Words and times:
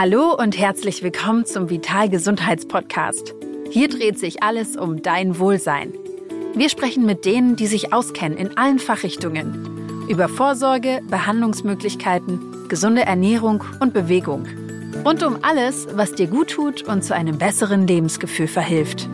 Hallo 0.00 0.32
und 0.32 0.56
herzlich 0.56 1.02
willkommen 1.02 1.44
zum 1.44 1.70
Vital 1.70 2.08
Gesundheitspodcast. 2.08 3.34
Hier 3.72 3.88
dreht 3.88 4.16
sich 4.16 4.44
alles 4.44 4.76
um 4.76 5.02
dein 5.02 5.40
Wohlsein. 5.40 5.92
Wir 6.54 6.68
sprechen 6.68 7.04
mit 7.04 7.24
denen, 7.24 7.56
die 7.56 7.66
sich 7.66 7.92
auskennen 7.92 8.38
in 8.38 8.56
allen 8.56 8.78
Fachrichtungen. 8.78 10.06
Über 10.08 10.28
Vorsorge, 10.28 11.00
Behandlungsmöglichkeiten, 11.10 12.68
gesunde 12.68 13.06
Ernährung 13.06 13.64
und 13.80 13.92
Bewegung. 13.92 14.46
Und 15.02 15.24
um 15.24 15.40
alles, 15.42 15.88
was 15.92 16.14
dir 16.14 16.28
gut 16.28 16.50
tut 16.50 16.84
und 16.84 17.02
zu 17.02 17.12
einem 17.12 17.36
besseren 17.36 17.88
Lebensgefühl 17.88 18.46
verhilft. 18.46 19.08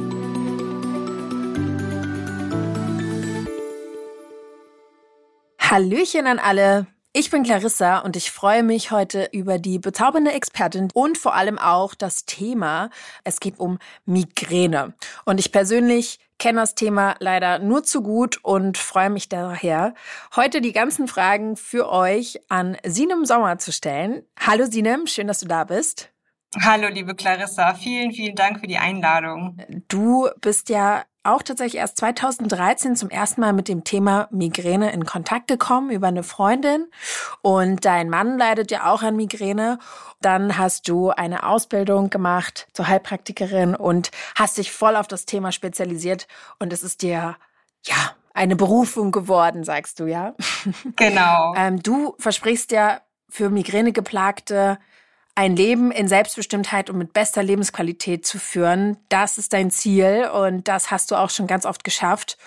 Hallöchen 5.59 6.27
an 6.27 6.39
alle. 6.39 6.94
Ich 7.17 7.31
bin 7.31 7.45
Clarissa 7.45 7.99
und 8.01 8.17
ich 8.17 8.33
freue 8.33 8.65
mich 8.65 8.91
heute 8.91 9.29
über 9.31 9.61
die 9.61 9.79
bezaubernde 9.79 10.33
Expertin 10.33 10.89
und 10.95 11.17
vor 11.17 11.37
allem 11.37 11.61
auch 11.61 11.95
das 11.95 12.25
Thema. 12.25 12.91
Es 13.23 13.39
geht 13.39 13.61
um 13.61 13.79
Migräne. 14.05 14.95
Und 15.25 15.39
ich 15.39 15.53
persönlich 15.53 16.19
kenne 16.41 16.59
das 16.59 16.75
Thema 16.75 17.15
leider 17.21 17.61
nur 17.61 17.85
zu 17.85 18.03
gut 18.03 18.41
und 18.43 18.79
freue 18.79 19.11
mich 19.11 19.29
daher, 19.29 19.95
heute 20.35 20.61
die 20.61 20.73
ganzen 20.73 21.07
Fragen 21.07 21.57
für 21.57 21.89
euch 21.89 22.41
an 22.49 22.77
Sinem 22.85 23.25
Sommer 23.27 23.59
zu 23.59 23.71
stellen. 23.71 24.25
Hallo 24.37 24.67
Sinem, 24.69 25.07
schön, 25.07 25.29
dass 25.29 25.39
du 25.39 25.47
da 25.47 25.63
bist. 25.63 26.11
Hallo, 26.63 26.89
liebe 26.89 27.15
Clarissa. 27.15 27.75
Vielen, 27.75 28.11
vielen 28.11 28.35
Dank 28.35 28.59
für 28.59 28.67
die 28.67 28.79
Einladung. 28.79 29.57
Du 29.87 30.31
bist 30.41 30.69
ja 30.69 31.05
auch 31.25 31.43
tatsächlich 31.43 31.81
erst 31.81 31.97
2013 31.99 32.97
zum 32.97 33.11
ersten 33.11 33.41
Mal 33.41 33.53
mit 33.53 33.69
dem 33.69 33.85
Thema 33.85 34.29
Migräne 34.31 34.93
in 34.93 35.05
Kontakt 35.05 35.49
gekommen 35.49 35.91
über 35.91 36.09
eine 36.09 36.23
Freundin. 36.23 36.87
Und 37.43 37.85
dein 37.85 38.11
Mann 38.11 38.39
leidet 38.39 38.71
ja 38.71 38.93
auch 38.93 39.03
an 39.03 39.17
Migräne. 39.17 39.79
Dann 40.21 40.59
hast 40.59 40.89
du 40.89 41.11
eine 41.11 41.47
Ausbildung 41.47 42.11
gemacht 42.11 42.69
zur 42.73 42.87
Heilpraktikerin 42.87 43.75
und 43.75 44.11
hast 44.35 44.59
dich 44.59 44.71
voll 44.71 44.97
auf 44.97 45.09
das 45.09 45.27
Thema 45.27 45.53
spezialisiert. 45.53 46.29
Und 46.59 46.73
es 46.73 46.83
ist 46.83 47.03
dir, 47.03 47.37
ja, 47.85 47.97
eine 48.35 48.57
Berufung 48.57 49.13
geworden, 49.13 49.65
sagst 49.65 50.01
du, 50.01 50.07
ja? 50.07 50.35
Genau. 50.97 51.55
ähm, 51.57 51.83
du 51.83 52.15
versprichst 52.19 52.73
ja 52.73 53.01
für 53.29 53.49
Migränegeplagte 53.49 54.79
ein 55.35 55.57
Leben 55.57 55.91
in 55.91 56.09
Selbstbestimmtheit 56.09 56.91
und 56.91 56.99
mit 56.99 57.13
bester 57.13 57.43
Lebensqualität 57.43 58.27
zu 58.27 58.39
führen. 58.39 58.97
Das 59.09 59.39
ist 59.39 59.53
dein 59.53 59.71
Ziel 59.71 60.31
und 60.33 60.69
das 60.69 60.91
hast 60.91 61.11
du 61.11 61.17
auch 61.17 61.31
schon 61.31 61.47
ganz 61.47 61.67
oft 61.67 61.85
geschafft. 61.85 62.39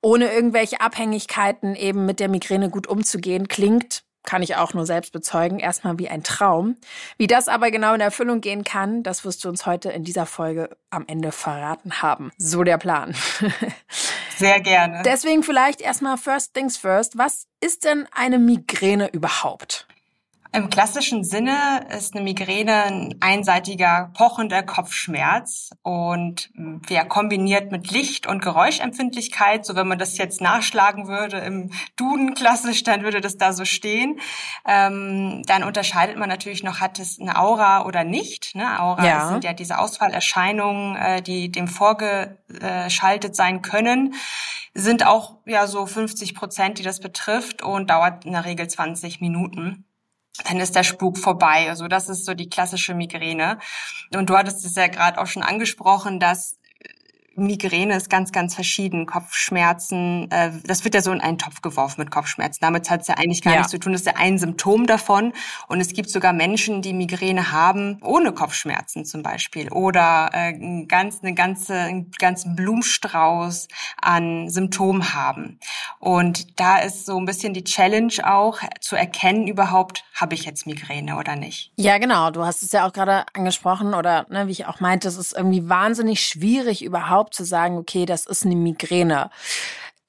Ohne 0.00 0.32
irgendwelche 0.32 0.80
Abhängigkeiten 0.80 1.74
eben 1.74 2.06
mit 2.06 2.20
der 2.20 2.28
Migräne 2.28 2.70
gut 2.70 2.86
umzugehen, 2.86 3.48
klingt, 3.48 4.04
kann 4.22 4.42
ich 4.42 4.56
auch 4.56 4.74
nur 4.74 4.86
selbst 4.86 5.12
bezeugen, 5.12 5.58
erstmal 5.58 5.98
wie 5.98 6.08
ein 6.08 6.22
Traum. 6.22 6.76
Wie 7.16 7.26
das 7.26 7.48
aber 7.48 7.70
genau 7.70 7.94
in 7.94 8.00
Erfüllung 8.00 8.40
gehen 8.40 8.62
kann, 8.62 9.02
das 9.02 9.24
wirst 9.24 9.44
du 9.44 9.48
uns 9.48 9.66
heute 9.66 9.90
in 9.90 10.04
dieser 10.04 10.26
Folge 10.26 10.76
am 10.90 11.04
Ende 11.08 11.32
verraten 11.32 12.02
haben. 12.02 12.30
So 12.36 12.62
der 12.62 12.78
Plan. 12.78 13.16
Sehr 14.36 14.60
gerne. 14.60 15.02
Deswegen 15.04 15.42
vielleicht 15.42 15.80
erstmal 15.80 16.16
first 16.16 16.54
things 16.54 16.76
first. 16.76 17.18
Was 17.18 17.46
ist 17.60 17.84
denn 17.84 18.06
eine 18.12 18.38
Migräne 18.38 19.08
überhaupt? 19.08 19.87
Im 20.50 20.70
klassischen 20.70 21.24
Sinne 21.24 21.86
ist 21.96 22.14
eine 22.14 22.24
Migräne 22.24 22.84
ein 22.84 23.14
einseitiger 23.20 24.10
pochender 24.14 24.62
Kopfschmerz 24.62 25.70
und 25.82 26.50
ja, 26.88 27.04
kombiniert 27.04 27.70
mit 27.70 27.90
Licht- 27.90 28.26
und 28.26 28.40
Geräuschempfindlichkeit. 28.40 29.66
So 29.66 29.76
wenn 29.76 29.86
man 29.86 29.98
das 29.98 30.16
jetzt 30.16 30.40
nachschlagen 30.40 31.06
würde 31.06 31.36
im 31.38 31.70
Duden 31.96 32.32
klassisch, 32.32 32.82
dann 32.82 33.02
würde 33.02 33.20
das 33.20 33.36
da 33.36 33.52
so 33.52 33.66
stehen. 33.66 34.20
Ähm, 34.66 35.42
dann 35.46 35.64
unterscheidet 35.64 36.16
man 36.16 36.30
natürlich 36.30 36.62
noch, 36.62 36.80
hat 36.80 36.98
es 36.98 37.20
eine 37.20 37.38
Aura 37.38 37.84
oder 37.84 38.04
nicht. 38.04 38.54
Ne? 38.54 38.80
Aura 38.80 39.04
ja. 39.04 39.28
sind 39.28 39.44
ja 39.44 39.52
diese 39.52 39.78
Ausfallerscheinungen, 39.78 40.96
äh, 40.96 41.22
die 41.22 41.52
dem 41.52 41.68
vorgeschaltet 41.68 43.36
sein 43.36 43.60
können 43.60 44.14
sind 44.74 45.04
auch 45.04 45.38
ja 45.44 45.66
so 45.66 45.86
50 45.86 46.36
Prozent, 46.36 46.78
die 46.78 46.84
das 46.84 47.00
betrifft 47.00 47.62
und 47.62 47.90
dauert 47.90 48.24
in 48.24 48.32
der 48.32 48.44
Regel 48.44 48.68
20 48.68 49.20
Minuten 49.20 49.87
dann 50.44 50.60
ist 50.60 50.76
der 50.76 50.84
Spuk 50.84 51.18
vorbei. 51.18 51.68
Also 51.68 51.88
das 51.88 52.08
ist 52.08 52.24
so 52.24 52.34
die 52.34 52.48
klassische 52.48 52.94
Migräne. 52.94 53.58
Und 54.14 54.30
du 54.30 54.36
hattest 54.36 54.64
es 54.64 54.74
ja 54.74 54.86
gerade 54.86 55.20
auch 55.20 55.26
schon 55.26 55.42
angesprochen, 55.42 56.20
dass 56.20 56.58
Migräne 57.38 57.96
ist 57.96 58.10
ganz, 58.10 58.32
ganz 58.32 58.54
verschieden. 58.54 59.06
Kopfschmerzen, 59.06 60.30
äh, 60.30 60.50
das 60.64 60.84
wird 60.84 60.94
ja 60.94 61.02
so 61.02 61.12
in 61.12 61.20
einen 61.20 61.38
Topf 61.38 61.62
geworfen 61.62 62.00
mit 62.00 62.10
Kopfschmerzen. 62.10 62.58
Damit 62.60 62.90
hat 62.90 63.02
es 63.02 63.08
ja 63.08 63.14
eigentlich 63.14 63.42
gar 63.42 63.54
ja. 63.54 63.60
nichts 63.60 63.70
zu 63.70 63.78
tun. 63.78 63.92
Das 63.92 64.02
ist 64.02 64.06
ja 64.06 64.16
ein 64.16 64.38
Symptom 64.38 64.86
davon. 64.86 65.32
Und 65.68 65.80
es 65.80 65.92
gibt 65.92 66.10
sogar 66.10 66.32
Menschen, 66.32 66.82
die 66.82 66.92
Migräne 66.92 67.52
haben, 67.52 67.98
ohne 68.02 68.32
Kopfschmerzen 68.32 69.04
zum 69.04 69.22
Beispiel. 69.22 69.70
Oder 69.70 70.30
äh, 70.32 70.84
ganz, 70.86 71.20
eine 71.22 71.34
ganze, 71.34 71.74
einen 71.74 72.10
ganzen 72.18 72.56
Blumenstrauß 72.56 73.68
an 74.00 74.48
Symptomen 74.48 75.14
haben. 75.14 75.58
Und 75.98 76.60
da 76.60 76.78
ist 76.78 77.06
so 77.06 77.18
ein 77.18 77.24
bisschen 77.24 77.54
die 77.54 77.64
Challenge 77.64 78.12
auch, 78.24 78.60
zu 78.80 78.96
erkennen 78.96 79.46
überhaupt, 79.46 80.04
habe 80.14 80.34
ich 80.34 80.44
jetzt 80.44 80.66
Migräne 80.66 81.16
oder 81.16 81.36
nicht. 81.36 81.72
Ja, 81.76 81.98
genau. 81.98 82.30
Du 82.30 82.44
hast 82.44 82.62
es 82.62 82.72
ja 82.72 82.86
auch 82.86 82.92
gerade 82.92 83.24
angesprochen 83.34 83.94
oder 83.94 84.26
ne, 84.28 84.46
wie 84.46 84.52
ich 84.52 84.66
auch 84.66 84.80
meinte, 84.80 85.08
es 85.08 85.16
ist 85.16 85.32
irgendwie 85.32 85.68
wahnsinnig 85.68 86.24
schwierig 86.24 86.84
überhaupt 86.84 87.27
überhaupt 87.28 87.34
zu 87.34 87.44
sagen, 87.44 87.78
okay, 87.78 88.06
das 88.06 88.26
ist 88.26 88.44
eine 88.44 88.56
Migräne. 88.56 89.30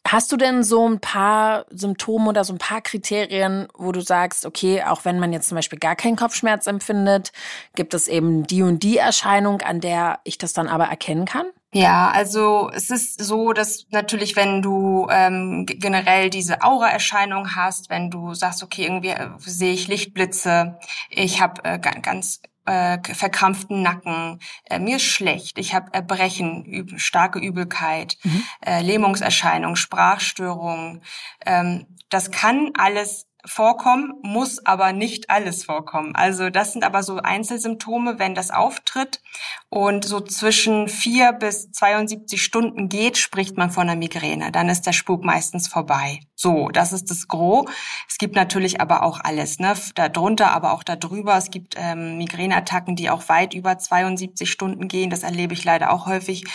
Hast 0.08 0.32
du 0.32 0.38
denn 0.38 0.64
so 0.64 0.88
ein 0.88 1.00
paar 1.00 1.66
Symptome 1.70 2.30
oder 2.30 2.44
so 2.44 2.54
ein 2.54 2.58
paar 2.58 2.82
Kriterien, 2.82 3.68
wo 3.78 3.92
du 3.92 4.02
sagst, 4.02 4.46
okay, 4.46 4.82
auch 4.84 5.06
wenn 5.06 5.20
man 5.20 5.34
jetzt 5.34 5.50
zum 5.50 5.56
Beispiel 5.56 5.78
gar 5.78 5.96
keinen 5.96 6.16
Kopfschmerz 6.16 6.68
empfindet, 6.68 7.32
gibt 7.76 7.94
es 7.94 8.08
eben 8.08 8.48
die 8.48 8.64
und 8.64 8.82
die 8.82 8.98
Erscheinung, 8.98 9.62
an 9.62 9.82
der 9.82 10.20
ich 10.24 10.38
das 10.38 10.54
dann 10.54 10.68
aber 10.68 10.86
erkennen 10.86 11.26
kann? 11.26 11.46
Ja, 11.74 12.10
also 12.10 12.72
es 12.74 12.90
ist 12.90 13.24
so, 13.24 13.54
dass 13.54 13.86
natürlich, 13.92 14.36
wenn 14.36 14.64
du 14.64 15.08
ähm, 15.12 15.68
generell 15.68 16.32
diese 16.32 16.64
Aura-Erscheinung 16.64 17.56
hast, 17.56 17.92
wenn 17.92 18.10
du 18.10 18.34
sagst, 18.34 18.64
okay, 18.64 18.86
irgendwie 18.86 19.10
äh, 19.10 19.28
sehe 19.38 19.74
ich 19.74 19.88
Lichtblitze, 19.88 20.80
ich 21.12 21.40
habe 21.42 21.64
äh, 21.66 21.78
ganz 21.78 22.42
äh, 22.66 23.00
verkrampften 23.14 23.82
Nacken, 23.82 24.40
äh, 24.66 24.80
mir 24.80 24.98
ist 24.98 25.04
schlecht, 25.04 25.58
ich 25.58 25.74
habe 25.74 25.94
Erbrechen, 25.94 26.66
üb 26.66 27.00
starke 27.00 27.40
Übelkeit, 27.40 28.18
mhm. 28.24 28.44
äh, 28.66 28.82
Lähmungserscheinungen, 28.82 29.76
Sprachstörungen. 29.76 31.02
Ähm, 31.46 31.86
das 32.10 32.32
kann 32.32 32.72
alles 32.78 33.29
vorkommen, 33.46 34.14
muss 34.22 34.66
aber 34.66 34.92
nicht 34.92 35.30
alles 35.30 35.64
vorkommen. 35.64 36.14
Also 36.16 36.50
das 36.50 36.74
sind 36.74 36.84
aber 36.84 37.04
so 37.04 37.18
Einzelsymptome, 37.18 38.20
wenn 38.20 38.36
das 38.36 38.52
auftritt 38.52 39.22
und 39.70 40.04
so 40.04 40.20
zwischen 40.20 40.90
vier 40.90 41.32
bis 41.32 41.72
72 41.72 42.42
Stunden 42.42 42.90
geht, 42.90 43.18
spricht 43.18 43.58
man 43.58 43.72
von 43.72 43.90
einer 43.90 43.98
Migräne. 43.98 44.52
Dann 44.52 44.68
ist 44.68 44.86
der 44.86 44.94
Spuk 44.94 45.24
meistens 45.24 45.68
vorbei. 45.68 46.20
So, 46.36 46.70
das 46.70 46.92
ist 46.92 47.10
das 47.10 47.28
Gros. 47.28 47.70
Es 48.08 48.18
gibt 48.18 48.36
natürlich 48.36 48.82
aber 48.82 49.04
auch 49.04 49.20
alles, 49.22 49.60
ne? 49.60 49.74
Darunter, 49.96 50.52
aber 50.52 50.74
auch 50.74 50.84
darüber. 50.84 51.38
Es 51.38 51.50
gibt 51.50 51.76
ähm, 51.78 52.18
Migräneattacken, 52.18 52.96
die 52.96 53.10
auch 53.10 53.28
weit 53.30 53.54
über 53.54 53.78
72 53.78 54.50
Stunden 54.50 54.88
gehen. 54.88 55.10
Das 55.10 55.24
erlebe 55.24 55.54
ich 55.54 55.64
leider 55.64 55.92
auch 55.92 56.06
häufig 56.06 56.46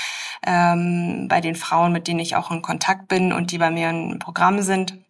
ähm, 0.47 1.27
bei 1.29 1.41
den 1.41 1.55
Frauen, 1.55 1.93
mit 1.93 2.09
denen 2.09 2.21
ich 2.21 2.37
auch 2.37 2.51
in 2.51 2.63
Kontakt 2.63 3.09
bin 3.09 3.33
und 3.33 3.51
die 3.53 3.59
bei 3.59 3.71
mir 3.71 3.91
im 3.91 4.19
Programm 4.19 4.63
sind. 4.63 5.04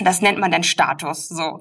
Das 0.00 0.20
nennt 0.22 0.38
man 0.38 0.50
dann 0.50 0.62
Status, 0.62 1.28
so. 1.28 1.60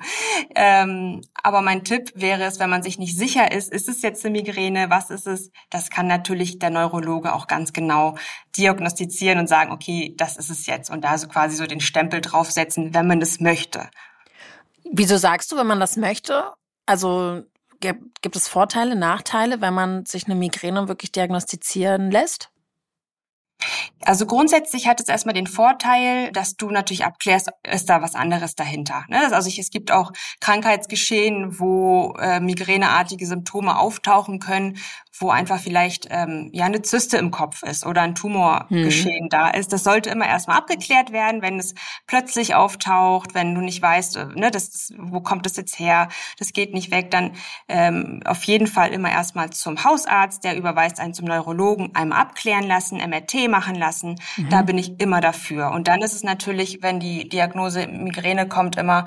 Ähm, 0.56 1.22
aber 1.44 1.62
mein 1.62 1.84
Tipp 1.84 2.12
wäre 2.16 2.44
es, 2.44 2.60
wenn 2.60 2.70
man 2.70 2.84
sich 2.84 2.98
nicht 2.98 3.18
sicher 3.18 3.52
ist, 3.52 3.72
ist 3.72 3.90
es 3.90 4.02
jetzt 4.02 4.26
eine 4.26 4.32
Migräne, 4.32 4.90
was 4.90 5.10
ist 5.10 5.28
es? 5.28 5.52
Das 5.70 5.90
kann 5.90 6.08
natürlich 6.08 6.60
der 6.60 6.70
Neurologe 6.70 7.34
auch 7.34 7.48
ganz 7.48 7.74
genau 7.74 8.18
diagnostizieren 8.58 9.40
und 9.40 9.48
sagen, 9.48 9.72
okay, 9.72 10.14
das 10.18 10.38
ist 10.38 10.50
es 10.50 10.66
jetzt 10.66 10.90
und 10.90 11.04
da 11.04 11.18
so 11.18 11.28
quasi 11.28 11.56
so 11.56 11.66
den 11.66 11.82
Stempel 11.82 12.22
draufsetzen, 12.22 12.94
wenn 12.94 13.08
man 13.08 13.20
das 13.20 13.40
möchte. 13.40 13.90
Wieso 14.92 15.18
sagst 15.18 15.52
du, 15.52 15.58
wenn 15.58 15.68
man 15.68 15.80
das 15.80 15.98
möchte? 15.98 16.52
Also 16.86 17.44
gibt 17.80 18.36
es 18.36 18.48
Vorteile, 18.48 18.96
Nachteile, 18.96 19.62
wenn 19.62 19.74
man 19.74 20.06
sich 20.06 20.26
eine 20.26 20.36
Migräne 20.36 20.88
wirklich 20.88 21.12
diagnostizieren 21.12 22.12
lässt? 22.12 22.50
Also 24.02 24.26
grundsätzlich 24.26 24.88
hat 24.88 25.02
es 25.02 25.08
erstmal 25.08 25.34
den 25.34 25.48
Vorteil, 25.48 26.32
dass 26.32 26.56
du 26.56 26.70
natürlich 26.70 27.04
abklärst, 27.04 27.50
ist 27.70 27.90
da 27.90 28.02
was 28.02 28.16
anderes 28.16 28.56
dahinter. 28.56 29.06
Ne? 29.10 29.34
Also 29.34 29.50
es 29.50 29.70
gibt 29.70 29.92
auch 29.92 30.12
Krankheitsgeschehen, 30.40 31.60
wo 31.60 32.14
äh, 32.20 32.40
migräneartige 32.40 33.26
Symptome 33.26 33.78
auftauchen 33.78 34.40
können, 34.40 34.78
wo 35.20 35.30
einfach 35.30 35.60
vielleicht 35.60 36.08
ähm, 36.10 36.50
ja 36.54 36.66
eine 36.66 36.82
Zyste 36.82 37.18
im 37.18 37.30
Kopf 37.30 37.62
ist 37.64 37.86
oder 37.86 38.02
ein 38.02 38.16
Tumorgeschehen 38.16 39.26
mhm. 39.26 39.30
da 39.30 39.50
ist. 39.50 39.74
Das 39.74 39.84
sollte 39.84 40.10
immer 40.10 40.28
erstmal 40.28 40.58
abgeklärt 40.58 41.12
werden, 41.12 41.42
wenn 41.42 41.60
es 41.60 41.76
plötzlich 42.08 42.56
auftaucht, 42.56 43.34
wenn 43.34 43.54
du 43.54 43.62
nicht 43.62 43.82
weißt, 43.82 44.16
äh, 44.18 44.26
ne, 44.36 44.50
das, 44.50 44.94
wo 44.98 45.20
kommt 45.20 45.46
das 45.46 45.58
jetzt 45.58 45.78
her, 45.78 46.08
das 46.38 46.54
geht 46.54 46.74
nicht 46.74 46.92
weg, 46.92 47.12
dann 47.12 47.34
ähm, 47.68 48.22
auf 48.26 48.44
jeden 48.44 48.68
Fall 48.68 48.92
immer 48.92 49.12
erstmal 49.12 49.50
zum 49.50 49.84
Hausarzt, 49.84 50.44
der 50.46 50.56
überweist 50.56 51.00
einen 51.00 51.14
zum 51.14 51.28
Neurologen, 51.28 51.94
einmal 51.96 52.22
abklären 52.22 52.68
lassen, 52.68 52.98
MRT 52.98 53.50
machen 53.50 53.76
lassen. 53.76 54.16
Mhm. 54.38 54.50
Da 54.50 54.62
bin 54.62 54.78
ich 54.78 55.00
immer 55.02 55.20
dafür. 55.20 55.72
Und 55.72 55.90
dann 55.90 56.02
ist 56.02 56.14
es 56.14 56.24
natürlich, 56.24 56.82
wenn 56.82 57.00
die 57.00 57.28
Diagnose 57.28 57.88
Migräne 57.88 58.48
kommt, 58.48 58.78
immer 58.78 59.06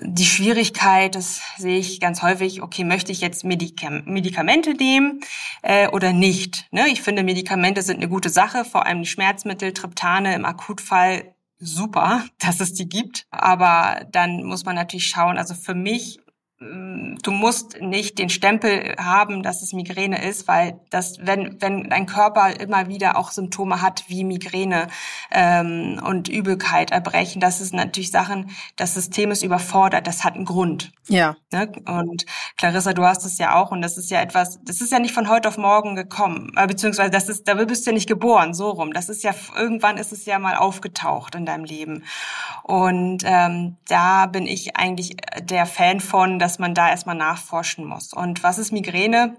die 0.00 0.24
Schwierigkeit, 0.24 1.14
das 1.14 1.40
sehe 1.58 1.78
ich 1.78 2.00
ganz 2.00 2.22
häufig, 2.22 2.62
okay, 2.62 2.84
möchte 2.84 3.12
ich 3.12 3.20
jetzt 3.20 3.44
Medikam 3.44 4.02
Medikamente 4.06 4.74
nehmen 4.74 5.20
äh, 5.62 5.88
oder 5.88 6.12
nicht? 6.12 6.66
Ne? 6.70 6.88
Ich 6.88 7.02
finde, 7.02 7.22
Medikamente 7.22 7.82
sind 7.82 7.96
eine 7.96 8.08
gute 8.08 8.30
Sache, 8.30 8.64
vor 8.64 8.86
allem 8.86 9.02
die 9.02 9.08
Schmerzmittel, 9.08 9.72
Triptane 9.72 10.34
im 10.34 10.44
Akutfall 10.44 11.34
super, 11.58 12.24
dass 12.38 12.60
es 12.60 12.74
die 12.74 12.88
gibt. 12.88 13.26
Aber 13.30 14.06
dann 14.10 14.44
muss 14.44 14.64
man 14.64 14.76
natürlich 14.76 15.08
schauen, 15.08 15.38
also 15.38 15.54
für 15.54 15.74
mich 15.74 16.20
du 17.22 17.30
musst 17.30 17.80
nicht 17.80 18.18
den 18.18 18.28
Stempel 18.28 18.94
haben, 18.98 19.42
dass 19.42 19.62
es 19.62 19.72
Migräne 19.72 20.24
ist, 20.24 20.48
weil 20.48 20.80
das, 20.90 21.18
wenn, 21.20 21.60
wenn 21.60 21.88
dein 21.88 22.06
Körper 22.06 22.58
immer 22.60 22.88
wieder 22.88 23.16
auch 23.16 23.30
Symptome 23.30 23.80
hat 23.82 24.04
wie 24.08 24.24
Migräne 24.24 24.88
ähm, 25.30 26.00
und 26.04 26.28
Übelkeit, 26.28 26.90
Erbrechen, 26.90 27.40
das 27.40 27.60
ist 27.60 27.74
natürlich 27.74 28.10
Sachen, 28.10 28.50
das 28.76 28.94
System 28.94 29.30
ist 29.30 29.42
überfordert, 29.42 30.06
das 30.06 30.24
hat 30.24 30.34
einen 30.34 30.44
Grund. 30.44 30.92
Ja. 31.08 31.36
Ne? 31.52 31.70
Und 31.86 32.24
Clarissa, 32.56 32.92
du 32.92 33.04
hast 33.04 33.24
es 33.24 33.38
ja 33.38 33.54
auch 33.54 33.70
und 33.70 33.82
das 33.82 33.98
ist 33.98 34.10
ja 34.10 34.20
etwas, 34.20 34.60
das 34.64 34.80
ist 34.80 34.92
ja 34.92 34.98
nicht 34.98 35.14
von 35.14 35.28
heute 35.28 35.48
auf 35.48 35.58
morgen 35.58 35.94
gekommen, 35.94 36.52
äh, 36.56 36.66
beziehungsweise 36.66 37.10
das 37.10 37.28
ist, 37.28 37.48
da 37.48 37.54
bist 37.54 37.86
du 37.86 37.90
ja 37.90 37.94
nicht 37.94 38.08
geboren, 38.08 38.54
so 38.54 38.70
rum. 38.70 38.92
Das 38.92 39.08
ist 39.08 39.22
ja, 39.22 39.34
irgendwann 39.56 39.98
ist 39.98 40.12
es 40.12 40.24
ja 40.26 40.38
mal 40.38 40.56
aufgetaucht 40.56 41.34
in 41.34 41.46
deinem 41.46 41.64
Leben. 41.64 42.04
Und 42.62 43.22
ähm, 43.24 43.76
da 43.88 44.26
bin 44.26 44.46
ich 44.46 44.76
eigentlich 44.76 45.16
der 45.42 45.66
Fan 45.66 46.00
von, 46.00 46.38
dass 46.38 46.51
man 46.58 46.74
da 46.74 46.90
erstmal 46.90 47.16
nachforschen 47.16 47.84
muss. 47.84 48.12
Und 48.12 48.42
was 48.42 48.58
ist 48.58 48.72
Migräne? 48.72 49.36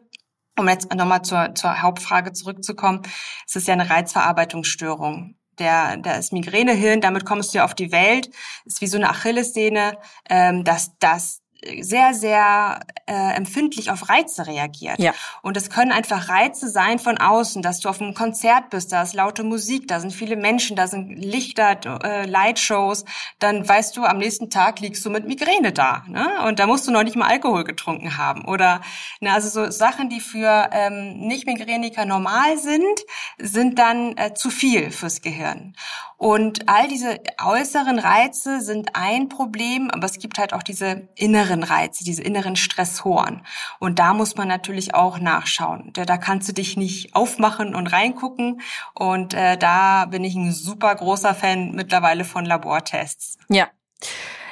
Um 0.58 0.70
jetzt 0.70 0.94
nochmal 0.94 1.24
zur, 1.24 1.56
zur 1.56 1.82
Hauptfrage 1.82 2.32
zurückzukommen, 2.32 3.02
es 3.48 3.56
ist 3.56 3.68
ja 3.68 3.74
eine 3.74 3.90
Reizverarbeitungsstörung 3.90 5.36
der, 5.60 5.98
das 5.98 6.32
Migränehirn, 6.32 7.02
damit 7.02 7.26
kommst 7.26 7.54
du 7.54 7.60
ja 7.60 7.66
auf 7.66 7.76
die 7.76 7.92
Welt, 7.92 8.30
ist 8.66 8.82
wie 8.82 8.88
so 8.88 8.98
eine 8.98 9.10
Achillessehne, 9.10 9.98
ähm, 10.30 10.64
dass 10.64 10.98
das 11.00 11.43
sehr, 11.82 12.14
sehr 12.14 12.80
äh, 13.06 13.36
empfindlich 13.36 13.92
auf 13.92 14.10
Reize 14.10 14.48
reagiert. 14.48 15.00
Ja. 15.00 15.14
Und 15.42 15.58
es 15.58 15.70
können 15.70 15.92
einfach 15.92 16.30
Reize 16.30 16.70
sein 16.70 17.00
von 17.00 17.18
außen, 17.18 17.62
dass 17.62 17.80
du 17.80 17.90
auf 17.90 18.02
einem 18.02 18.14
Konzert 18.14 18.70
bist, 18.70 18.92
da 18.92 19.02
ist 19.02 19.14
laute 19.14 19.44
Musik, 19.44 19.88
da 19.88 20.00
sind 20.00 20.12
viele 20.12 20.36
Menschen, 20.36 20.76
da 20.76 20.88
sind 20.88 21.10
Lichter, 21.18 21.80
äh, 22.04 22.26
Lightshows, 22.26 23.06
dann 23.40 23.68
weißt 23.68 23.98
du, 23.98 24.04
am 24.04 24.18
nächsten 24.18 24.50
Tag 24.50 24.80
liegst 24.80 25.06
du 25.06 25.10
mit 25.10 25.28
Migräne 25.28 25.72
da. 25.72 26.04
Ne? 26.08 26.30
Und 26.48 26.60
da 26.60 26.68
musst 26.68 26.88
du 26.88 26.92
noch 26.92 27.04
nicht 27.04 27.16
mal 27.16 27.28
Alkohol 27.28 27.64
getrunken 27.64 28.18
haben. 28.18 28.46
Oder 28.46 28.82
ne, 29.20 29.34
also 29.34 29.50
so 29.50 29.72
Sachen, 29.72 30.10
die 30.10 30.20
für 30.20 30.70
ähm, 30.72 31.20
Nicht-Migräniker 31.20 32.06
normal 32.06 32.58
sind, 32.58 33.00
sind 33.38 33.80
dann 33.80 34.18
äh, 34.18 34.34
zu 34.34 34.50
viel 34.50 34.92
fürs 34.92 35.22
Gehirn. 35.22 35.76
Und 36.18 36.70
all 36.70 36.88
diese 36.88 37.20
äußeren 37.44 38.00
Reize 38.00 38.62
sind 38.62 38.92
ein 38.94 39.30
Problem, 39.30 39.90
aber 39.92 40.06
es 40.06 40.20
gibt 40.20 40.38
halt 40.38 40.54
auch 40.54 40.64
diese 40.64 41.10
inneren 41.16 41.64
Reize, 41.64 42.04
diese 42.04 42.22
inneren 42.22 42.56
Stressoren. 42.56 43.46
Und 43.80 44.00
da 44.00 44.14
muss 44.14 44.36
man 44.36 44.48
natürlich 44.48 44.96
auch 44.96 45.20
nachschauen. 45.20 45.92
Da, 45.94 46.18
kannst 46.18 46.48
du 46.48 46.54
dich 46.54 46.78
nicht 46.78 47.16
aufmachen 47.16 47.76
und 47.76 47.88
reingucken. 47.88 48.62
Und 48.94 49.34
äh, 49.34 49.58
da 49.58 50.06
bin 50.06 50.24
ich 50.24 50.36
ein 50.36 50.52
super 50.52 50.96
großer 50.96 51.36
Fan 51.36 51.72
mittlerweile 51.72 52.26
von 52.26 52.46
Labortests. 52.46 53.38
Ja. 53.50 53.68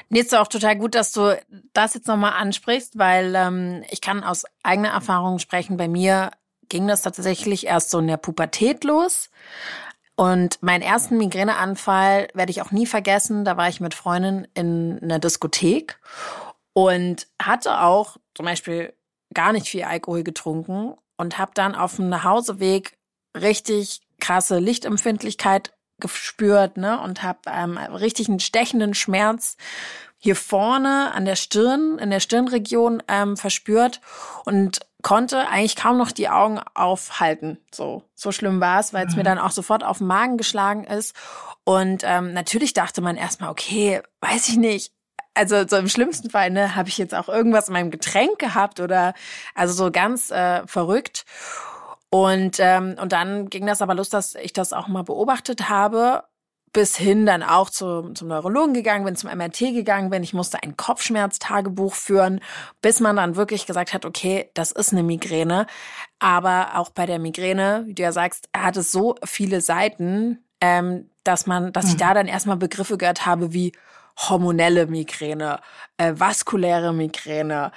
Jetzt 0.09 0.35
auch 0.35 0.47
total 0.47 0.75
gut, 0.75 0.93
dass 0.93 1.13
du 1.13 1.39
das 1.71 1.93
jetzt 1.93 2.07
nochmal 2.07 2.33
ansprichst, 2.33 2.97
weil 2.97 3.33
ähm, 3.33 3.83
ich 3.89 4.01
kann 4.01 4.25
aus 4.25 4.43
eigener 4.61 4.89
Erfahrung 4.89 5.39
sprechen. 5.39 5.77
Bei 5.77 5.87
mir 5.87 6.31
ging 6.67 6.87
das 6.87 7.01
tatsächlich 7.01 7.67
erst 7.67 7.91
so 7.91 7.99
in 7.99 8.07
der 8.07 8.17
Pubertät 8.17 8.83
los. 8.83 9.29
Und 10.21 10.61
meinen 10.61 10.83
ersten 10.83 11.17
Migräneanfall 11.17 12.27
werde 12.35 12.51
ich 12.51 12.61
auch 12.61 12.69
nie 12.69 12.85
vergessen. 12.85 13.43
Da 13.43 13.57
war 13.57 13.69
ich 13.69 13.81
mit 13.81 13.95
Freundin 13.95 14.47
in 14.53 14.99
einer 15.01 15.17
Diskothek 15.17 15.99
und 16.73 17.25
hatte 17.41 17.81
auch 17.81 18.17
zum 18.35 18.45
Beispiel 18.45 18.93
gar 19.33 19.51
nicht 19.51 19.67
viel 19.67 19.81
Alkohol 19.81 20.21
getrunken 20.21 20.93
und 21.17 21.39
habe 21.39 21.53
dann 21.55 21.73
auf 21.73 21.95
dem 21.95 22.09
Nachhauseweg 22.09 22.99
richtig 23.35 24.01
krasse 24.19 24.59
Lichtempfindlichkeit 24.59 25.73
gespürt 25.99 26.77
ne 26.77 27.01
und 27.01 27.23
habe 27.23 27.39
ähm, 27.47 27.79
richtig 27.79 28.29
einen 28.29 28.39
stechenden 28.39 28.93
Schmerz 28.93 29.57
hier 30.19 30.35
vorne 30.35 31.13
an 31.15 31.25
der 31.25 31.35
Stirn, 31.35 31.97
in 31.97 32.11
der 32.11 32.19
Stirnregion 32.19 33.01
ähm, 33.07 33.37
verspürt 33.37 34.01
und 34.45 34.81
konnte 35.01 35.47
eigentlich 35.47 35.75
kaum 35.75 35.97
noch 35.97 36.11
die 36.11 36.29
Augen 36.29 36.59
aufhalten. 36.73 37.57
So, 37.73 38.03
so 38.15 38.31
schlimm 38.31 38.59
war 38.61 38.79
es, 38.79 38.93
weil 38.93 39.05
es 39.07 39.13
mhm. 39.13 39.19
mir 39.19 39.23
dann 39.23 39.39
auch 39.39 39.51
sofort 39.51 39.83
auf 39.83 39.99
den 39.99 40.07
Magen 40.07 40.37
geschlagen 40.37 40.83
ist. 40.83 41.15
Und 41.63 42.03
ähm, 42.05 42.33
natürlich 42.33 42.73
dachte 42.73 43.01
man 43.01 43.15
erstmal, 43.15 43.49
okay, 43.49 44.01
weiß 44.21 44.49
ich 44.49 44.57
nicht. 44.57 44.93
Also 45.33 45.65
so 45.67 45.77
im 45.77 45.87
schlimmsten 45.87 46.29
Fall 46.29 46.49
ne, 46.49 46.75
habe 46.75 46.89
ich 46.89 46.97
jetzt 46.97 47.15
auch 47.15 47.29
irgendwas 47.29 47.67
in 47.67 47.73
meinem 47.73 47.91
Getränk 47.91 48.37
gehabt 48.37 48.79
oder 48.79 49.13
also 49.55 49.73
so 49.73 49.91
ganz 49.91 50.29
äh, 50.31 50.65
verrückt. 50.67 51.25
Und 52.09 52.57
ähm, 52.59 52.97
und 52.99 53.13
dann 53.13 53.49
ging 53.49 53.65
das 53.65 53.81
aber 53.81 53.95
los, 53.95 54.09
dass 54.09 54.35
ich 54.35 54.51
das 54.51 54.73
auch 54.73 54.89
mal 54.89 55.03
beobachtet 55.03 55.69
habe 55.69 56.25
bis 56.73 56.95
hin 56.95 57.25
dann 57.25 57.43
auch 57.43 57.69
zu, 57.69 58.13
zum 58.13 58.29
Neurologen 58.29 58.73
gegangen 58.73 59.03
bin, 59.03 59.15
zum 59.15 59.29
MRT 59.29 59.59
gegangen 59.59 60.09
bin. 60.09 60.23
Ich 60.23 60.33
musste 60.33 60.63
ein 60.63 60.77
Kopfschmerztagebuch 60.77 61.93
führen, 61.93 62.39
bis 62.81 62.99
man 62.99 63.17
dann 63.17 63.35
wirklich 63.35 63.65
gesagt 63.65 63.93
hat, 63.93 64.05
okay, 64.05 64.49
das 64.53 64.71
ist 64.71 64.93
eine 64.93 65.03
Migräne. 65.03 65.67
Aber 66.19 66.77
auch 66.77 66.89
bei 66.89 67.05
der 67.05 67.19
Migräne, 67.19 67.83
wie 67.87 67.93
du 67.93 68.03
ja 68.03 68.11
sagst, 68.11 68.47
hat 68.55 68.77
es 68.77 68.91
so 68.91 69.15
viele 69.23 69.59
Seiten, 69.59 70.43
ähm, 70.61 71.09
dass 71.23 71.45
man, 71.45 71.73
dass 71.73 71.89
ich 71.89 71.97
da 71.97 72.11
mhm. 72.11 72.15
dann 72.15 72.27
erstmal 72.27 72.57
Begriffe 72.57 72.97
gehört 72.97 73.25
habe 73.25 73.53
wie 73.53 73.73
hormonelle 74.17 74.87
Migräne, 74.87 75.59
äh, 75.97 76.13
vaskuläre 76.15 76.93
Migräne, 76.93 77.71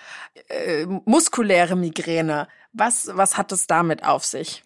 äh, 0.48 0.86
muskuläre 0.86 1.76
Migräne. 1.76 2.48
Was, 2.72 3.08
was 3.12 3.36
hat 3.36 3.52
es 3.52 3.66
damit 3.66 4.04
auf 4.04 4.24
sich? 4.24 4.62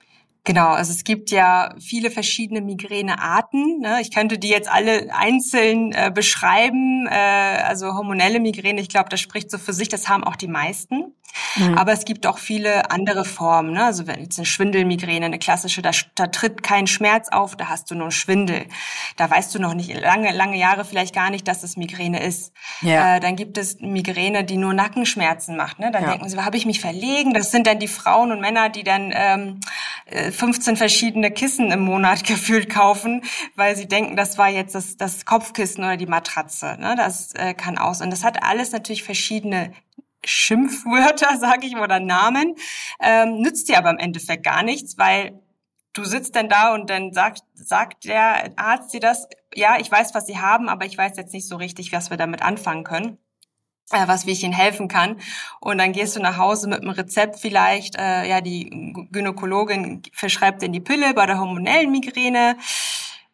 Genau, 0.48 0.68
also 0.68 0.92
es 0.92 1.04
gibt 1.04 1.30
ja 1.30 1.74
viele 1.78 2.10
verschiedene 2.10 2.62
Migränearten. 2.62 3.80
Ne? 3.80 4.00
Ich 4.00 4.10
könnte 4.10 4.38
die 4.38 4.48
jetzt 4.48 4.70
alle 4.70 5.14
einzeln 5.14 5.92
äh, 5.92 6.10
beschreiben. 6.10 7.06
Äh, 7.06 7.62
also 7.66 7.88
hormonelle 7.88 8.40
Migräne, 8.40 8.80
ich 8.80 8.88
glaube, 8.88 9.10
das 9.10 9.20
spricht 9.20 9.50
so 9.50 9.58
für 9.58 9.74
sich, 9.74 9.90
das 9.90 10.08
haben 10.08 10.24
auch 10.24 10.36
die 10.36 10.48
meisten. 10.48 11.12
Mhm. 11.56 11.76
Aber 11.76 11.92
es 11.92 12.06
gibt 12.06 12.26
auch 12.26 12.38
viele 12.38 12.90
andere 12.90 13.26
Formen. 13.26 13.72
Ne? 13.72 13.84
Also 13.84 14.06
wenn 14.06 14.20
jetzt 14.22 14.38
eine 14.38 14.46
Schwindelmigräne, 14.46 15.26
eine 15.26 15.38
klassische, 15.38 15.82
da, 15.82 15.90
da 16.14 16.28
tritt 16.28 16.62
kein 16.62 16.86
Schmerz 16.86 17.28
auf, 17.28 17.54
da 17.54 17.68
hast 17.68 17.90
du 17.90 17.94
nur 17.94 18.10
Schwindel. 18.10 18.64
Da 19.16 19.30
weißt 19.30 19.54
du 19.54 19.58
noch 19.58 19.74
nicht 19.74 19.94
lange, 20.00 20.32
lange 20.32 20.56
Jahre 20.56 20.86
vielleicht 20.86 21.14
gar 21.14 21.28
nicht, 21.28 21.46
dass 21.46 21.62
es 21.62 21.76
Migräne 21.76 22.22
ist. 22.22 22.52
Ja. 22.80 23.16
Äh, 23.16 23.20
dann 23.20 23.36
gibt 23.36 23.58
es 23.58 23.80
Migräne, 23.80 24.44
die 24.44 24.56
nur 24.56 24.72
Nackenschmerzen 24.72 25.56
macht. 25.56 25.78
Ne? 25.78 25.90
Dann 25.90 26.04
ja. 26.04 26.10
denken 26.12 26.28
sie, 26.28 26.38
habe 26.38 26.56
ich 26.56 26.64
mich 26.64 26.80
verlegen? 26.80 27.34
Das 27.34 27.50
sind 27.50 27.66
dann 27.66 27.78
die 27.78 27.88
Frauen 27.88 28.32
und 28.32 28.40
Männer, 28.40 28.70
die 28.70 28.82
dann 28.82 29.12
ähm, 29.14 29.60
15 30.38 30.74
äh, 30.74 30.76
verschiedene 30.76 31.30
Kissen 31.30 31.70
im 31.70 31.80
Monat 31.80 32.24
gefühlt 32.26 32.70
kaufen, 32.70 33.22
weil 33.56 33.76
sie 33.76 33.86
denken, 33.86 34.16
das 34.16 34.38
war 34.38 34.48
jetzt 34.48 34.74
das, 34.74 34.96
das 34.96 35.24
Kopfkissen 35.24 35.84
oder 35.84 35.96
die 35.96 36.06
Matratze. 36.06 36.76
Ne? 36.78 36.94
Das 36.96 37.32
äh, 37.34 37.54
kann 37.54 37.78
aus. 37.78 38.00
Und 38.00 38.10
das 38.10 38.24
hat 38.24 38.42
alles 38.42 38.72
natürlich 38.72 39.02
verschiedene 39.02 39.72
Schimpfwörter, 40.24 41.36
sage 41.40 41.66
ich, 41.66 41.76
oder 41.76 42.00
Namen, 42.00 42.54
ähm, 43.00 43.40
nützt 43.40 43.68
dir 43.68 43.78
aber 43.78 43.90
im 43.90 43.98
Endeffekt 43.98 44.44
gar 44.44 44.62
nichts, 44.62 44.98
weil 44.98 45.40
du 45.92 46.04
sitzt 46.04 46.36
dann 46.36 46.48
da 46.48 46.74
und 46.74 46.90
dann 46.90 47.12
sagt, 47.12 47.42
sagt 47.54 48.04
der 48.04 48.52
Arzt 48.56 48.92
dir 48.92 49.00
das, 49.00 49.28
ja, 49.54 49.78
ich 49.80 49.90
weiß, 49.90 50.14
was 50.14 50.26
sie 50.26 50.38
haben, 50.38 50.68
aber 50.68 50.86
ich 50.86 50.96
weiß 50.96 51.16
jetzt 51.16 51.32
nicht 51.32 51.48
so 51.48 51.56
richtig, 51.56 51.92
was 51.92 52.10
wir 52.10 52.16
damit 52.16 52.42
anfangen 52.42 52.84
können. 52.84 53.18
Äh, 53.90 54.06
was 54.06 54.26
wie 54.26 54.32
ich 54.32 54.44
ihnen 54.44 54.52
helfen 54.52 54.86
kann. 54.86 55.16
Und 55.60 55.78
dann 55.78 55.92
gehst 55.92 56.14
du 56.14 56.20
nach 56.20 56.36
Hause 56.36 56.68
mit 56.68 56.82
einem 56.82 56.90
Rezept 56.90 57.38
vielleicht, 57.40 57.96
äh, 57.96 58.28
ja, 58.28 58.42
die 58.42 58.92
Gynäkologin 59.10 60.02
verschreibt 60.12 60.60
dir 60.60 60.68
die 60.68 60.80
Pille 60.80 61.14
bei 61.14 61.24
der 61.24 61.38
hormonellen 61.40 61.90
Migräne 61.90 62.56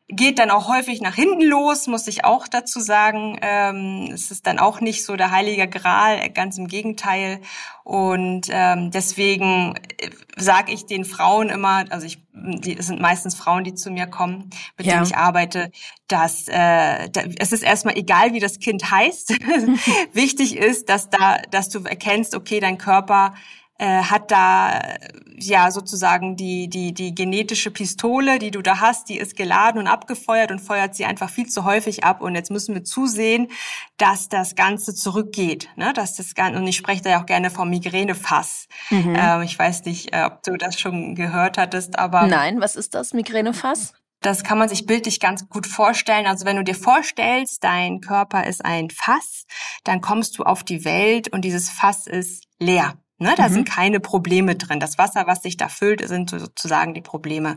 geht 0.09 0.39
dann 0.39 0.51
auch 0.51 0.69
häufig 0.69 1.01
nach 1.01 1.15
hinten 1.15 1.43
los, 1.43 1.87
muss 1.87 2.07
ich 2.07 2.25
auch 2.25 2.47
dazu 2.47 2.81
sagen. 2.81 3.39
Ähm, 3.41 4.11
es 4.13 4.31
ist 4.31 4.47
dann 4.47 4.59
auch 4.59 4.81
nicht 4.81 5.05
so 5.05 5.17
der 5.17 5.31
heilige 5.31 5.67
Gral, 5.67 6.29
ganz 6.31 6.59
im 6.59 6.69
Gegenteil. 6.69 7.41
Und 7.85 8.49
ähm, 8.51 8.91
deswegen 8.91 9.75
äh, 9.99 10.11
sage 10.37 10.73
ich 10.73 10.85
den 10.85 11.07
Frauen 11.07 11.49
immer, 11.49 11.87
also 11.89 12.07
ich, 12.07 12.19
die, 12.33 12.77
es 12.77 12.89
sind 12.89 13.01
meistens 13.01 13.35
Frauen, 13.35 13.65
die 13.65 13.75
zu 13.75 13.91
mir 13.91 14.07
kommen, 14.07 14.51
mit 14.77 14.87
ja. 14.87 14.95
denen 14.95 15.07
ich 15.07 15.17
arbeite, 15.17 15.71
dass 16.07 16.49
äh, 16.49 17.09
da, 17.09 17.23
es 17.39 17.53
ist 17.53 17.63
erstmal 17.63 17.97
egal, 17.97 18.35
wie 18.35 18.41
das 18.41 18.59
Kind 18.59 18.91
heißt. 18.91 19.31
Wichtig 20.13 20.57
ist, 20.57 20.91
dass 20.91 21.09
da, 21.09 21.39
dass 21.51 21.71
du 21.71 21.83
erkennst, 21.83 22.35
okay, 22.35 22.61
dein 22.61 22.77
Körper 22.77 23.35
äh, 23.79 24.03
hat 24.03 24.31
da 24.31 24.81
ja 25.37 25.71
sozusagen 25.71 26.37
die, 26.37 26.69
die, 26.69 26.95
die 26.95 27.15
genetische 27.15 27.71
Pistole, 27.71 28.39
die 28.39 28.51
du 28.51 28.63
da 28.63 28.81
hast, 28.81 29.09
die 29.09 29.19
ist 29.19 29.37
geladen 29.37 29.81
und 29.81 29.89
abgefeuert 29.89 30.53
und 30.53 30.61
feuert 30.61 30.95
sie 30.95 31.05
einfach 31.05 31.29
viel 31.29 31.49
zu 31.49 31.65
häufig 31.65 32.05
ab. 32.05 32.21
Und 32.21 32.35
jetzt 32.35 32.51
müssen 32.51 32.75
wir 32.75 32.85
zusehen, 32.85 33.49
dass 33.97 34.29
das 34.29 34.55
Ganze 34.55 34.95
zurückgeht. 34.95 35.69
Ne? 35.77 35.93
Dass 35.93 36.15
das 36.15 36.35
Ganze, 36.35 36.59
und 36.59 36.67
ich 36.67 36.77
spreche 36.77 37.03
da 37.03 37.11
ja 37.11 37.23
auch 37.23 37.27
gerne 37.27 37.51
vom 37.51 37.69
Migränefass. 37.71 38.69
Mhm. 38.91 39.15
Äh, 39.15 39.45
ich 39.45 39.59
weiß 39.59 39.85
nicht, 39.87 40.15
äh, 40.15 40.25
ob 40.25 40.43
du 40.45 40.57
das 40.57 40.79
schon 40.79 41.15
gehört 41.15 41.59
hattest, 41.59 41.99
aber. 41.99 42.27
Nein, 42.27 42.61
was 42.61 42.77
ist 42.77 42.95
das, 42.95 43.13
Migränefass? 43.13 43.95
das 44.21 44.43
kann 44.43 44.57
man 44.57 44.71
sich 44.71 44.87
bildlich 44.87 45.21
ganz 45.21 45.51
gut 45.51 45.67
vorstellen. 45.67 46.27
Also 46.27 46.47
wenn 46.47 46.57
du 46.57 46.65
dir 46.65 46.75
vorstellst, 46.75 47.63
dein 47.63 48.01
Körper 48.01 48.47
ist 48.47 48.65
ein 48.65 48.89
Fass, 48.89 49.45
dann 49.85 50.01
kommst 50.01 50.39
du 50.39 50.45
auf 50.45 50.65
die 50.65 50.87
Welt 50.87 51.29
und 51.29 51.45
dieses 51.45 51.69
Fass 51.69 52.07
ist 52.07 52.45
leer. 52.59 52.95
Ne, 53.25 53.35
da 53.39 53.49
mhm. 53.49 53.53
sind 53.55 53.71
keine 53.71 54.01
Probleme 54.01 54.55
drin. 54.55 54.81
Das 54.81 54.99
Wasser, 54.99 55.27
was 55.27 55.41
sich 55.41 55.57
da 55.57 55.69
füllt, 55.69 56.07
sind 56.07 56.29
sozusagen 56.29 56.93
die 56.93 57.01
Probleme 57.01 57.57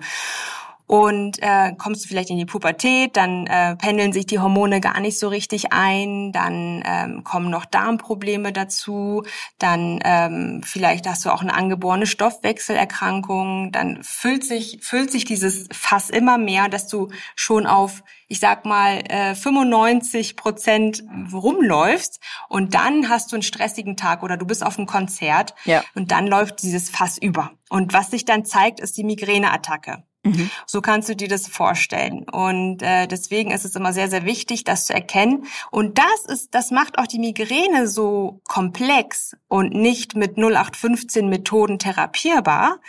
und 0.87 1.41
äh, 1.41 1.73
kommst 1.77 2.05
du 2.05 2.07
vielleicht 2.07 2.29
in 2.29 2.37
die 2.37 2.45
Pubertät, 2.45 3.17
dann 3.17 3.45
äh, 3.45 3.75
pendeln 3.75 4.13
sich 4.13 4.25
die 4.25 4.39
Hormone 4.39 4.79
gar 4.79 4.99
nicht 5.01 5.19
so 5.19 5.27
richtig 5.27 5.73
ein, 5.73 6.31
dann 6.31 6.81
ähm, 6.85 7.23
kommen 7.25 7.49
noch 7.49 7.65
Darmprobleme 7.65 8.53
dazu, 8.53 9.23
dann 9.59 9.99
ähm, 10.05 10.61
vielleicht 10.63 11.05
hast 11.07 11.25
du 11.25 11.29
auch 11.29 11.41
eine 11.41 11.53
angeborene 11.53 12.07
Stoffwechselerkrankung, 12.07 13.73
dann 13.73 14.01
füllt 14.01 14.45
sich 14.45 14.79
füllt 14.81 15.11
sich 15.11 15.25
dieses 15.25 15.67
Fass 15.73 16.09
immer 16.09 16.37
mehr, 16.37 16.69
dass 16.69 16.87
du 16.87 17.09
schon 17.35 17.67
auf 17.67 18.01
ich 18.29 18.41
sag 18.41 18.65
mal, 18.65 19.03
äh, 19.07 19.35
95 19.35 20.35
Prozent 20.35 21.03
rumläufst 21.31 22.19
und 22.49 22.73
dann 22.73 23.09
hast 23.09 23.31
du 23.31 23.37
einen 23.37 23.43
stressigen 23.43 23.95
Tag 23.95 24.21
oder 24.21 24.35
du 24.35 24.45
bist 24.45 24.65
auf 24.65 24.77
einem 24.77 24.85
Konzert 24.85 25.55
ja. 25.63 25.81
und 25.95 26.11
dann 26.11 26.27
läuft 26.27 26.61
dieses 26.61 26.89
Fass 26.89 27.17
über. 27.17 27.51
Und 27.69 27.93
was 27.93 28.11
sich 28.11 28.25
dann 28.25 28.43
zeigt, 28.43 28.81
ist 28.81 28.97
die 28.97 29.05
Migräneattacke. 29.05 30.03
Mhm. 30.27 30.49
So 30.65 30.81
kannst 30.81 31.09
du 31.09 31.15
dir 31.15 31.27
das 31.27 31.47
vorstellen. 31.47 32.27
Und 32.29 32.81
äh, 32.81 33.07
deswegen 33.07 33.51
ist 33.51 33.65
es 33.65 33.75
immer 33.75 33.93
sehr, 33.93 34.09
sehr 34.09 34.25
wichtig, 34.25 34.63
das 34.63 34.85
zu 34.85 34.93
erkennen. 34.93 35.45
Und 35.71 35.97
das 35.97 36.25
ist, 36.27 36.53
das 36.53 36.71
macht 36.71 36.99
auch 36.99 37.07
die 37.07 37.19
Migräne 37.19 37.87
so 37.87 38.41
komplex 38.47 39.35
und 39.47 39.73
nicht 39.73 40.15
mit 40.15 40.37
0815 40.37 41.29
Methoden 41.29 41.79
therapierbar, 41.79 42.79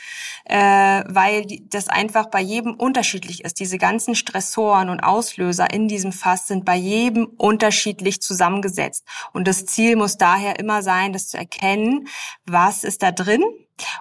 äh, 0.44 0.56
weil 1.06 1.46
das 1.70 1.88
einfach 1.88 2.26
bei 2.26 2.40
jedem 2.40 2.74
unterschiedlich 2.74 3.44
ist. 3.44 3.60
Diese 3.60 3.78
ganzen 3.78 4.14
Stressoren 4.14 4.88
und 4.88 5.00
Auslöser 5.00 5.72
in 5.72 5.88
diesem 5.88 6.12
Fass 6.12 6.46
sind 6.46 6.64
bei 6.64 6.76
jedem 6.76 7.26
unterschiedlich 7.36 8.20
zusammengesetzt. 8.20 9.04
Und 9.32 9.46
das 9.46 9.66
Ziel 9.66 9.96
muss 9.96 10.16
daher 10.16 10.58
immer 10.58 10.82
sein, 10.82 11.12
das 11.12 11.28
zu 11.28 11.36
erkennen, 11.36 12.08
was 12.46 12.84
ist 12.84 13.02
da 13.02 13.12
drin 13.12 13.42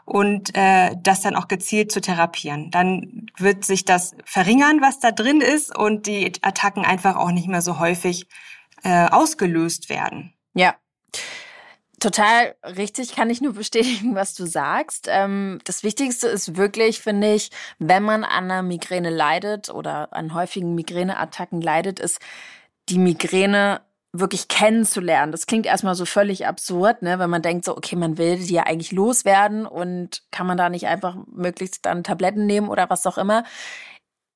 und 0.06 0.56
äh, 0.56 0.96
das 1.02 1.22
dann 1.22 1.36
auch 1.36 1.48
gezielt 1.48 1.92
zu 1.92 2.02
therapieren. 2.02 2.72
Dann 2.72 3.28
wird 3.38 3.66
sich 3.66 3.86
das 3.86 4.16
verringern, 4.26 4.82
was 4.82 5.00
da 5.00 5.12
drin 5.12 5.42
ist 5.42 5.76
und 5.76 6.08
die 6.08 6.32
Attacken 6.42 6.86
einfach 6.86 7.16
auch 7.16 7.32
nicht 7.32 7.48
mehr 7.48 7.62
so 7.62 7.80
häufig 7.80 8.28
äh, 8.84 9.08
ausgelöst 9.08 9.90
werden. 9.90 10.34
Ja. 10.54 10.76
Total 12.00 12.54
richtig, 12.64 13.16
kann 13.16 13.32
ich 13.32 13.42
nur 13.42 13.54
bestätigen, 13.54 14.14
was 14.14 14.36
du 14.36 14.46
sagst. 14.46 15.08
Ähm, 15.10 15.60
das 15.64 15.82
Wichtigste 15.82 16.28
ist 16.28 16.56
wirklich, 16.56 17.00
finde 17.02 17.34
ich, 17.34 17.50
wenn 17.80 18.04
man 18.04 18.24
an 18.24 18.46
einer 18.46 18.62
Migräne 18.62 19.10
leidet 19.10 19.70
oder 19.70 20.14
an 20.14 20.36
häufigen 20.36 20.76
Migräneattacken 20.76 21.60
leidet, 21.60 22.00
ist 22.00 22.20
die 22.90 23.00
Migräne 23.00 23.82
wirklich 24.20 24.48
kennenzulernen. 24.48 25.32
Das 25.32 25.48
klingt 25.48 25.66
erstmal 25.66 25.96
so 25.96 26.06
völlig 26.06 26.48
absurd, 26.48 27.02
ne, 27.02 27.20
wenn 27.20 27.30
man 27.30 27.42
denkt 27.42 27.66
so, 27.66 27.76
okay, 27.76 27.96
man 27.96 28.18
will 28.18 28.38
die 28.38 28.54
ja 28.54 28.64
eigentlich 28.64 28.92
loswerden 28.92 29.66
und 29.66 30.24
kann 30.32 30.48
man 30.48 30.58
da 30.58 30.70
nicht 30.70 30.88
einfach 30.88 31.16
möglichst 31.32 31.86
dann 31.86 32.04
Tabletten 32.04 32.46
nehmen 32.46 32.70
oder 32.70 32.90
was 32.90 33.06
auch 33.08 33.18
immer. 33.18 33.44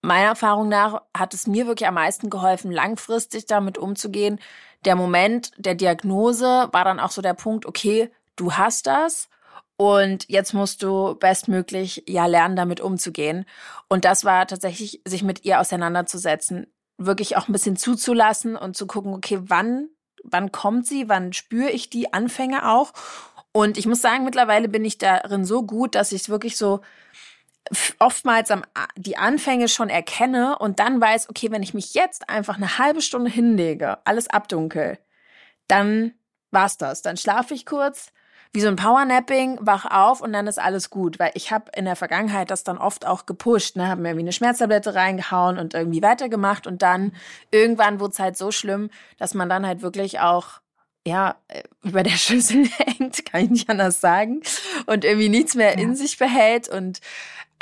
Meiner 0.01 0.29
Erfahrung 0.29 0.67
nach 0.67 1.01
hat 1.15 1.33
es 1.33 1.45
mir 1.45 1.67
wirklich 1.67 1.87
am 1.87 1.93
meisten 1.93 2.29
geholfen, 2.29 2.71
langfristig 2.71 3.45
damit 3.45 3.77
umzugehen. 3.77 4.39
Der 4.83 4.95
Moment 4.95 5.51
der 5.57 5.75
Diagnose 5.75 6.69
war 6.71 6.83
dann 6.83 6.99
auch 6.99 7.11
so 7.11 7.21
der 7.21 7.35
Punkt, 7.35 7.65
okay, 7.65 8.11
du 8.35 8.53
hast 8.53 8.87
das 8.87 9.29
und 9.77 10.29
jetzt 10.29 10.53
musst 10.53 10.83
du 10.83 11.15
bestmöglich 11.15 12.03
ja 12.07 12.25
lernen, 12.27 12.55
damit 12.55 12.81
umzugehen. 12.81 13.45
Und 13.89 14.05
das 14.05 14.23
war 14.25 14.45
tatsächlich, 14.47 15.01
sich 15.05 15.23
mit 15.23 15.43
ihr 15.45 15.59
auseinanderzusetzen 15.59 16.67
wirklich 17.05 17.37
auch 17.37 17.47
ein 17.47 17.53
bisschen 17.53 17.77
zuzulassen 17.77 18.55
und 18.55 18.75
zu 18.75 18.87
gucken, 18.87 19.13
okay, 19.13 19.39
wann, 19.43 19.89
wann 20.23 20.51
kommt 20.51 20.87
sie, 20.87 21.09
wann 21.09 21.33
spüre 21.33 21.69
ich 21.69 21.89
die 21.89 22.13
Anfänge 22.13 22.69
auch. 22.69 22.93
Und 23.51 23.77
ich 23.77 23.85
muss 23.85 24.01
sagen, 24.01 24.23
mittlerweile 24.23 24.69
bin 24.69 24.85
ich 24.85 24.97
darin 24.97 25.45
so 25.45 25.63
gut, 25.63 25.95
dass 25.95 26.11
ich 26.11 26.21
es 26.21 26.29
wirklich 26.29 26.57
so 26.57 26.81
oftmals 27.99 28.51
am, 28.51 28.63
die 28.95 29.17
Anfänge 29.17 29.67
schon 29.67 29.89
erkenne 29.89 30.57
und 30.57 30.79
dann 30.79 30.99
weiß, 30.99 31.29
okay, 31.29 31.51
wenn 31.51 31.63
ich 31.63 31.73
mich 31.73 31.93
jetzt 31.93 32.29
einfach 32.29 32.57
eine 32.57 32.77
halbe 32.77 33.01
Stunde 33.01 33.29
hinlege, 33.29 33.99
alles 34.05 34.29
abdunkel, 34.29 34.97
dann 35.67 36.13
war's 36.49 36.77
das. 36.77 37.01
Dann 37.01 37.17
schlafe 37.17 37.53
ich 37.53 37.65
kurz, 37.65 38.11
wie 38.53 38.61
so 38.61 38.67
ein 38.67 38.75
Powernapping, 38.75 39.59
wach 39.61 39.85
auf 39.85 40.21
und 40.21 40.33
dann 40.33 40.47
ist 40.47 40.59
alles 40.59 40.89
gut. 40.89 41.19
Weil 41.19 41.31
ich 41.35 41.51
habe 41.51 41.71
in 41.75 41.85
der 41.85 41.95
Vergangenheit 41.95 42.51
das 42.51 42.63
dann 42.63 42.77
oft 42.77 43.05
auch 43.05 43.25
gepusht, 43.25 43.77
ne, 43.77 43.87
habe 43.87 44.01
mir 44.01 44.17
wie 44.17 44.21
eine 44.21 44.33
Schmerztablette 44.33 44.93
reingehauen 44.95 45.57
und 45.57 45.73
irgendwie 45.73 46.01
weitergemacht 46.01 46.67
und 46.67 46.81
dann 46.81 47.13
irgendwann 47.51 47.99
wurde 47.99 48.11
es 48.11 48.19
halt 48.19 48.37
so 48.37 48.51
schlimm, 48.51 48.89
dass 49.17 49.33
man 49.33 49.49
dann 49.49 49.65
halt 49.65 49.81
wirklich 49.81 50.19
auch 50.19 50.59
ja, 51.05 51.35
äh, 51.47 51.63
über 51.83 52.03
der 52.03 52.11
Schüssel 52.17 52.67
hängt, 52.77 53.25
kann 53.25 53.45
ich 53.45 53.49
nicht 53.49 53.69
anders 53.69 54.01
sagen, 54.01 54.41
und 54.85 55.03
irgendwie 55.03 55.29
nichts 55.29 55.55
mehr 55.55 55.77
in 55.77 55.95
sich 55.95 56.17
behält 56.17 56.69
und 56.69 56.99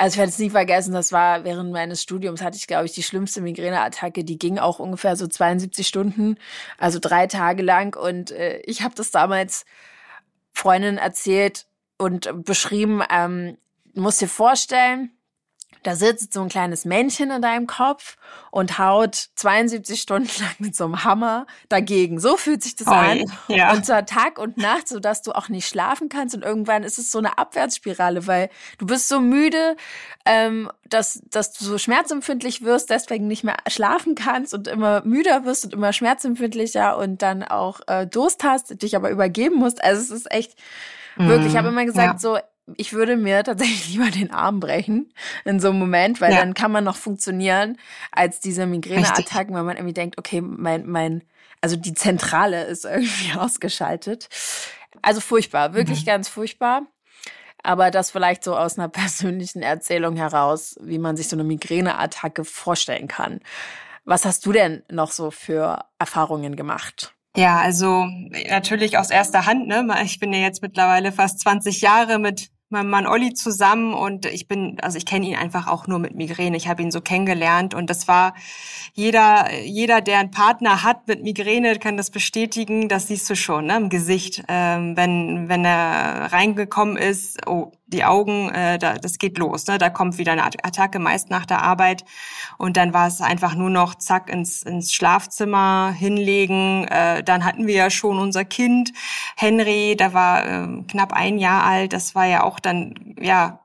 also 0.00 0.14
ich 0.14 0.18
werde 0.18 0.30
es 0.30 0.38
nie 0.38 0.48
vergessen, 0.48 0.94
das 0.94 1.12
war 1.12 1.44
während 1.44 1.72
meines 1.72 2.02
Studiums 2.02 2.40
hatte 2.40 2.56
ich, 2.56 2.66
glaube 2.66 2.86
ich, 2.86 2.92
die 2.92 3.02
schlimmste 3.02 3.42
Migräneattacke. 3.42 4.24
Die 4.24 4.38
ging 4.38 4.58
auch 4.58 4.78
ungefähr 4.78 5.14
so 5.14 5.26
72 5.26 5.86
Stunden, 5.86 6.38
also 6.78 6.98
drei 6.98 7.26
Tage 7.26 7.62
lang. 7.62 7.94
Und 8.00 8.30
äh, 8.30 8.60
ich 8.64 8.80
habe 8.80 8.94
das 8.94 9.10
damals 9.10 9.66
Freundin 10.60 10.98
erzählt 10.98 11.66
und 11.96 12.44
beschrieben, 12.44 13.02
ähm, 13.10 13.56
musst 13.94 14.20
dir 14.20 14.28
vorstellen, 14.28 15.10
da 15.82 15.96
sitzt 15.96 16.34
so 16.34 16.42
ein 16.42 16.48
kleines 16.48 16.84
Männchen 16.84 17.30
in 17.30 17.40
deinem 17.40 17.66
Kopf 17.66 18.16
und 18.50 18.78
haut 18.78 19.30
72 19.36 20.00
Stunden 20.00 20.30
lang 20.40 20.54
mit 20.58 20.76
so 20.76 20.84
einem 20.84 21.04
Hammer 21.04 21.46
dagegen. 21.68 22.20
So 22.20 22.36
fühlt 22.36 22.62
sich 22.62 22.76
das 22.76 22.86
Oi, 22.86 22.94
an. 22.94 23.32
Ja. 23.48 23.72
Und 23.72 23.86
zwar 23.86 24.04
Tag 24.04 24.38
und 24.38 24.58
Nacht, 24.58 24.88
so 24.88 25.00
dass 25.00 25.22
du 25.22 25.32
auch 25.32 25.48
nicht 25.48 25.66
schlafen 25.66 26.08
kannst. 26.08 26.34
Und 26.34 26.44
irgendwann 26.44 26.82
ist 26.82 26.98
es 26.98 27.10
so 27.10 27.18
eine 27.18 27.38
Abwärtsspirale, 27.38 28.26
weil 28.26 28.50
du 28.78 28.86
bist 28.86 29.08
so 29.08 29.20
müde, 29.20 29.76
ähm, 30.26 30.70
dass, 30.84 31.22
dass 31.30 31.52
du 31.52 31.64
so 31.64 31.78
schmerzempfindlich 31.78 32.62
wirst, 32.62 32.90
deswegen 32.90 33.26
nicht 33.26 33.44
mehr 33.44 33.56
schlafen 33.68 34.14
kannst 34.14 34.52
und 34.52 34.68
immer 34.68 35.02
müder 35.04 35.44
wirst 35.44 35.64
und 35.64 35.72
immer 35.72 35.92
schmerzempfindlicher 35.92 36.98
und 36.98 37.22
dann 37.22 37.42
auch 37.42 37.80
äh, 37.86 38.06
Durst 38.06 38.44
hast, 38.44 38.82
dich 38.82 38.96
aber 38.96 39.10
übergeben 39.10 39.56
musst. 39.56 39.82
Also 39.82 40.02
es 40.02 40.10
ist 40.10 40.30
echt 40.30 40.54
wirklich, 41.16 41.48
ich 41.48 41.56
habe 41.56 41.70
mhm. 41.70 41.78
immer 41.78 41.86
gesagt, 41.86 42.14
ja. 42.14 42.18
so 42.18 42.38
ich 42.76 42.92
würde 42.92 43.16
mir 43.16 43.42
tatsächlich 43.44 43.88
lieber 43.92 44.10
den 44.10 44.30
Arm 44.30 44.60
brechen 44.60 45.12
in 45.44 45.60
so 45.60 45.70
einem 45.70 45.78
Moment, 45.78 46.20
weil 46.20 46.32
ja. 46.32 46.38
dann 46.38 46.54
kann 46.54 46.72
man 46.72 46.84
noch 46.84 46.96
funktionieren 46.96 47.78
als 48.12 48.40
diese 48.40 48.66
Migräneattacken, 48.66 49.54
weil 49.54 49.64
man 49.64 49.76
irgendwie 49.76 49.94
denkt, 49.94 50.18
okay, 50.18 50.40
mein, 50.40 50.86
mein, 50.86 51.22
also 51.60 51.76
die 51.76 51.94
Zentrale 51.94 52.64
ist 52.64 52.84
irgendwie 52.84 53.38
ausgeschaltet. 53.38 54.28
Also 55.02 55.20
furchtbar, 55.20 55.74
wirklich 55.74 56.02
mhm. 56.02 56.06
ganz 56.06 56.28
furchtbar. 56.28 56.82
Aber 57.62 57.90
das 57.90 58.10
vielleicht 58.10 58.42
so 58.42 58.56
aus 58.56 58.78
einer 58.78 58.88
persönlichen 58.90 59.62
Erzählung 59.62 60.16
heraus, 60.16 60.76
wie 60.80 60.98
man 60.98 61.16
sich 61.16 61.28
so 61.28 61.36
eine 61.36 61.44
Migräneattacke 61.44 62.44
vorstellen 62.44 63.08
kann. 63.08 63.40
Was 64.04 64.24
hast 64.24 64.46
du 64.46 64.52
denn 64.52 64.82
noch 64.90 65.12
so 65.12 65.30
für 65.30 65.84
Erfahrungen 65.98 66.56
gemacht? 66.56 67.14
Ja, 67.36 67.60
also 67.60 68.06
natürlich 68.48 68.98
aus 68.98 69.10
erster 69.10 69.46
Hand. 69.46 69.68
Ne? 69.68 69.86
Ich 70.04 70.18
bin 70.18 70.32
ja 70.32 70.40
jetzt 70.40 70.62
mittlerweile 70.62 71.12
fast 71.12 71.40
20 71.40 71.80
Jahre 71.80 72.18
mit 72.18 72.50
meinem 72.70 72.90
Mann 72.90 73.06
Olli 73.06 73.34
zusammen 73.34 73.94
und 73.94 74.26
ich 74.26 74.48
bin, 74.48 74.78
also 74.80 74.98
ich 74.98 75.06
kenne 75.06 75.26
ihn 75.26 75.36
einfach 75.36 75.66
auch 75.66 75.86
nur 75.86 75.98
mit 75.98 76.14
Migräne. 76.14 76.56
Ich 76.56 76.68
habe 76.68 76.82
ihn 76.82 76.90
so 76.90 77.00
kennengelernt 77.00 77.74
und 77.74 77.90
das 77.90 78.08
war 78.08 78.34
jeder, 78.94 79.52
jeder, 79.62 80.00
der 80.00 80.18
einen 80.18 80.30
Partner 80.30 80.82
hat 80.82 81.08
mit 81.08 81.22
Migräne, 81.22 81.78
kann 81.78 81.96
das 81.96 82.10
bestätigen. 82.10 82.88
Das 82.88 83.08
siehst 83.08 83.28
du 83.30 83.36
schon 83.36 83.66
ne, 83.66 83.76
im 83.76 83.88
Gesicht, 83.88 84.44
ähm, 84.48 84.96
wenn 84.96 85.48
wenn 85.48 85.64
er 85.64 86.32
reingekommen 86.32 86.96
ist. 86.96 87.46
Oh, 87.46 87.72
die 87.92 88.04
Augen, 88.04 88.50
äh, 88.50 88.78
da, 88.78 88.94
das 88.94 89.18
geht 89.18 89.38
los. 89.38 89.66
Ne? 89.66 89.78
Da 89.78 89.90
kommt 89.90 90.18
wieder 90.18 90.32
eine 90.32 90.44
Attacke, 90.44 90.98
meist 90.98 91.30
nach 91.30 91.46
der 91.46 91.62
Arbeit. 91.62 92.04
Und 92.58 92.76
dann 92.76 92.92
war 92.92 93.06
es 93.06 93.20
einfach 93.20 93.54
nur 93.54 93.70
noch 93.70 93.94
zack 93.94 94.30
ins, 94.30 94.62
ins 94.62 94.92
Schlafzimmer 94.92 95.94
hinlegen. 95.96 96.84
Äh, 96.88 97.22
dann 97.22 97.44
hatten 97.44 97.66
wir 97.66 97.74
ja 97.74 97.90
schon 97.90 98.18
unser 98.18 98.44
Kind, 98.44 98.92
Henry, 99.36 99.96
der 99.96 100.14
war 100.14 100.46
äh, 100.46 100.82
knapp 100.88 101.12
ein 101.12 101.38
Jahr 101.38 101.64
alt. 101.64 101.92
Das 101.92 102.14
war 102.14 102.26
ja 102.26 102.42
auch 102.44 102.60
dann, 102.60 103.14
ja, 103.20 103.60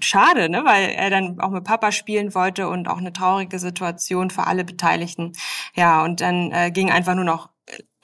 schade, 0.00 0.48
ne? 0.48 0.64
weil 0.64 0.90
er 0.90 1.10
dann 1.10 1.40
auch 1.40 1.50
mit 1.50 1.64
Papa 1.64 1.92
spielen 1.92 2.34
wollte 2.34 2.68
und 2.68 2.88
auch 2.88 2.98
eine 2.98 3.12
traurige 3.12 3.58
Situation 3.58 4.30
für 4.30 4.46
alle 4.46 4.64
Beteiligten. 4.64 5.32
Ja, 5.74 6.02
und 6.04 6.20
dann 6.20 6.50
äh, 6.52 6.70
ging 6.70 6.90
einfach 6.90 7.14
nur 7.14 7.24
noch 7.24 7.48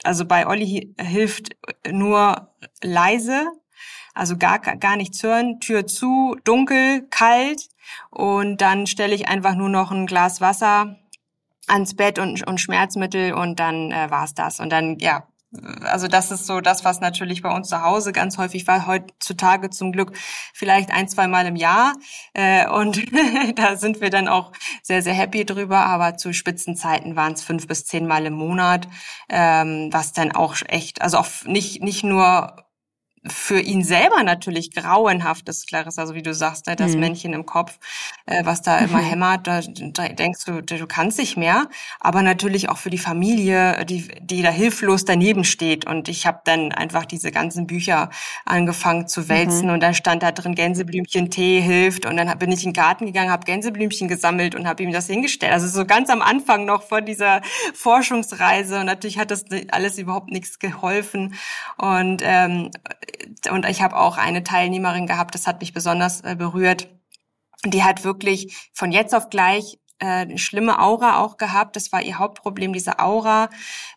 also 0.03 0.25
bei 0.25 0.47
Olli 0.47 0.93
hilft 0.99 1.55
nur 1.89 2.49
leise 2.81 3.51
also 4.21 4.37
gar, 4.37 4.59
gar 4.59 4.97
nichts 4.97 5.23
hören, 5.23 5.59
Tür 5.59 5.87
zu, 5.87 6.37
dunkel, 6.43 7.07
kalt 7.09 7.69
und 8.11 8.61
dann 8.61 8.85
stelle 8.85 9.15
ich 9.15 9.27
einfach 9.27 9.55
nur 9.55 9.67
noch 9.67 9.89
ein 9.89 10.05
Glas 10.05 10.41
Wasser 10.41 10.95
ans 11.67 11.95
Bett 11.95 12.19
und, 12.19 12.45
und 12.45 12.61
Schmerzmittel 12.61 13.33
und 13.33 13.59
dann 13.59 13.91
äh, 13.91 14.11
war's 14.11 14.35
das. 14.35 14.59
Und 14.59 14.69
dann, 14.69 14.99
ja, 14.99 15.23
also 15.81 16.07
das 16.07 16.29
ist 16.29 16.45
so 16.45 16.61
das, 16.61 16.85
was 16.85 17.01
natürlich 17.01 17.41
bei 17.41 17.51
uns 17.51 17.69
zu 17.69 17.81
Hause 17.81 18.11
ganz 18.11 18.37
häufig 18.37 18.67
war. 18.67 18.85
Heutzutage 18.85 19.71
zum 19.71 19.91
Glück 19.91 20.15
vielleicht 20.53 20.91
ein, 20.91 21.07
zwei 21.07 21.27
Mal 21.27 21.47
im 21.47 21.55
Jahr. 21.55 21.93
Äh, 22.33 22.69
und 22.69 23.01
da 23.55 23.75
sind 23.75 24.01
wir 24.01 24.11
dann 24.11 24.27
auch 24.27 24.51
sehr, 24.83 25.01
sehr 25.01 25.15
happy 25.15 25.45
drüber. 25.47 25.79
Aber 25.79 26.15
zu 26.15 26.31
Spitzenzeiten 26.31 27.15
waren 27.15 27.33
es 27.33 27.43
fünf 27.43 27.65
bis 27.65 27.85
zehn 27.85 28.05
Mal 28.05 28.27
im 28.27 28.33
Monat, 28.33 28.87
ähm, 29.29 29.89
was 29.91 30.13
dann 30.13 30.31
auch 30.31 30.57
echt, 30.67 31.01
also 31.01 31.17
auch 31.17 31.27
nicht, 31.45 31.81
nicht 31.81 32.03
nur 32.03 32.55
für 33.27 33.59
ihn 33.59 33.83
selber 33.83 34.23
natürlich 34.23 34.73
grauenhaft 34.73 35.47
ist, 35.47 35.67
Clarissa, 35.67 36.07
so 36.07 36.15
wie 36.15 36.23
du 36.23 36.33
sagst, 36.33 36.65
ne, 36.65 36.75
das 36.75 36.93
mhm. 36.93 37.01
Männchen 37.01 37.33
im 37.33 37.45
Kopf, 37.45 37.77
äh, 38.25 38.43
was 38.45 38.63
da 38.63 38.79
immer 38.79 38.99
hämmert, 39.01 39.45
da, 39.45 39.61
da 39.61 40.07
denkst 40.07 40.45
du, 40.45 40.61
du 40.61 40.87
kannst 40.87 41.19
nicht 41.19 41.37
mehr. 41.37 41.67
Aber 41.99 42.23
natürlich 42.23 42.69
auch 42.69 42.77
für 42.77 42.89
die 42.89 42.97
Familie, 42.97 43.85
die, 43.85 44.07
die 44.21 44.41
da 44.41 44.49
hilflos 44.49 45.05
daneben 45.05 45.43
steht. 45.43 45.85
Und 45.85 46.09
ich 46.09 46.25
habe 46.25 46.41
dann 46.45 46.71
einfach 46.71 47.05
diese 47.05 47.31
ganzen 47.31 47.67
Bücher 47.67 48.09
angefangen 48.45 49.07
zu 49.07 49.29
wälzen 49.29 49.67
mhm. 49.67 49.73
und 49.73 49.83
dann 49.83 49.93
stand 49.93 50.23
da 50.23 50.31
drin 50.31 50.55
Gänseblümchen 50.55 51.29
Tee 51.29 51.61
hilft 51.61 52.07
und 52.07 52.17
dann 52.17 52.37
bin 52.39 52.51
ich 52.51 52.63
in 52.63 52.69
den 52.69 52.73
Garten 52.73 53.05
gegangen, 53.05 53.29
habe 53.29 53.45
Gänseblümchen 53.45 54.07
gesammelt 54.07 54.55
und 54.55 54.67
habe 54.67 54.81
ihm 54.81 54.91
das 54.91 55.05
hingestellt. 55.07 55.53
Also 55.53 55.67
so 55.67 55.85
ganz 55.85 56.09
am 56.09 56.21
Anfang 56.23 56.65
noch 56.65 56.81
von 56.83 57.05
dieser 57.05 57.41
Forschungsreise 57.73 58.79
und 58.79 58.87
natürlich 58.87 59.19
hat 59.19 59.29
das 59.29 59.45
alles 59.69 59.99
überhaupt 59.99 60.31
nichts 60.31 60.57
geholfen 60.57 61.35
und 61.77 62.21
ähm, 62.25 62.71
und 63.49 63.65
ich 63.65 63.81
habe 63.81 63.97
auch 63.97 64.17
eine 64.17 64.43
Teilnehmerin 64.43 65.07
gehabt, 65.07 65.35
das 65.35 65.47
hat 65.47 65.61
mich 65.61 65.73
besonders 65.73 66.21
äh, 66.21 66.35
berührt. 66.35 66.89
Die 67.65 67.83
hat 67.83 68.03
wirklich 68.03 68.71
von 68.73 68.91
jetzt 68.91 69.13
auf 69.13 69.29
gleich 69.29 69.79
äh, 70.01 70.05
eine 70.05 70.37
schlimme 70.37 70.79
Aura 70.79 71.19
auch 71.19 71.37
gehabt. 71.37 71.75
Das 71.75 71.91
war 71.91 72.01
ihr 72.01 72.17
Hauptproblem, 72.17 72.73
diese 72.73 72.99
Aura 72.99 73.49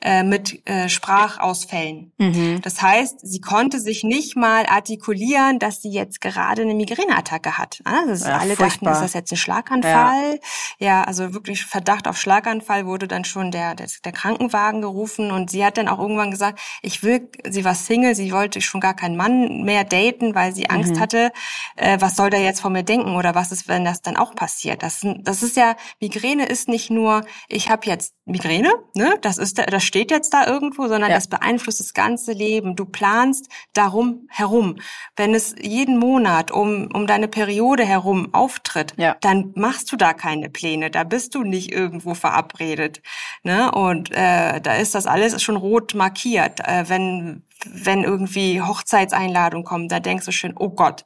äh, 0.03 0.23
mit 0.23 0.67
äh, 0.69 0.89
Sprachausfällen. 0.89 2.13
Mhm. 2.19 2.61
Das 2.63 2.83
heißt, 2.83 3.21
sie 3.23 3.41
konnte 3.41 3.81
sich 3.81 4.05
nicht 4.05 4.37
mal 4.37 4.67
artikulieren, 4.67 5.59
dass 5.59 5.81
sie 5.81 5.91
jetzt 5.91 6.21
gerade 6.21 6.63
eine 6.63 6.75
Migräneattacke 6.75 7.57
hat. 7.57 7.81
Also 7.85 8.27
ja, 8.27 8.37
alle 8.37 8.57
furchtbar. 8.57 8.67
dachten, 8.69 8.87
ist 8.87 9.01
das 9.01 9.15
jetzt 9.15 9.33
ein 9.33 9.37
Schlaganfall? 9.37 10.41
Ja. 10.79 10.87
ja. 10.87 11.05
also 11.05 11.33
wirklich 11.33 11.65
Verdacht 11.65 12.07
auf 12.07 12.19
Schlaganfall 12.19 12.87
wurde 12.87 13.09
dann 13.09 13.25
schon 13.25 13.51
der, 13.51 13.75
der, 13.75 13.89
der 14.05 14.13
Krankenwagen 14.13 14.83
gerufen 14.83 15.31
und 15.31 15.51
sie 15.51 15.65
hat 15.65 15.79
dann 15.79 15.89
auch 15.89 15.99
irgendwann 15.99 16.31
gesagt, 16.31 16.61
ich 16.83 17.03
will, 17.03 17.31
sie 17.49 17.65
war 17.65 17.75
Single, 17.75 18.15
sie 18.15 18.31
wollte 18.33 18.61
schon 18.61 18.81
gar 18.81 18.95
keinen 18.95 19.17
Mann 19.17 19.63
mehr 19.63 19.85
daten, 19.85 20.35
weil 20.35 20.55
sie 20.55 20.69
Angst 20.69 20.97
mhm. 20.97 21.01
hatte, 21.01 21.33
äh, 21.77 21.97
was 22.01 22.17
soll 22.17 22.29
der 22.29 22.43
jetzt 22.43 22.61
von 22.61 22.73
mir 22.73 22.83
denken 22.83 23.17
oder 23.17 23.35
was 23.35 23.53
ist, 23.53 23.69
wenn 23.69 23.85
das 23.87 24.03
dann 24.03 24.19
auch 24.19 24.35
passiert? 24.35 24.83
Das, 24.83 25.01
das 25.21 25.43
ist 25.43 25.57
ja 25.57 25.77
Migräne 26.01 26.47
ist 26.47 26.69
nicht 26.69 26.91
nur, 26.91 27.25
ich 27.49 27.71
habe 27.71 27.87
jetzt 27.87 28.15
Migräne, 28.27 28.73
ne, 28.95 29.19
das 29.21 29.39
ist, 29.39 29.59
das 29.59 29.85
steht 29.85 30.11
jetzt 30.11 30.33
da 30.33 30.47
irgendwo, 30.47 30.89
sondern 30.89 31.11
ja. 31.11 31.17
das 31.17 31.29
beeinflusst 31.29 31.81
das 31.81 31.93
ganze 31.93 32.33
Leben. 32.33 32.75
Du 32.75 32.87
planst 32.87 33.49
darum 33.75 34.27
herum. 34.31 34.77
Wenn 35.17 35.35
es 35.35 35.55
jeden 35.61 35.99
Monat 35.99 36.51
um 36.51 36.89
um 36.93 37.07
deine 37.07 37.29
Periode 37.29 37.85
herum 37.85 38.33
auftritt, 38.33 38.95
ja. 38.97 39.17
dann 39.21 39.53
machst 39.55 39.93
du 39.93 39.97
da 39.97 40.15
keine 40.15 40.49
Pläne. 40.49 40.91
Da 40.91 41.05
bist 41.05 41.35
du 41.35 41.43
nicht 41.43 41.73
irgendwo 41.73 42.15
verabredet, 42.15 43.03
ne? 43.43 43.71
Und 43.73 44.11
äh, 44.13 44.61
da 44.61 44.75
ist 44.75 44.95
das 44.95 45.07
alles 45.07 45.43
schon 45.43 45.57
rot 45.57 45.95
markiert. 45.95 46.61
Äh, 46.61 46.89
wenn 46.89 47.43
wenn 47.67 48.05
irgendwie 48.05 48.61
Hochzeitseinladungen 48.61 49.65
kommen, 49.65 49.89
da 49.89 50.01
denkst 50.01 50.27
du 50.27 50.33
schön, 50.33 50.55
oh 50.59 50.71
Gott, 50.71 51.05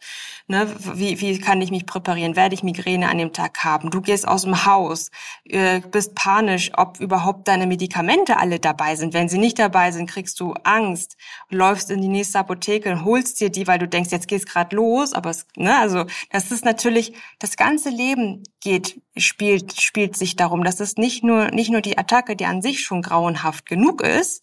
ne, 0.49 0.67
wie, 0.95 1.21
wie 1.21 1.39
kann 1.39 1.61
ich 1.61 1.71
mich 1.71 1.87
präparieren? 1.87 2.35
Werde 2.35 2.55
ich 2.55 2.63
Migräne 2.63 3.09
an 3.09 3.19
dem 3.19 3.33
Tag 3.33 3.63
haben? 3.65 3.91
Du 3.91 4.01
gehst 4.01 4.27
aus 4.27 4.43
dem 4.43 4.65
Haus, 4.65 5.11
äh, 5.45 5.81
bist 5.81 6.15
panisch, 6.15 6.73
ob 6.77 6.99
überhaupt 7.01 7.47
deine 7.49 7.67
Medikamente 7.67 8.39
alle 8.39 8.59
dabei 8.59 8.97
sind. 8.97 9.13
Wenn 9.13 9.29
sie 9.29 9.39
nicht 9.39 9.59
dabei 9.59 9.93
sind, 9.93 10.11
kriegst 10.11 10.41
du 10.41 10.55
Angst, 10.65 11.17
läufst 11.51 11.91
in 11.91 12.01
die 12.01 12.09
nächste 12.09 12.39
Apotheke 12.39 12.91
und 12.91 13.05
holst 13.05 13.41
dir 13.41 13.51
die, 13.51 13.67
weil 13.67 13.79
du 13.79 13.87
denkst, 13.87 14.11
jetzt 14.11 14.27
geht's 14.27 14.47
gerade 14.47 14.75
los. 14.75 15.13
Aber 15.13 15.31
es, 15.31 15.47
ne, 15.55 15.77
also 15.77 16.07
das 16.31 16.51
ist 16.51 16.65
natürlich, 16.65 17.13
das 17.39 17.57
ganze 17.57 17.91
Leben 17.91 18.43
geht, 18.61 19.01
spielt, 19.17 19.81
spielt 19.81 20.17
sich 20.17 20.35
darum. 20.35 20.65
Das 20.65 20.81
ist 20.81 20.99
nicht 20.99 21.23
nur, 21.23 21.51
nicht 21.51 21.71
nur 21.71 21.83
die 21.83 21.99
Attacke, 21.99 22.37
die 22.37 22.47
an 22.47 22.63
sich 22.63 22.81
schon 22.81 23.03
grauenhaft 23.03 23.67
genug 23.67 24.01
ist, 24.01 24.43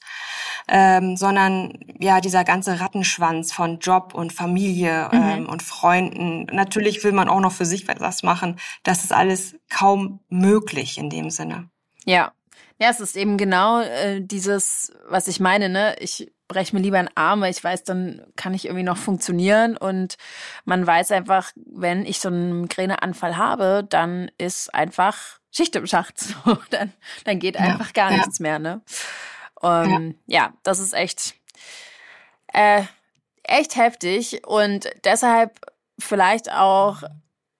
ähm, 0.67 1.17
sondern 1.17 1.73
ja 1.99 2.21
dieser 2.21 2.43
ganze 2.43 2.79
Rattenschwanz 2.79 3.51
von 3.51 3.79
Job 3.79 4.13
und 4.13 4.31
Familie 4.33 5.09
mhm. 5.11 5.21
ähm, 5.21 5.49
und 5.49 5.63
Freunden. 5.63 5.94
Natürlich 6.01 7.03
will 7.03 7.11
man 7.11 7.29
auch 7.29 7.39
noch 7.39 7.51
für 7.51 7.65
sich 7.65 7.87
was 7.87 8.23
machen. 8.23 8.59
Das 8.83 9.03
ist 9.03 9.13
alles 9.13 9.55
kaum 9.69 10.19
möglich 10.29 10.97
in 10.97 11.09
dem 11.09 11.29
Sinne. 11.29 11.69
Ja. 12.05 12.31
Ja, 12.77 12.89
es 12.89 12.99
ist 12.99 13.15
eben 13.15 13.37
genau 13.37 13.79
äh, 13.79 14.19
dieses, 14.19 14.91
was 15.07 15.29
ich 15.29 15.39
meine, 15.39 15.69
ne? 15.69 15.95
Ich 15.99 16.29
breche 16.47 16.75
mir 16.75 16.81
lieber 16.81 16.99
einen 16.99 17.15
Arm, 17.15 17.41
weil 17.41 17.51
ich 17.51 17.63
weiß, 17.63 17.83
dann 17.83 18.21
kann 18.35 18.53
ich 18.53 18.65
irgendwie 18.65 18.83
noch 18.83 18.97
funktionieren. 18.97 19.77
Und 19.77 20.17
man 20.65 20.85
weiß 20.85 21.11
einfach, 21.11 21.51
wenn 21.55 22.05
ich 22.05 22.19
so 22.19 22.27
einen 22.27 22.61
Migräneanfall 22.61 23.37
habe, 23.37 23.85
dann 23.89 24.29
ist 24.37 24.73
einfach 24.73 25.39
Schicht 25.51 25.75
im 25.75 25.87
Schacht. 25.87 26.19
So, 26.45 26.57
dann, 26.69 26.91
dann 27.23 27.39
geht 27.39 27.57
einfach 27.57 27.87
ja, 27.87 27.93
gar 27.93 28.11
ja. 28.11 28.17
nichts 28.17 28.39
mehr, 28.39 28.59
ne? 28.59 28.81
Und 29.55 30.15
ja. 30.27 30.43
ja, 30.43 30.53
das 30.63 30.79
ist 30.79 30.93
echt, 30.93 31.35
äh, 32.53 32.83
echt 33.43 33.75
heftig 33.75 34.45
und 34.45 34.89
deshalb 35.03 35.59
vielleicht 35.99 36.51
auch 36.51 37.03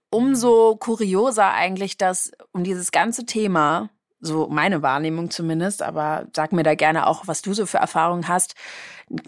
umso 0.09 0.75
kurioser 0.77 1.51
eigentlich, 1.53 1.97
dass 1.97 2.31
um 2.51 2.63
dieses 2.63 2.91
ganze 2.91 3.25
Thema, 3.25 3.89
so 4.21 4.47
meine 4.47 4.81
Wahrnehmung 4.81 5.29
zumindest, 5.29 5.83
aber 5.83 6.27
sag 6.33 6.51
mir 6.51 6.63
da 6.63 6.75
gerne 6.75 7.07
auch, 7.07 7.27
was 7.27 7.41
du 7.41 7.53
so 7.53 7.65
für 7.65 7.77
Erfahrungen 7.77 8.27
hast. 8.27 8.55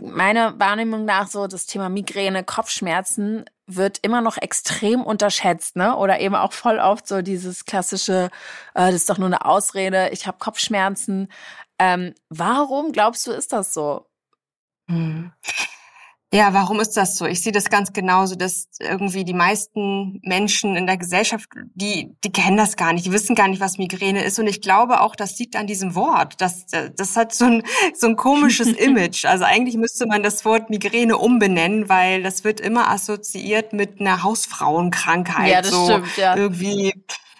Meine 0.01 0.57
Wahrnehmung 0.59 1.05
nach 1.05 1.27
so 1.27 1.47
das 1.47 1.65
Thema 1.65 1.89
Migräne, 1.89 2.43
Kopfschmerzen 2.43 3.45
wird 3.67 3.99
immer 4.01 4.21
noch 4.21 4.37
extrem 4.37 5.03
unterschätzt, 5.03 5.75
ne? 5.75 5.95
Oder 5.97 6.21
eben 6.21 6.35
auch 6.35 6.53
voll 6.53 6.79
oft 6.79 7.05
so 7.05 7.21
dieses 7.21 7.65
klassische, 7.65 8.29
äh, 8.73 8.85
das 8.87 8.95
ist 8.95 9.09
doch 9.09 9.17
nur 9.17 9.27
eine 9.27 9.45
Ausrede, 9.45 10.09
ich 10.13 10.25
habe 10.25 10.37
Kopfschmerzen. 10.39 11.27
Ähm, 11.77 12.15
warum 12.29 12.93
glaubst 12.93 13.27
du, 13.27 13.31
ist 13.31 13.51
das 13.51 13.73
so? 13.73 14.07
Hm. 14.89 15.33
Ja, 16.33 16.53
warum 16.53 16.81
ist 16.81 16.97
das 16.97 17.15
so? 17.15 17.25
Ich 17.25 17.41
sehe 17.41 17.53
das 17.53 17.69
ganz 17.69 17.93
genauso, 17.93 18.35
dass 18.35 18.67
irgendwie 18.81 19.23
die 19.23 19.33
meisten 19.33 20.19
Menschen 20.23 20.75
in 20.75 20.85
der 20.85 20.97
Gesellschaft, 20.97 21.47
die, 21.73 22.17
die 22.21 22.31
kennen 22.33 22.57
das 22.57 22.75
gar 22.75 22.91
nicht, 22.91 23.05
die 23.05 23.13
wissen 23.13 23.33
gar 23.33 23.47
nicht, 23.47 23.61
was 23.61 23.77
Migräne 23.77 24.25
ist. 24.25 24.37
Und 24.37 24.47
ich 24.47 24.61
glaube 24.61 24.99
auch, 24.99 25.15
das 25.15 25.39
liegt 25.39 25.55
an 25.55 25.67
diesem 25.67 25.95
Wort. 25.95 26.41
Das, 26.41 26.65
das 26.65 27.15
hat 27.15 27.33
so 27.33 27.45
ein, 27.45 27.63
so 27.93 28.07
ein 28.07 28.17
komisches 28.17 28.67
Image. 28.77 29.23
Also 29.23 29.45
eigentlich 29.45 29.77
müsste 29.77 30.05
man 30.05 30.21
das 30.21 30.43
Wort 30.43 30.69
Migräne 30.69 31.17
umbenennen, 31.17 31.87
weil 31.87 32.23
das 32.23 32.43
wird 32.43 32.59
immer 32.59 32.89
assoziiert 32.91 33.71
mit 33.71 34.01
einer 34.01 34.23
Hausfrauenkrankheit. 34.23 35.49
Ja, 35.49 35.61
das 35.61 35.71
so 35.71 35.85
stimmt, 35.85 36.17
ja. 36.17 36.35
Irgendwie 36.35 36.93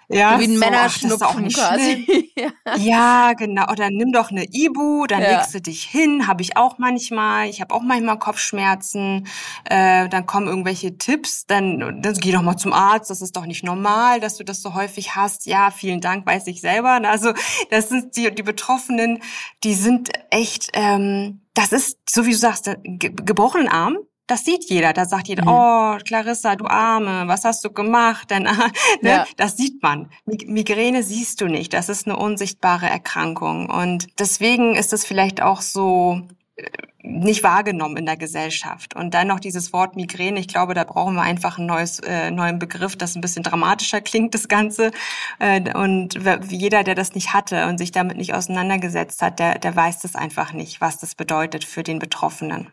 ja, 0.08 0.34
so 0.34 0.40
wie 0.40 0.44
ein 0.44 0.54
so, 0.54 0.58
Männerschnupfen 0.58 1.48
quasi. 1.48 2.32
ja. 2.78 3.34
genau. 3.34 3.70
Oder 3.70 3.90
nimm 3.90 4.12
doch 4.12 4.30
eine 4.30 4.44
Ibu, 4.44 5.06
dann 5.06 5.20
ja. 5.20 5.38
legst 5.38 5.54
du 5.54 5.60
dich 5.60 5.82
hin. 5.84 6.26
Habe 6.26 6.42
ich 6.42 6.56
auch 6.56 6.78
manchmal. 6.78 7.48
Ich 7.48 7.60
habe 7.60 7.74
auch 7.74 7.82
manchmal 7.82 8.18
Kopfschmerzen. 8.18 9.26
Äh, 9.64 10.08
dann 10.08 10.26
kommen 10.26 10.48
irgendwelche 10.48 10.96
Tipps. 10.96 11.46
Dann, 11.46 12.00
dann 12.00 12.14
geh 12.14 12.32
doch 12.32 12.42
mal 12.42 12.56
zum 12.56 12.72
Arzt. 12.72 13.10
Das 13.10 13.20
ist 13.20 13.36
doch 13.36 13.46
nicht 13.46 13.64
normal, 13.64 14.20
dass 14.20 14.36
du 14.36 14.44
das 14.44 14.62
so 14.62 14.74
häufig 14.74 15.14
hast. 15.14 15.46
Ja, 15.46 15.70
vielen 15.70 16.00
Dank, 16.00 16.26
weiß 16.26 16.46
ich 16.46 16.60
selber. 16.60 17.00
Also 17.04 17.32
das 17.70 17.88
sind 17.90 18.16
die, 18.16 18.34
die 18.34 18.42
Betroffenen, 18.42 19.20
die 19.62 19.74
sind 19.74 20.10
echt. 20.30 20.70
Ähm, 20.72 21.42
das 21.54 21.72
ist, 21.72 21.98
so 22.08 22.24
wie 22.24 22.30
du 22.30 22.36
sagst, 22.36 22.70
gebrochenen 22.84 23.68
Arm 23.68 23.98
das 24.28 24.44
sieht 24.44 24.68
jeder. 24.70 24.92
Da 24.92 25.06
sagt 25.06 25.26
jeder, 25.26 25.42
mhm. 25.42 25.48
oh, 25.48 26.04
Clarissa, 26.04 26.54
du 26.54 26.66
Arme, 26.66 27.24
was 27.26 27.44
hast 27.44 27.64
du 27.64 27.72
gemacht? 27.72 28.30
Denn, 28.30 28.42
ne? 29.02 29.10
ja. 29.10 29.26
Das 29.36 29.56
sieht 29.56 29.82
man. 29.82 30.10
Migräne 30.24 31.02
siehst 31.02 31.40
du 31.40 31.46
nicht. 31.46 31.72
Das 31.72 31.88
ist 31.88 32.06
eine 32.06 32.16
unsichtbare 32.16 32.86
Erkrankung. 32.86 33.68
Und 33.68 34.06
deswegen 34.18 34.76
ist 34.76 34.92
es 34.92 35.04
vielleicht 35.04 35.42
auch 35.42 35.62
so 35.62 36.20
äh, 36.56 36.64
nicht 37.02 37.42
wahrgenommen 37.42 37.96
in 37.96 38.06
der 38.06 38.18
Gesellschaft. 38.18 38.94
Und 38.94 39.14
dann 39.14 39.28
noch 39.28 39.40
dieses 39.40 39.72
Wort 39.72 39.96
Migräne. 39.96 40.40
Ich 40.40 40.48
glaube, 40.48 40.74
da 40.74 40.84
brauchen 40.84 41.14
wir 41.14 41.22
einfach 41.22 41.56
einen 41.56 41.66
neues, 41.66 42.00
äh, 42.00 42.30
neuen 42.30 42.58
Begriff, 42.58 42.96
das 42.96 43.16
ein 43.16 43.22
bisschen 43.22 43.42
dramatischer 43.42 44.00
klingt, 44.02 44.34
das 44.34 44.48
Ganze. 44.48 44.90
Äh, 45.38 45.74
und 45.74 46.18
jeder, 46.50 46.84
der 46.84 46.94
das 46.94 47.14
nicht 47.14 47.32
hatte 47.32 47.66
und 47.66 47.78
sich 47.78 47.92
damit 47.92 48.18
nicht 48.18 48.34
auseinandergesetzt 48.34 49.22
hat, 49.22 49.38
der, 49.38 49.58
der 49.58 49.74
weiß 49.74 50.00
das 50.00 50.14
einfach 50.14 50.52
nicht, 50.52 50.82
was 50.82 50.98
das 50.98 51.14
bedeutet 51.14 51.64
für 51.64 51.82
den 51.82 51.98
Betroffenen. 51.98 52.70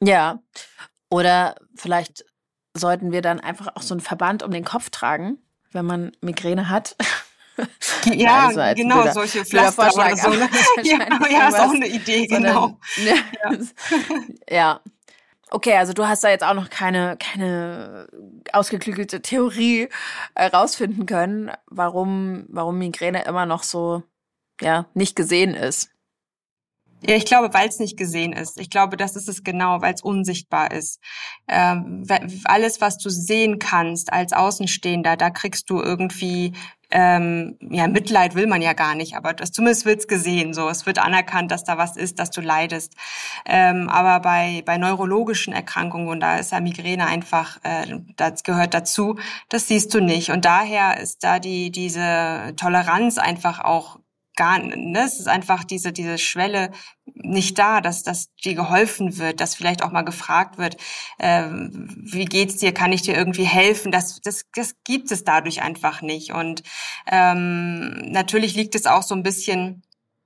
Ja. 0.00 0.40
Oder 1.12 1.56
vielleicht 1.74 2.24
sollten 2.74 3.12
wir 3.12 3.20
dann 3.20 3.38
einfach 3.38 3.76
auch 3.76 3.82
so 3.82 3.92
einen 3.92 4.00
Verband 4.00 4.42
um 4.42 4.50
den 4.50 4.64
Kopf 4.64 4.88
tragen, 4.88 5.36
wenn 5.70 5.84
man 5.84 6.12
Migräne 6.20 6.68
hat. 6.68 6.96
Ja, 8.06 8.48
also 8.48 8.60
genau, 8.74 9.02
blöder, 9.02 9.12
solche 9.12 9.44
Pflaster 9.44 9.94
oder 9.94 10.16
so. 10.16 10.30
Ne? 10.30 10.48
ja, 10.84 11.28
ja 11.30 11.48
ist 11.48 11.60
auch 11.60 11.74
eine 11.74 11.86
Idee, 11.86 12.26
genau. 12.26 12.78
Sondern, 12.96 13.70
ja. 14.48 14.56
ja. 14.56 14.80
Okay, 15.50 15.76
also 15.76 15.92
du 15.92 16.08
hast 16.08 16.24
da 16.24 16.30
jetzt 16.30 16.42
auch 16.42 16.54
noch 16.54 16.70
keine, 16.70 17.18
keine 17.18 18.08
ausgeklügelte 18.54 19.20
Theorie 19.20 19.90
herausfinden 20.34 21.04
können, 21.04 21.52
warum, 21.66 22.46
warum 22.48 22.78
Migräne 22.78 23.22
immer 23.26 23.44
noch 23.44 23.64
so, 23.64 24.02
ja, 24.62 24.86
nicht 24.94 25.14
gesehen 25.14 25.54
ist. 25.54 25.91
Ja, 27.04 27.16
ich 27.16 27.24
glaube, 27.26 27.52
weil 27.52 27.68
es 27.68 27.78
nicht 27.78 27.96
gesehen 27.96 28.32
ist. 28.32 28.60
Ich 28.60 28.70
glaube, 28.70 28.96
das 28.96 29.16
ist 29.16 29.28
es 29.28 29.42
genau, 29.42 29.80
weil 29.82 29.94
es 29.94 30.02
unsichtbar 30.02 30.70
ist. 30.70 31.00
Ähm, 31.48 32.04
alles, 32.44 32.80
was 32.80 32.98
du 32.98 33.10
sehen 33.10 33.58
kannst 33.58 34.12
als 34.12 34.32
Außenstehender, 34.32 35.16
da 35.16 35.30
kriegst 35.30 35.68
du 35.70 35.80
irgendwie 35.80 36.52
ähm, 36.92 37.56
ja, 37.70 37.86
Mitleid 37.88 38.34
will 38.34 38.46
man 38.46 38.60
ja 38.60 38.74
gar 38.74 38.94
nicht, 38.94 39.16
aber 39.16 39.32
das, 39.32 39.50
zumindest 39.50 39.86
wird's 39.86 40.06
gesehen. 40.06 40.52
So, 40.52 40.68
es 40.68 40.84
wird 40.86 40.98
anerkannt, 40.98 41.50
dass 41.50 41.64
da 41.64 41.78
was 41.78 41.96
ist, 41.96 42.18
dass 42.18 42.30
du 42.30 42.42
leidest. 42.42 42.94
Ähm, 43.46 43.88
aber 43.88 44.20
bei 44.20 44.62
bei 44.66 44.76
neurologischen 44.76 45.54
Erkrankungen 45.54 46.08
und 46.08 46.20
da 46.20 46.36
ist 46.36 46.52
ja 46.52 46.60
Migräne 46.60 47.06
einfach, 47.06 47.58
äh, 47.62 47.98
das 48.16 48.42
gehört 48.42 48.74
dazu. 48.74 49.18
Das 49.48 49.68
siehst 49.68 49.94
du 49.94 50.00
nicht 50.00 50.30
und 50.30 50.44
daher 50.44 51.00
ist 51.00 51.24
da 51.24 51.38
die 51.38 51.70
diese 51.70 52.52
Toleranz 52.56 53.16
einfach 53.18 53.60
auch 53.60 53.98
gar, 54.36 54.58
ne, 54.58 55.04
es 55.04 55.18
ist 55.18 55.28
einfach 55.28 55.64
diese, 55.64 55.92
diese 55.92 56.18
Schwelle 56.18 56.70
nicht 57.14 57.58
da, 57.58 57.80
dass, 57.80 58.02
dass 58.02 58.34
dir 58.36 58.54
geholfen 58.54 59.18
wird, 59.18 59.40
dass 59.40 59.54
vielleicht 59.54 59.82
auch 59.82 59.92
mal 59.92 60.02
gefragt 60.02 60.58
wird, 60.58 60.76
äh, 61.18 61.48
wie 61.48 62.24
geht's 62.24 62.56
dir, 62.56 62.72
kann 62.72 62.92
ich 62.92 63.02
dir 63.02 63.14
irgendwie 63.14 63.44
helfen? 63.44 63.92
Das, 63.92 64.20
das, 64.20 64.44
das 64.54 64.76
gibt 64.84 65.10
es 65.10 65.24
dadurch 65.24 65.62
einfach 65.62 66.02
nicht. 66.02 66.32
Und 66.32 66.62
ähm, 67.10 68.10
natürlich 68.10 68.54
liegt 68.54 68.74
es 68.74 68.86
auch 68.86 69.02
so 69.02 69.14
ein 69.14 69.22
bisschen 69.22 69.82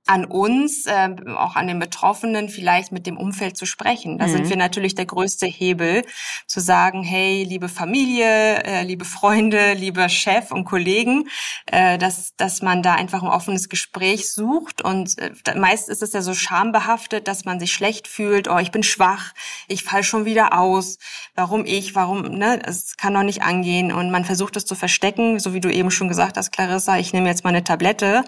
an 0.07 0.25
uns, 0.25 0.85
äh, 0.85 1.09
auch 1.35 1.55
an 1.55 1.67
den 1.67 1.79
Betroffenen, 1.79 2.49
vielleicht 2.49 2.91
mit 2.91 3.05
dem 3.05 3.17
Umfeld 3.17 3.57
zu 3.57 3.65
sprechen. 3.65 4.17
Da 4.17 4.27
mhm. 4.27 4.31
sind 4.31 4.49
wir 4.49 4.57
natürlich 4.57 4.95
der 4.95 5.05
größte 5.05 5.45
Hebel, 5.45 6.03
zu 6.47 6.59
sagen, 6.59 7.03
hey, 7.03 7.43
liebe 7.43 7.69
Familie, 7.69 8.63
äh, 8.63 8.83
liebe 8.83 9.05
Freunde, 9.05 9.73
lieber 9.73 10.09
Chef 10.09 10.51
und 10.51 10.65
Kollegen, 10.65 11.27
äh, 11.65 11.97
dass, 11.97 12.35
dass 12.37 12.61
man 12.61 12.81
da 12.81 12.95
einfach 12.95 13.21
ein 13.21 13.29
offenes 13.29 13.69
Gespräch 13.69 14.31
sucht. 14.31 14.81
Und 14.81 15.17
äh, 15.19 15.31
meist 15.55 15.89
ist 15.89 16.01
es 16.01 16.13
ja 16.13 16.21
so 16.21 16.33
schambehaftet, 16.33 17.27
dass 17.27 17.45
man 17.45 17.59
sich 17.59 17.73
schlecht 17.73 18.07
fühlt, 18.07 18.47
oh, 18.47 18.57
ich 18.59 18.71
bin 18.71 18.83
schwach, 18.83 19.33
ich 19.67 19.83
fall 19.83 20.03
schon 20.03 20.25
wieder 20.25 20.57
aus, 20.57 20.97
warum 21.35 21.65
ich, 21.65 21.95
warum, 21.95 22.21
ne, 22.21 22.61
es 22.65 22.95
kann 22.97 23.13
doch 23.13 23.23
nicht 23.23 23.43
angehen. 23.43 23.91
Und 23.91 24.09
man 24.11 24.25
versucht 24.25 24.55
es 24.55 24.65
zu 24.65 24.75
verstecken, 24.75 25.39
so 25.39 25.53
wie 25.53 25.59
du 25.59 25.71
eben 25.71 25.91
schon 25.91 26.07
gesagt 26.07 26.37
hast, 26.37 26.51
Clarissa, 26.51 26.97
ich 26.97 27.11
nehme 27.11 27.27
jetzt 27.27 27.43
mal 27.43 27.49
eine 27.49 27.63
Tablette, 27.63 28.23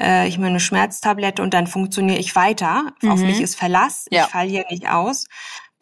äh, 0.00 0.26
ich 0.26 0.36
nehme 0.36 0.48
eine 0.48 0.60
Schmerztablette, 0.60 1.19
Tablette 1.20 1.42
und 1.42 1.54
dann 1.54 1.66
funktioniere 1.66 2.18
ich 2.18 2.34
weiter. 2.34 2.92
Mhm. 3.02 3.10
Auf 3.10 3.20
mich 3.20 3.40
ist 3.40 3.56
Verlass. 3.56 4.06
Ja. 4.10 4.24
Ich 4.24 4.30
falle 4.30 4.50
hier 4.50 4.64
nicht 4.70 4.88
aus. 4.88 5.26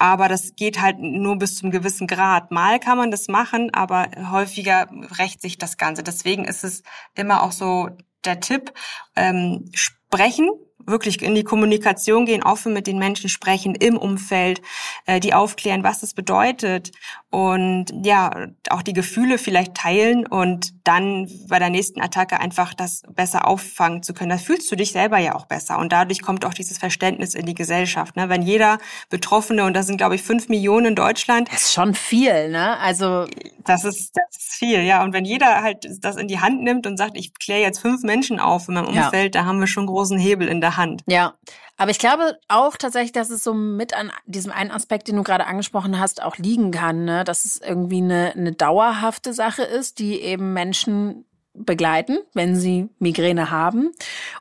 Aber 0.00 0.28
das 0.28 0.54
geht 0.54 0.80
halt 0.80 0.98
nur 1.00 1.36
bis 1.36 1.56
zum 1.56 1.70
gewissen 1.70 2.06
Grad. 2.06 2.52
Mal 2.52 2.78
kann 2.78 2.98
man 2.98 3.10
das 3.10 3.26
machen, 3.26 3.74
aber 3.74 4.08
häufiger 4.30 4.88
rächt 5.18 5.40
sich 5.42 5.58
das 5.58 5.76
Ganze. 5.76 6.02
Deswegen 6.04 6.44
ist 6.44 6.62
es 6.62 6.82
immer 7.14 7.42
auch 7.42 7.52
so 7.52 7.90
der 8.24 8.38
Tipp, 8.40 8.72
ähm, 9.16 9.70
sprechen, 10.08 10.48
wirklich 10.86 11.22
in 11.22 11.34
die 11.34 11.44
Kommunikation 11.44 12.24
gehen, 12.24 12.42
offen 12.42 12.72
mit 12.72 12.86
den 12.86 12.98
Menschen 12.98 13.28
sprechen 13.28 13.74
im 13.74 13.98
Umfeld, 13.98 14.62
äh, 15.06 15.20
die 15.20 15.34
aufklären, 15.34 15.84
was 15.84 16.02
es 16.02 16.14
bedeutet 16.14 16.92
und 17.30 17.86
ja, 18.04 18.30
auch 18.70 18.82
die 18.82 18.94
Gefühle 18.94 19.36
vielleicht 19.36 19.74
teilen 19.74 20.26
und 20.26 20.72
dann 20.84 21.28
bei 21.48 21.58
der 21.58 21.68
nächsten 21.68 22.00
Attacke 22.00 22.40
einfach 22.40 22.72
das 22.72 23.02
besser 23.14 23.46
auffangen 23.46 24.02
zu 24.02 24.14
können. 24.14 24.30
Da 24.30 24.38
fühlst 24.38 24.70
du 24.72 24.76
dich 24.76 24.92
selber 24.92 25.18
ja 25.18 25.34
auch 25.34 25.44
besser 25.44 25.78
und 25.78 25.92
dadurch 25.92 26.22
kommt 26.22 26.46
auch 26.46 26.54
dieses 26.54 26.78
Verständnis 26.78 27.34
in 27.34 27.44
die 27.44 27.54
Gesellschaft. 27.54 28.16
Ne? 28.16 28.30
Wenn 28.30 28.42
jeder 28.42 28.78
Betroffene, 29.10 29.64
und 29.64 29.74
das 29.74 29.86
sind 29.86 29.98
glaube 29.98 30.14
ich 30.14 30.22
fünf 30.22 30.48
Millionen 30.48 30.86
in 30.86 30.94
Deutschland. 30.94 31.52
Das 31.52 31.66
ist 31.66 31.74
schon 31.74 31.94
viel, 31.94 32.50
ne? 32.50 32.78
Also 32.78 33.26
das 33.64 33.84
ist, 33.84 34.16
das 34.16 34.42
ist 34.42 34.54
viel, 34.54 34.82
ja. 34.82 35.02
Und 35.02 35.12
wenn 35.12 35.26
jeder 35.26 35.62
halt 35.62 35.86
das 36.00 36.16
in 36.16 36.28
die 36.28 36.40
Hand 36.40 36.62
nimmt 36.62 36.86
und 36.86 36.96
sagt, 36.96 37.16
ich 37.16 37.34
kläre 37.34 37.60
jetzt 37.60 37.80
fünf 37.80 38.02
Menschen 38.02 38.40
auf 38.40 38.68
in 38.68 38.74
meinem 38.74 38.86
Umfeld, 38.86 39.34
ja. 39.34 39.42
da 39.42 39.44
haben 39.44 39.60
wir 39.60 39.66
schon 39.66 39.86
großen 39.98 40.18
Hebel 40.18 40.46
in 40.46 40.60
der 40.60 40.76
Hand. 40.76 41.02
Ja, 41.08 41.34
aber 41.76 41.90
ich 41.90 41.98
glaube 41.98 42.38
auch 42.46 42.76
tatsächlich, 42.76 43.10
dass 43.10 43.30
es 43.30 43.42
so 43.42 43.52
mit 43.52 43.94
an 43.94 44.12
diesem 44.26 44.52
einen 44.52 44.70
Aspekt, 44.70 45.08
den 45.08 45.16
du 45.16 45.24
gerade 45.24 45.46
angesprochen 45.46 45.98
hast, 45.98 46.22
auch 46.22 46.36
liegen 46.36 46.70
kann, 46.70 47.04
ne? 47.04 47.24
dass 47.24 47.44
es 47.44 47.60
irgendwie 47.60 47.98
eine, 47.98 48.32
eine 48.36 48.52
dauerhafte 48.52 49.32
Sache 49.32 49.64
ist, 49.64 49.98
die 49.98 50.20
eben 50.20 50.52
Menschen 50.52 51.24
begleiten, 51.52 52.18
wenn 52.32 52.54
sie 52.54 52.88
Migräne 53.00 53.50
haben 53.50 53.90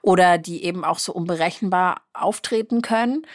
oder 0.04 0.38
die 0.38 0.63
eben 0.63 0.86
auch 0.86 1.00
so 1.00 1.12
unberechenbar 1.12 2.02
auftreten 2.13 2.84
können 2.84 3.26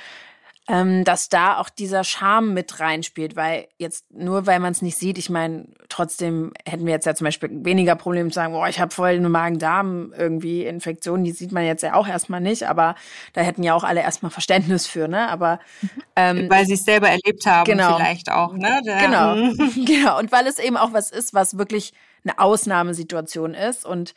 ähm, 0.68 1.04
dass 1.04 1.28
da 1.28 1.58
auch 1.58 1.68
dieser 1.68 2.04
Charme 2.04 2.54
mit 2.54 2.78
reinspielt, 2.78 3.34
weil 3.34 3.66
jetzt 3.78 4.08
nur 4.12 4.46
weil 4.46 4.60
man 4.60 4.70
es 4.70 4.80
nicht 4.80 4.96
sieht, 4.96 5.18
ich 5.18 5.28
meine, 5.28 5.66
trotzdem 5.88 6.52
hätten 6.64 6.86
wir 6.86 6.92
jetzt 6.92 7.04
ja 7.04 7.16
zum 7.16 7.24
Beispiel 7.24 7.50
weniger 7.64 7.96
Probleme 7.96 8.30
zu 8.30 8.36
sagen, 8.36 8.52
boah, 8.52 8.68
ich 8.68 8.78
habe 8.78 8.94
voll 8.94 9.10
eine 9.10 9.28
Magen-Darm 9.28 10.12
irgendwie 10.16 10.64
Infektion, 10.64 11.24
die 11.24 11.32
sieht 11.32 11.50
man 11.50 11.64
jetzt 11.64 11.82
ja 11.82 11.94
auch 11.94 12.06
erstmal 12.06 12.40
nicht, 12.40 12.68
aber 12.68 12.94
da 13.32 13.40
hätten 13.40 13.64
ja 13.64 13.74
auch 13.74 13.82
alle 13.82 14.02
erstmal 14.02 14.30
Verständnis 14.30 14.86
für, 14.86 15.08
ne? 15.08 15.28
Aber 15.28 15.58
mhm. 15.80 15.90
ähm, 16.14 16.50
weil 16.50 16.64
sie 16.64 16.74
es 16.74 16.84
selber 16.84 17.08
erlebt 17.08 17.44
haben, 17.44 17.64
genau. 17.64 17.96
vielleicht 17.96 18.30
auch, 18.30 18.52
ne? 18.52 18.80
Der, 18.86 18.98
genau, 19.00 19.34
mhm. 19.34 19.84
genau. 19.84 20.18
Und 20.20 20.30
weil 20.30 20.46
es 20.46 20.60
eben 20.60 20.76
auch 20.76 20.92
was 20.92 21.10
ist, 21.10 21.34
was 21.34 21.58
wirklich 21.58 21.92
eine 22.24 22.38
Ausnahmesituation 22.38 23.54
ist 23.54 23.84
und 23.84 24.14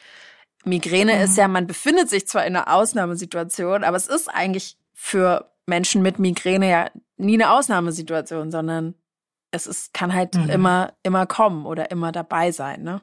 Migräne 0.63 1.15
mhm. 1.15 1.21
ist 1.21 1.37
ja, 1.37 1.47
man 1.47 1.65
befindet 1.65 2.11
sich 2.11 2.27
zwar 2.27 2.45
in 2.45 2.55
einer 2.55 2.71
Ausnahmesituation, 2.71 3.83
aber 3.83 3.97
es 3.97 4.05
ist 4.05 4.27
eigentlich 4.27 4.77
für 4.93 5.54
Menschen 5.65 6.01
mit 6.01 6.19
Migräne 6.19 6.69
ja 6.69 6.89
nie 7.17 7.35
eine 7.35 7.51
Ausnahmesituation, 7.51 8.51
sondern 8.51 8.95
es 9.51 9.67
ist, 9.67 9.93
kann 9.93 10.13
halt 10.13 10.35
mhm. 10.35 10.49
immer, 10.49 10.93
immer 11.03 11.25
kommen 11.25 11.65
oder 11.65 11.91
immer 11.91 12.11
dabei 12.11 12.51
sein, 12.51 12.83
ne? 12.83 13.01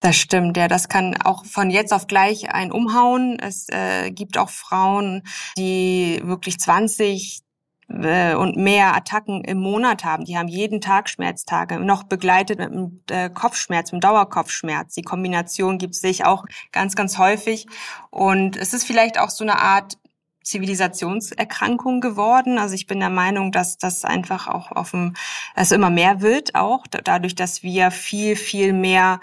Das 0.00 0.16
stimmt, 0.16 0.56
ja. 0.56 0.68
Das 0.68 0.88
kann 0.88 1.16
auch 1.22 1.44
von 1.46 1.70
jetzt 1.70 1.92
auf 1.92 2.06
gleich 2.06 2.50
ein 2.52 2.70
umhauen. 2.70 3.38
Es 3.40 3.66
äh, 3.70 4.10
gibt 4.10 4.36
auch 4.36 4.50
Frauen, 4.50 5.22
die 5.56 6.20
wirklich 6.22 6.60
20 6.60 7.42
äh, 7.88 8.34
und 8.34 8.56
mehr 8.56 8.94
Attacken 8.94 9.42
im 9.44 9.58
Monat 9.58 10.04
haben. 10.04 10.24
Die 10.24 10.36
haben 10.36 10.48
jeden 10.48 10.80
Tag 10.80 11.08
Schmerztage, 11.08 11.80
noch 11.80 12.04
begleitet 12.04 12.58
mit 12.58 12.72
einem 12.72 13.00
äh, 13.10 13.30
Kopfschmerz, 13.30 13.90
mit 13.90 14.04
einem 14.04 14.12
Dauerkopfschmerz. 14.12 14.94
Die 14.94 15.02
Kombination 15.02 15.78
gibt 15.78 15.94
es 15.94 16.02
sich 16.02 16.24
auch 16.24 16.44
ganz, 16.72 16.94
ganz 16.94 17.16
häufig. 17.18 17.66
Und 18.10 18.56
es 18.56 18.74
ist 18.74 18.84
vielleicht 18.84 19.18
auch 19.18 19.30
so 19.30 19.44
eine 19.44 19.60
Art 19.60 19.98
Zivilisationserkrankung 20.46 22.00
geworden. 22.00 22.58
Also 22.58 22.74
ich 22.74 22.86
bin 22.86 23.00
der 23.00 23.10
Meinung, 23.10 23.50
dass 23.50 23.78
das 23.78 24.04
einfach 24.04 24.46
auch 24.46 24.70
auf 24.70 24.92
dem, 24.92 25.14
also 25.54 25.74
immer 25.74 25.90
mehr 25.90 26.20
wird 26.20 26.54
auch, 26.54 26.86
dadurch, 26.86 27.34
dass 27.34 27.62
wir 27.62 27.90
viel, 27.90 28.36
viel 28.36 28.72
mehr 28.72 29.20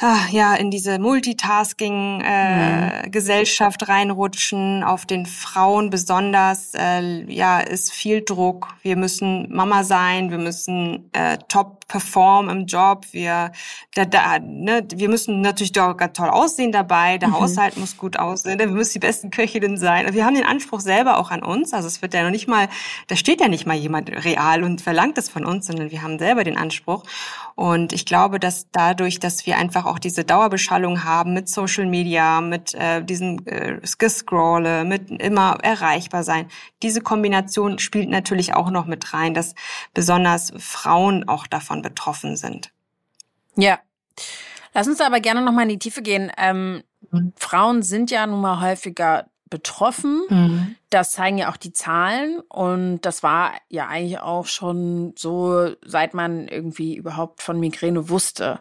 Ah, 0.00 0.26
ja 0.32 0.56
in 0.56 0.72
diese 0.72 0.98
Multitasking-Gesellschaft 0.98 3.82
äh, 3.82 3.84
mhm. 3.84 3.90
reinrutschen. 3.90 4.82
Auf 4.82 5.06
den 5.06 5.24
Frauen 5.24 5.88
besonders 5.88 6.74
äh, 6.74 7.22
ja 7.32 7.60
ist 7.60 7.92
viel 7.92 8.24
Druck. 8.24 8.74
Wir 8.82 8.96
müssen 8.96 9.54
Mama 9.54 9.84
sein, 9.84 10.32
wir 10.32 10.38
müssen 10.38 11.08
äh, 11.12 11.38
top 11.46 11.86
performen 11.86 12.62
im 12.62 12.66
Job. 12.66 13.06
Wir 13.12 13.52
da, 13.94 14.04
da, 14.04 14.40
ne, 14.40 14.84
wir 14.92 15.08
müssen 15.08 15.42
natürlich 15.42 15.70
doch 15.70 15.96
ganz 15.96 16.14
toll 16.14 16.28
aussehen 16.28 16.72
dabei. 16.72 17.18
Der 17.18 17.28
mhm. 17.28 17.40
Haushalt 17.40 17.76
muss 17.76 17.96
gut 17.96 18.18
aussehen. 18.18 18.58
Wir 18.58 18.66
müssen 18.66 18.94
die 18.94 18.98
besten 18.98 19.30
Köchinnen 19.30 19.76
sein. 19.76 20.12
Wir 20.12 20.24
haben 20.24 20.34
den 20.34 20.44
Anspruch 20.44 20.80
selber 20.80 21.18
auch 21.18 21.30
an 21.30 21.44
uns. 21.44 21.72
Also 21.72 21.86
es 21.86 22.02
wird 22.02 22.14
ja 22.14 22.24
noch 22.24 22.30
nicht 22.30 22.48
mal, 22.48 22.68
da 23.06 23.14
steht 23.14 23.40
ja 23.40 23.46
nicht 23.46 23.64
mal 23.64 23.76
jemand 23.76 24.10
real 24.24 24.64
und 24.64 24.80
verlangt 24.80 25.18
es 25.18 25.28
von 25.28 25.44
uns, 25.44 25.68
sondern 25.68 25.92
wir 25.92 26.02
haben 26.02 26.18
selber 26.18 26.42
den 26.42 26.56
Anspruch. 26.56 27.04
Und 27.54 27.92
ich 27.92 28.04
glaube, 28.04 28.40
dass 28.40 28.66
dadurch, 28.72 29.20
dass 29.20 29.46
wir 29.46 29.58
einfach 29.58 29.83
auch 29.86 29.98
diese 29.98 30.24
Dauerbeschallung 30.24 31.04
haben 31.04 31.34
mit 31.34 31.48
Social 31.48 31.86
Media, 31.86 32.40
mit 32.40 32.74
äh, 32.74 33.02
diesem 33.02 33.40
äh, 33.46 33.80
Gescrolle, 33.98 34.84
mit 34.84 35.10
immer 35.10 35.58
erreichbar 35.62 36.24
sein, 36.24 36.48
diese 36.82 37.00
Kombination 37.00 37.78
spielt 37.78 38.08
natürlich 38.08 38.54
auch 38.54 38.70
noch 38.70 38.86
mit 38.86 39.14
rein, 39.14 39.34
dass 39.34 39.54
besonders 39.92 40.52
Frauen 40.58 41.28
auch 41.28 41.46
davon 41.46 41.82
betroffen 41.82 42.36
sind. 42.36 42.72
Ja. 43.56 43.78
Lass 44.72 44.88
uns 44.88 45.00
aber 45.00 45.20
gerne 45.20 45.42
noch 45.42 45.52
mal 45.52 45.62
in 45.62 45.68
die 45.68 45.78
Tiefe 45.78 46.02
gehen. 46.02 46.32
Ähm, 46.36 46.82
mhm. 47.10 47.32
Frauen 47.36 47.82
sind 47.82 48.10
ja 48.10 48.26
nun 48.26 48.40
mal 48.40 48.60
häufiger 48.60 49.26
betroffen. 49.48 50.22
Mhm. 50.28 50.76
Das 50.90 51.12
zeigen 51.12 51.38
ja 51.38 51.50
auch 51.50 51.56
die 51.56 51.72
Zahlen. 51.72 52.40
Und 52.48 53.02
das 53.02 53.22
war 53.22 53.52
ja 53.68 53.86
eigentlich 53.86 54.18
auch 54.18 54.46
schon 54.46 55.14
so, 55.16 55.74
seit 55.84 56.12
man 56.12 56.48
irgendwie 56.48 56.96
überhaupt 56.96 57.40
von 57.40 57.60
Migräne 57.60 58.08
wusste. 58.08 58.60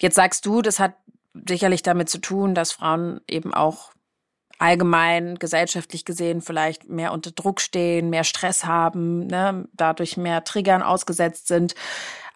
Jetzt 0.00 0.14
sagst 0.14 0.46
du, 0.46 0.62
das 0.62 0.78
hat 0.78 0.94
sicherlich 1.48 1.82
damit 1.82 2.08
zu 2.08 2.18
tun, 2.18 2.54
dass 2.54 2.72
Frauen 2.72 3.20
eben 3.28 3.54
auch 3.54 3.92
allgemein 4.58 5.36
gesellschaftlich 5.38 6.04
gesehen 6.04 6.40
vielleicht 6.40 6.88
mehr 6.88 7.12
unter 7.12 7.30
Druck 7.30 7.60
stehen, 7.60 8.10
mehr 8.10 8.24
Stress 8.24 8.64
haben, 8.64 9.26
ne, 9.26 9.68
dadurch 9.72 10.16
mehr 10.16 10.44
Triggern 10.44 10.82
ausgesetzt 10.82 11.46
sind. 11.46 11.74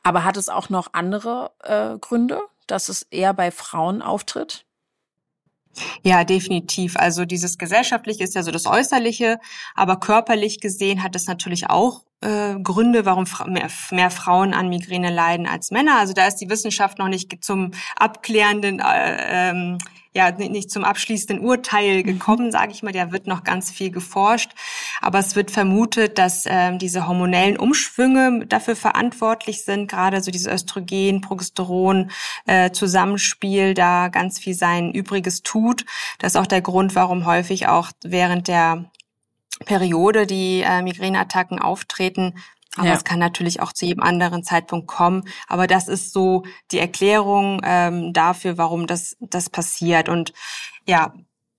Aber 0.03 0.25
hat 0.25 0.37
es 0.37 0.49
auch 0.49 0.69
noch 0.69 0.95
andere 0.95 1.53
äh, 1.63 1.99
Gründe, 1.99 2.41
dass 2.67 2.89
es 2.89 3.03
eher 3.03 3.35
bei 3.35 3.51
Frauen 3.51 4.03
auftritt? 4.03 4.65
Ja, 6.03 6.25
definitiv. 6.25 6.97
Also 6.97 7.25
dieses 7.25 7.59
gesellschaftliche 7.59 8.23
ist 8.23 8.35
ja 8.35 8.43
so 8.43 8.51
das 8.51 8.67
Äußerliche, 8.67 9.39
aber 9.75 9.99
körperlich 9.99 10.61
gesehen 10.61 11.03
hat 11.03 11.17
es 11.17 11.27
natürlich 11.27 11.71
auch 11.71 12.05
äh, 12.23 12.61
Gründe, 12.63 13.05
warum 13.05 13.27
mehr, 13.47 13.69
mehr 13.91 14.11
Frauen 14.11 14.55
an 14.55 14.69
Migräne 14.69 15.11
leiden 15.11 15.47
als 15.47 15.71
Männer. 15.71 15.99
Also 15.99 16.13
da 16.13 16.27
ist 16.27 16.37
die 16.37 16.51
Wissenschaft 16.51 16.99
noch 16.99 17.09
nicht 17.09 17.45
zum 17.45 17.73
abklärenden 17.97 18.81
äh, 18.81 19.51
ähm, 19.51 19.79
ja 20.15 20.31
nicht 20.31 20.71
zum 20.71 20.85
abschließenden 20.85 21.45
Urteil 21.45 21.99
mhm. 21.99 22.05
gekommen, 22.05 22.53
sage 22.53 22.73
ich 22.73 22.83
mal. 22.83 22.93
Da 22.93 23.13
wird 23.13 23.27
noch 23.27 23.45
ganz 23.45 23.71
viel 23.71 23.91
geforscht, 23.91 24.53
aber 25.01 25.19
es 25.19 25.37
wird 25.37 25.51
vermutet, 25.51 26.19
dass 26.19 26.45
ähm, 26.47 26.79
diese 26.79 27.07
hormonellen 27.07 27.57
Umschwünge 27.57 28.47
dafür 28.47 28.77
verantwortlich 28.77 29.65
sind, 29.65 29.89
gerade 29.89 30.21
so 30.23 30.31
dieses 30.31 30.53
Östrogen, 30.53 31.21
Progesteron 31.21 32.11
äh, 32.47 32.71
Zusammenspiel 32.71 33.75
da 33.75 34.09
ganz 34.09 34.39
viel 34.39 34.55
sein 34.55 34.93
Übriges 34.93 35.43
tut. 35.43 35.85
Das 36.19 36.35
ist 36.35 36.41
auch 36.41 36.47
der 36.47 36.63
Grund, 36.63 36.95
warum 36.95 37.27
häufig 37.27 37.69
auch 37.69 37.91
während 38.03 38.49
der 38.49 38.85
Periode 39.63 40.27
die 40.27 40.61
äh, 40.61 40.83
Migräneattacken 40.83 41.59
auftreten, 41.59 42.35
aber 42.77 42.89
ja. 42.89 42.95
es 42.95 43.05
kann 43.05 43.19
natürlich 43.19 43.61
auch 43.61 43.73
zu 43.73 43.85
jedem 43.85 44.03
anderen 44.03 44.45
Zeitpunkt 44.45 44.87
kommen. 44.87 45.25
Aber 45.47 45.67
das 45.67 45.89
ist 45.89 46.13
so 46.13 46.45
die 46.71 46.79
Erklärung 46.79 47.61
ähm, 47.65 48.13
dafür, 48.15 48.57
warum 48.57 48.87
das, 48.87 49.17
das 49.21 49.51
passiert. 49.51 50.09
Und 50.09 50.33
ja, 50.87 51.13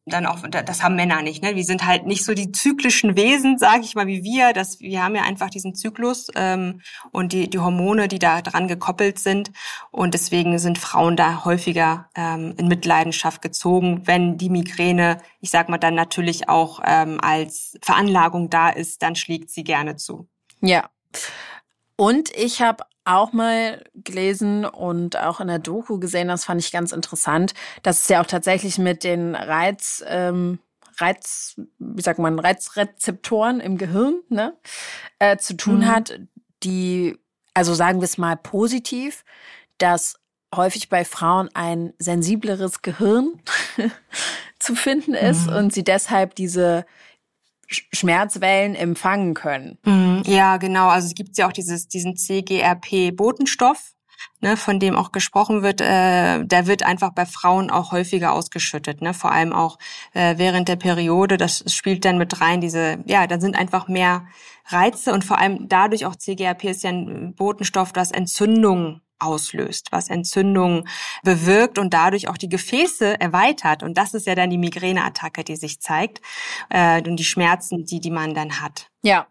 dann 0.05 0.25
auch, 0.25 0.39
das 0.47 0.83
haben 0.83 0.95
Männer 0.95 1.21
nicht. 1.21 1.41
Ne? 1.41 1.55
Wir 1.55 1.63
sind 1.63 1.85
halt 1.85 2.05
nicht 2.05 2.25
so 2.25 2.33
die 2.33 2.51
zyklischen 2.51 3.15
Wesen, 3.15 3.57
sage 3.57 3.81
ich 3.83 3.95
mal, 3.95 4.07
wie 4.07 4.23
wir. 4.23 4.51
Das, 4.51 4.79
wir 4.79 5.03
haben 5.03 5.15
ja 5.15 5.23
einfach 5.23 5.49
diesen 5.49 5.75
Zyklus 5.75 6.27
ähm, 6.35 6.81
und 7.11 7.31
die, 7.31 7.49
die 7.49 7.59
Hormone, 7.59 8.07
die 8.07 8.19
da 8.19 8.41
dran 8.41 8.67
gekoppelt 8.67 9.19
sind. 9.19 9.51
Und 9.91 10.13
deswegen 10.13 10.59
sind 10.59 10.77
Frauen 10.77 11.15
da 11.15 11.45
häufiger 11.45 12.09
ähm, 12.15 12.53
in 12.57 12.67
Mitleidenschaft 12.67 13.41
gezogen, 13.41 14.01
wenn 14.05 14.37
die 14.37 14.49
Migräne, 14.49 15.19
ich 15.39 15.49
sag 15.49 15.69
mal, 15.69 15.77
dann 15.77 15.95
natürlich 15.95 16.49
auch 16.49 16.81
ähm, 16.85 17.19
als 17.21 17.77
Veranlagung 17.81 18.49
da 18.49 18.69
ist, 18.69 19.01
dann 19.03 19.15
schlägt 19.15 19.51
sie 19.51 19.63
gerne 19.63 19.95
zu. 19.95 20.27
Ja, 20.59 20.89
und 21.95 22.35
ich 22.35 22.61
habe 22.61 22.83
auch 23.05 23.33
mal 23.33 23.83
gelesen 23.95 24.65
und 24.65 25.17
auch 25.17 25.39
in 25.39 25.47
der 25.47 25.59
Doku 25.59 25.99
gesehen, 25.99 26.27
das 26.29 26.45
fand 26.45 26.61
ich 26.61 26.71
ganz 26.71 26.91
interessant, 26.91 27.53
dass 27.81 28.01
es 28.01 28.09
ja 28.09 28.21
auch 28.21 28.25
tatsächlich 28.25 28.77
mit 28.77 29.03
den 29.03 29.35
Reiz, 29.35 30.03
ähm, 30.07 30.59
Reiz, 30.97 31.59
wie 31.79 32.01
sagt 32.01 32.19
man, 32.19 32.39
Reizrezeptoren 32.39 33.59
im 33.59 33.77
Gehirn 33.77 34.21
ne, 34.29 34.55
äh, 35.19 35.37
zu 35.37 35.57
tun 35.57 35.79
mhm. 35.79 35.87
hat, 35.87 36.19
die, 36.63 37.17
also 37.53 37.73
sagen 37.73 37.99
wir 37.99 38.05
es 38.05 38.17
mal 38.17 38.37
positiv, 38.37 39.25
dass 39.77 40.19
häufig 40.55 40.89
bei 40.89 41.03
Frauen 41.03 41.49
ein 41.53 41.93
sensibleres 41.97 42.81
Gehirn 42.81 43.41
zu 44.59 44.75
finden 44.75 45.13
ist 45.13 45.47
mhm. 45.47 45.55
und 45.55 45.73
sie 45.73 45.83
deshalb 45.83 46.35
diese 46.35 46.85
Schmerzwellen 47.73 48.75
empfangen 48.75 49.33
können. 49.33 49.77
Mhm. 49.85 50.23
Ja, 50.25 50.57
genau. 50.57 50.87
Also 50.87 51.07
es 51.07 51.15
gibt 51.15 51.37
ja 51.37 51.47
auch 51.47 51.53
dieses, 51.53 51.87
diesen 51.87 52.15
CGRP-Botenstoff, 52.15 53.93
ne, 54.41 54.57
von 54.57 54.79
dem 54.79 54.95
auch 54.95 55.11
gesprochen 55.11 55.63
wird. 55.63 55.81
Äh, 55.81 56.45
der 56.45 56.67
wird 56.67 56.83
einfach 56.83 57.13
bei 57.13 57.25
Frauen 57.25 57.69
auch 57.69 57.91
häufiger 57.91 58.33
ausgeschüttet, 58.33 59.01
ne, 59.01 59.13
vor 59.13 59.31
allem 59.31 59.53
auch 59.53 59.77
äh, 60.13 60.37
während 60.37 60.67
der 60.67 60.75
Periode. 60.75 61.37
Das 61.37 61.63
spielt 61.67 62.05
dann 62.05 62.17
mit 62.17 62.41
rein. 62.41 62.61
Diese, 62.61 62.99
ja, 63.05 63.27
da 63.27 63.39
sind 63.39 63.55
einfach 63.55 63.87
mehr 63.87 64.25
Reize 64.67 65.13
und 65.13 65.23
vor 65.23 65.39
allem 65.39 65.67
dadurch 65.67 66.05
auch 66.05 66.15
CGRP 66.15 66.65
ist 66.65 66.83
ja 66.83 66.89
ein 66.89 67.35
Botenstoff, 67.35 67.91
das 67.91 68.11
Entzündungen 68.11 69.01
auslöst, 69.23 69.87
was 69.91 70.09
Entzündungen 70.09 70.87
bewirkt 71.23 71.77
und 71.77 71.93
dadurch 71.93 72.27
auch 72.27 72.37
die 72.37 72.49
Gefäße 72.49 73.19
erweitert. 73.19 73.83
Und 73.83 73.97
das 73.97 74.13
ist 74.13 74.27
ja 74.27 74.35
dann 74.35 74.49
die 74.49 74.57
Migräneattacke, 74.57 75.43
die 75.43 75.55
sich 75.55 75.81
zeigt 75.81 76.21
äh, 76.69 77.01
und 77.07 77.17
die 77.17 77.23
Schmerzen, 77.23 77.85
die, 77.85 77.99
die 77.99 78.11
man 78.11 78.33
dann 78.33 78.61
hat. 78.61 78.87
Ja. 79.03 79.27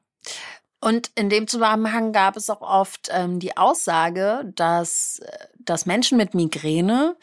Und 0.81 1.13
in 1.15 1.29
dem 1.29 1.47
Zusammenhang 1.47 2.13
gab 2.13 2.37
es 2.37 2.51
auch 2.51 2.61
oft 2.61 3.09
ähm, 3.13 3.39
die 3.39 3.57
Aussage, 3.57 4.53
dass, 4.57 5.21
äh, 5.21 5.47
dass 5.61 5.87
Menschen 5.87 6.19
mit 6.19 6.35
Migräne 6.35 7.17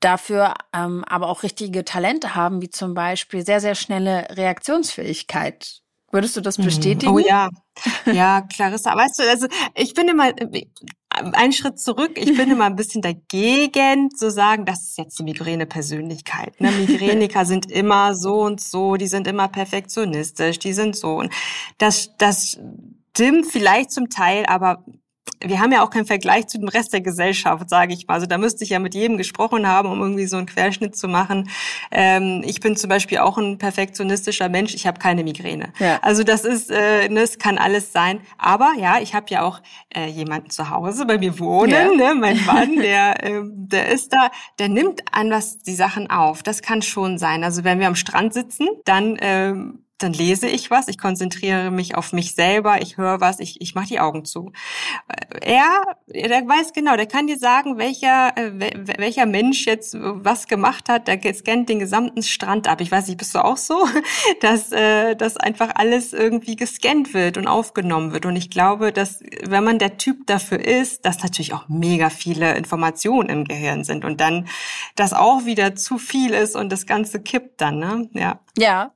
dafür 0.00 0.54
ähm, 0.72 1.04
aber 1.08 1.28
auch 1.28 1.42
richtige 1.42 1.84
Talente 1.84 2.34
haben, 2.34 2.62
wie 2.62 2.70
zum 2.70 2.94
Beispiel 2.94 3.44
sehr, 3.44 3.60
sehr 3.60 3.74
schnelle 3.74 4.28
Reaktionsfähigkeit. 4.30 5.80
Würdest 6.10 6.36
du 6.36 6.40
das 6.40 6.58
mhm. 6.58 6.64
bestätigen? 6.64 7.12
Oh 7.12 7.18
ja, 7.18 7.50
ja, 8.06 8.42
Clarissa. 8.42 8.96
Weißt 8.96 9.18
du, 9.18 9.28
also 9.28 9.46
ich 9.74 9.94
bin 9.94 10.08
immer, 10.08 10.32
einen 11.10 11.52
Schritt 11.52 11.80
zurück. 11.80 12.12
Ich 12.16 12.36
bin 12.36 12.50
immer 12.50 12.66
ein 12.66 12.76
bisschen 12.76 13.02
dagegen 13.02 14.10
zu 14.14 14.30
sagen, 14.30 14.64
das 14.64 14.82
ist 14.82 14.98
jetzt 14.98 15.18
die 15.18 15.24
Migräne-Persönlichkeit. 15.24 16.60
Ne? 16.60 16.70
Migräniker 16.70 17.44
sind 17.44 17.70
immer 17.70 18.14
so 18.14 18.42
und 18.42 18.60
so, 18.60 18.96
die 18.96 19.08
sind 19.08 19.26
immer 19.26 19.48
perfektionistisch, 19.48 20.58
die 20.58 20.72
sind 20.72 20.96
so. 20.96 21.16
Und 21.16 21.32
das, 21.78 22.10
das 22.18 22.58
stimmt 23.18 23.46
vielleicht 23.46 23.90
zum 23.90 24.10
Teil, 24.10 24.46
aber 24.46 24.84
wir 25.40 25.60
haben 25.60 25.72
ja 25.72 25.82
auch 25.82 25.90
keinen 25.90 26.06
Vergleich 26.06 26.46
zu 26.48 26.58
dem 26.58 26.68
Rest 26.68 26.92
der 26.92 27.00
Gesellschaft, 27.00 27.68
sage 27.70 27.92
ich 27.92 28.06
mal. 28.06 28.14
Also 28.14 28.26
da 28.26 28.38
müsste 28.38 28.64
ich 28.64 28.70
ja 28.70 28.78
mit 28.78 28.94
jedem 28.94 29.16
gesprochen 29.16 29.66
haben, 29.66 29.90
um 29.90 30.00
irgendwie 30.00 30.26
so 30.26 30.36
einen 30.36 30.46
Querschnitt 30.46 30.96
zu 30.96 31.08
machen. 31.08 31.48
Ähm, 31.90 32.42
ich 32.44 32.60
bin 32.60 32.76
zum 32.76 32.88
Beispiel 32.88 33.18
auch 33.18 33.38
ein 33.38 33.58
perfektionistischer 33.58 34.48
Mensch. 34.48 34.74
Ich 34.74 34.86
habe 34.86 34.98
keine 34.98 35.24
Migräne. 35.24 35.72
Ja. 35.78 35.98
Also 36.02 36.24
das 36.24 36.44
ist, 36.44 36.70
äh, 36.70 37.08
ne, 37.08 37.20
es 37.20 37.38
kann 37.38 37.58
alles 37.58 37.92
sein. 37.92 38.20
Aber 38.36 38.72
ja, 38.78 39.00
ich 39.00 39.14
habe 39.14 39.26
ja 39.30 39.42
auch 39.42 39.60
äh, 39.94 40.06
jemanden 40.06 40.50
zu 40.50 40.70
Hause 40.70 41.06
bei 41.06 41.18
mir 41.18 41.38
wohnen. 41.38 41.72
Ja. 41.72 41.88
Ne? 41.88 42.14
Mein 42.14 42.44
Mann, 42.44 42.76
der, 42.76 43.22
äh, 43.24 43.42
der 43.44 43.88
ist 43.88 44.12
da, 44.12 44.30
der 44.58 44.68
nimmt 44.68 45.02
anders 45.12 45.58
die 45.58 45.74
Sachen 45.74 46.10
auf. 46.10 46.42
Das 46.42 46.62
kann 46.62 46.82
schon 46.82 47.18
sein. 47.18 47.44
Also 47.44 47.64
wenn 47.64 47.78
wir 47.80 47.86
am 47.86 47.94
Strand 47.94 48.34
sitzen, 48.34 48.68
dann 48.84 49.16
ähm, 49.20 49.84
dann 49.98 50.12
lese 50.12 50.46
ich 50.46 50.70
was, 50.70 50.88
ich 50.88 50.96
konzentriere 50.96 51.70
mich 51.70 51.96
auf 51.96 52.12
mich 52.12 52.34
selber, 52.34 52.80
ich 52.80 52.96
höre 52.96 53.20
was, 53.20 53.40
ich, 53.40 53.60
ich 53.60 53.74
mache 53.74 53.88
die 53.88 54.00
Augen 54.00 54.24
zu. 54.24 54.52
Äh, 55.08 55.56
er, 55.56 55.96
der 56.06 56.46
weiß 56.46 56.72
genau, 56.72 56.96
der 56.96 57.06
kann 57.06 57.26
dir 57.26 57.38
sagen, 57.38 57.78
welcher, 57.78 58.36
äh, 58.36 58.52
welcher 58.98 59.26
Mensch 59.26 59.66
jetzt 59.66 59.96
was 59.98 60.46
gemacht 60.46 60.88
hat, 60.88 61.08
der 61.08 61.18
scannt 61.34 61.68
den 61.68 61.80
gesamten 61.80 62.22
Strand 62.22 62.68
ab. 62.68 62.80
Ich 62.80 62.92
weiß 62.92 63.08
nicht, 63.08 63.18
bist 63.18 63.34
du 63.34 63.44
auch 63.44 63.56
so, 63.56 63.88
dass, 64.40 64.70
äh, 64.72 65.16
dass 65.16 65.36
einfach 65.36 65.70
alles 65.74 66.12
irgendwie 66.12 66.56
gescannt 66.56 67.12
wird 67.12 67.36
und 67.36 67.48
aufgenommen 67.48 68.12
wird. 68.12 68.24
Und 68.24 68.36
ich 68.36 68.50
glaube, 68.50 68.92
dass 68.92 69.20
wenn 69.42 69.64
man 69.64 69.78
der 69.78 69.98
Typ 69.98 70.26
dafür 70.26 70.64
ist, 70.64 71.04
dass 71.04 71.22
natürlich 71.22 71.54
auch 71.54 71.68
mega 71.68 72.08
viele 72.10 72.54
Informationen 72.56 73.28
im 73.28 73.44
Gehirn 73.44 73.82
sind 73.82 74.04
und 74.04 74.20
dann 74.20 74.48
das 74.94 75.12
auch 75.12 75.44
wieder 75.44 75.74
zu 75.74 75.98
viel 75.98 76.32
ist 76.32 76.54
und 76.54 76.70
das 76.70 76.86
Ganze 76.86 77.20
kippt 77.20 77.60
dann, 77.60 77.78
ne? 77.78 78.08
Ja. 78.14 78.40
Ja. 78.56 78.92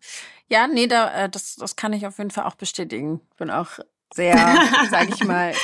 Ja, 0.52 0.66
nee, 0.66 0.86
da, 0.86 1.24
äh, 1.24 1.28
das, 1.30 1.56
das 1.56 1.76
kann 1.76 1.94
ich 1.94 2.06
auf 2.06 2.18
jeden 2.18 2.30
Fall 2.30 2.44
auch 2.44 2.56
bestätigen. 2.56 3.22
Bin 3.38 3.50
auch 3.50 3.78
sehr, 4.12 4.36
sag 4.90 5.08
ich 5.08 5.24
mal, 5.24 5.54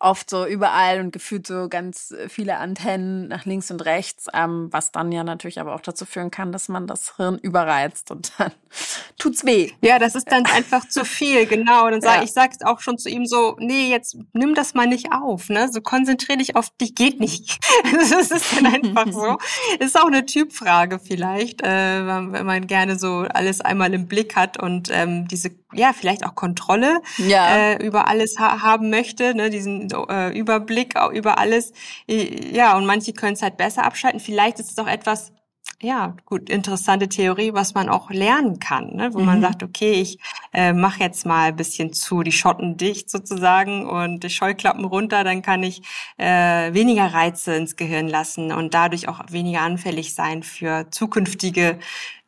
oft 0.00 0.30
so 0.30 0.46
überall 0.46 1.00
und 1.00 1.12
gefühlt 1.12 1.46
so 1.46 1.68
ganz 1.68 2.14
viele 2.28 2.58
Antennen 2.58 3.28
nach 3.28 3.44
links 3.44 3.70
und 3.70 3.84
rechts, 3.84 4.26
ähm, 4.32 4.68
was 4.70 4.92
dann 4.92 5.10
ja 5.10 5.24
natürlich 5.24 5.60
aber 5.60 5.74
auch 5.74 5.80
dazu 5.80 6.06
führen 6.06 6.30
kann, 6.30 6.52
dass 6.52 6.68
man 6.68 6.86
das 6.86 7.16
Hirn 7.16 7.38
überreizt 7.38 8.10
und 8.10 8.32
dann 8.38 8.52
tut's 9.18 9.44
weh. 9.44 9.72
Ja, 9.82 9.98
das 9.98 10.14
ist 10.14 10.30
dann 10.30 10.46
einfach 10.46 10.88
zu 10.88 11.04
viel, 11.04 11.46
genau. 11.46 11.86
Und 11.86 11.92
dann 11.92 12.00
sag, 12.00 12.16
ja. 12.18 12.22
ich 12.22 12.32
sag's 12.32 12.58
auch 12.62 12.80
schon 12.80 12.98
zu 12.98 13.08
ihm 13.08 13.26
so, 13.26 13.56
nee, 13.58 13.90
jetzt 13.90 14.16
nimm 14.32 14.54
das 14.54 14.74
mal 14.74 14.86
nicht 14.86 15.12
auf, 15.12 15.48
ne? 15.48 15.68
So 15.72 15.80
konzentrier 15.80 16.36
dich 16.36 16.54
auf 16.54 16.70
dich, 16.80 16.94
geht 16.94 17.18
nicht. 17.18 17.58
das 17.92 18.30
ist 18.30 18.56
dann 18.56 18.66
einfach 18.66 19.06
so. 19.10 19.38
Ist 19.80 19.98
auch 19.98 20.06
eine 20.06 20.26
Typfrage 20.26 20.98
vielleicht, 20.98 21.62
äh, 21.62 22.06
wenn 22.06 22.46
man 22.46 22.66
gerne 22.66 22.98
so 22.98 23.26
alles 23.32 23.60
einmal 23.60 23.92
im 23.94 24.06
Blick 24.06 24.36
hat 24.36 24.60
und 24.60 24.88
ähm, 24.92 25.28
diese 25.28 25.50
ja, 25.74 25.92
vielleicht 25.92 26.24
auch 26.24 26.34
Kontrolle 26.34 27.00
ja. 27.18 27.56
äh, 27.56 27.86
über 27.86 28.08
alles 28.08 28.38
ha 28.38 28.62
haben 28.62 28.90
möchte, 28.90 29.34
ne, 29.34 29.50
diesen 29.50 29.90
äh, 30.08 30.30
Überblick 30.36 30.94
über 31.12 31.38
alles. 31.38 31.72
Ja, 32.06 32.76
und 32.76 32.86
manche 32.86 33.12
können 33.12 33.34
es 33.34 33.42
halt 33.42 33.56
besser 33.56 33.84
abschalten. 33.84 34.20
Vielleicht 34.20 34.58
ist 34.60 34.70
es 34.70 34.78
auch 34.78 34.86
etwas, 34.86 35.32
ja, 35.80 36.16
gut, 36.24 36.50
interessante 36.50 37.08
Theorie, 37.08 37.52
was 37.52 37.74
man 37.74 37.88
auch 37.88 38.10
lernen 38.10 38.58
kann, 38.58 38.96
ne? 38.96 39.14
wo 39.14 39.20
mhm. 39.20 39.26
man 39.26 39.40
sagt, 39.40 39.62
okay, 39.62 39.92
ich 39.92 40.18
äh, 40.52 40.72
mache 40.72 41.00
jetzt 41.00 41.24
mal 41.24 41.48
ein 41.48 41.56
bisschen 41.56 41.92
zu, 41.92 42.22
die 42.22 42.32
Schotten 42.32 42.76
dicht 42.76 43.08
sozusagen 43.08 43.86
und 43.86 44.24
die 44.24 44.30
Scheuklappen 44.30 44.84
runter, 44.84 45.22
dann 45.22 45.40
kann 45.40 45.62
ich 45.62 45.82
äh, 46.16 46.72
weniger 46.74 47.12
Reize 47.12 47.54
ins 47.54 47.76
Gehirn 47.76 48.08
lassen 48.08 48.50
und 48.50 48.74
dadurch 48.74 49.06
auch 49.08 49.20
weniger 49.28 49.60
anfällig 49.60 50.14
sein 50.14 50.42
für 50.42 50.90
zukünftige 50.90 51.78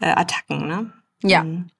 äh, 0.01 0.11
Attacken. 0.11 0.69
Ne? 0.69 0.93
Ja. 1.23 1.43
Mhm. 1.43 1.71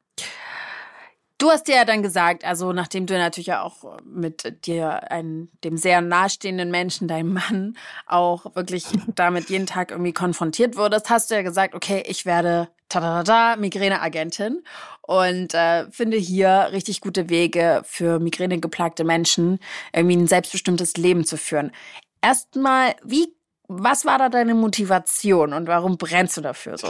Du 1.41 1.49
hast 1.51 1.69
dir 1.69 1.77
ja 1.77 1.85
dann 1.87 2.03
gesagt, 2.03 2.45
also 2.45 2.75
nachdem 2.75 3.07
du 3.07 3.17
natürlich 3.17 3.55
auch 3.55 3.97
mit 4.05 4.67
dir, 4.67 5.11
einem, 5.11 5.49
dem 5.65 5.79
sehr 5.79 6.03
nahestehenden 6.03 6.71
Menschen, 6.71 7.09
deinem 7.09 7.33
Mann, 7.33 7.79
auch 8.05 8.55
wirklich 8.55 8.85
damit 9.15 9.49
jeden 9.49 9.65
Tag 9.67 9.91
irgendwie 9.91 10.13
konfrontiert 10.13 10.77
wurdest, 10.77 11.09
hast 11.09 11.31
du 11.31 11.35
ja 11.37 11.41
gesagt, 11.41 11.75
okay, 11.75 12.05
ich 12.07 12.27
werde 12.27 12.69
ta 12.91 13.57
Migräneagentin 13.57 14.63
und 15.01 15.55
äh, 15.55 15.91
finde 15.91 16.19
hier 16.19 16.69
richtig 16.73 17.01
gute 17.01 17.31
Wege 17.31 17.81
für 17.87 18.19
migränegeplagte 18.19 19.05
Menschen, 19.05 19.61
irgendwie 19.95 20.17
ein 20.17 20.27
selbstbestimmtes 20.27 20.99
Leben 20.99 21.25
zu 21.25 21.39
führen. 21.39 21.73
Erstmal, 22.21 22.97
wie 23.03 23.33
Was 23.73 24.05
war 24.05 24.19
da 24.19 24.29
deine 24.29 24.55
Motivation 24.55 25.53
und 25.53 25.69
warum 25.69 25.97
brennst 25.97 26.37
du 26.37 26.41
dafür 26.41 26.77
so? 26.77 26.89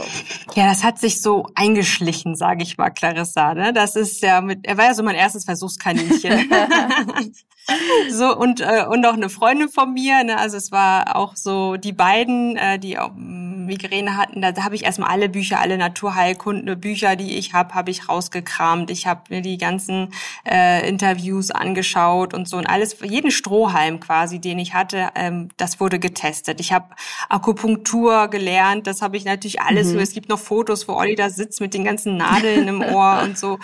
Ja, 0.55 0.65
das 0.65 0.83
hat 0.83 0.97
sich 0.97 1.21
so 1.21 1.45
eingeschlichen, 1.53 2.35
sage 2.35 2.63
ich 2.63 2.79
mal, 2.79 2.89
Clarissa. 2.89 3.53
Ne? 3.53 3.71
Das 3.71 3.95
ist 3.95 4.23
ja 4.23 4.41
mit, 4.41 4.65
er 4.65 4.79
war 4.79 4.85
ja 4.85 4.95
so 4.95 5.03
mein 5.03 5.13
erstes 5.13 5.45
Versuchskaninchen. 5.45 6.49
so 8.09 8.35
und 8.35 8.61
äh, 8.61 8.83
und 8.89 9.05
auch 9.05 9.13
eine 9.13 9.29
Freundin 9.29 9.69
von 9.69 9.93
mir. 9.93 10.23
Ne? 10.23 10.35
Also 10.39 10.57
es 10.57 10.71
war 10.71 11.15
auch 11.15 11.35
so 11.35 11.77
die 11.77 11.93
beiden, 11.93 12.57
äh, 12.57 12.79
die 12.79 12.97
auch 12.97 13.11
Migräne 13.71 14.17
hatten, 14.17 14.41
da 14.41 14.53
habe 14.63 14.75
ich 14.75 14.83
erstmal 14.83 15.09
alle 15.09 15.29
Bücher, 15.29 15.61
alle 15.61 15.77
Naturheilkunde 15.77 16.75
Bücher, 16.75 17.15
die 17.15 17.37
ich 17.37 17.53
habe, 17.53 17.73
habe 17.73 17.89
ich 17.89 18.09
rausgekramt. 18.09 18.91
Ich 18.91 19.07
habe 19.07 19.21
mir 19.29 19.41
die 19.41 19.57
ganzen 19.57 20.09
äh, 20.45 20.87
Interviews 20.87 21.51
angeschaut 21.51 22.33
und 22.33 22.49
so 22.49 22.57
und 22.57 22.67
alles, 22.67 22.97
jeden 23.01 23.31
Strohhalm 23.31 24.01
quasi, 24.01 24.39
den 24.39 24.59
ich 24.59 24.73
hatte, 24.73 25.09
ähm, 25.15 25.47
das 25.55 25.79
wurde 25.79 25.99
getestet. 25.99 26.59
Ich 26.59 26.73
habe 26.73 26.87
Akupunktur 27.29 28.27
gelernt, 28.27 28.87
das 28.87 29.01
habe 29.01 29.15
ich 29.15 29.23
natürlich 29.23 29.61
alles. 29.61 29.93
Mhm. 29.93 29.99
Es 29.99 30.11
gibt 30.11 30.27
noch 30.27 30.39
Fotos, 30.39 30.89
wo 30.89 30.93
Olli 30.93 31.15
da 31.15 31.29
sitzt 31.29 31.61
mit 31.61 31.73
den 31.73 31.85
ganzen 31.85 32.17
Nadeln 32.17 32.67
im 32.67 32.81
Ohr 32.81 33.21
und 33.23 33.37
so. 33.37 33.57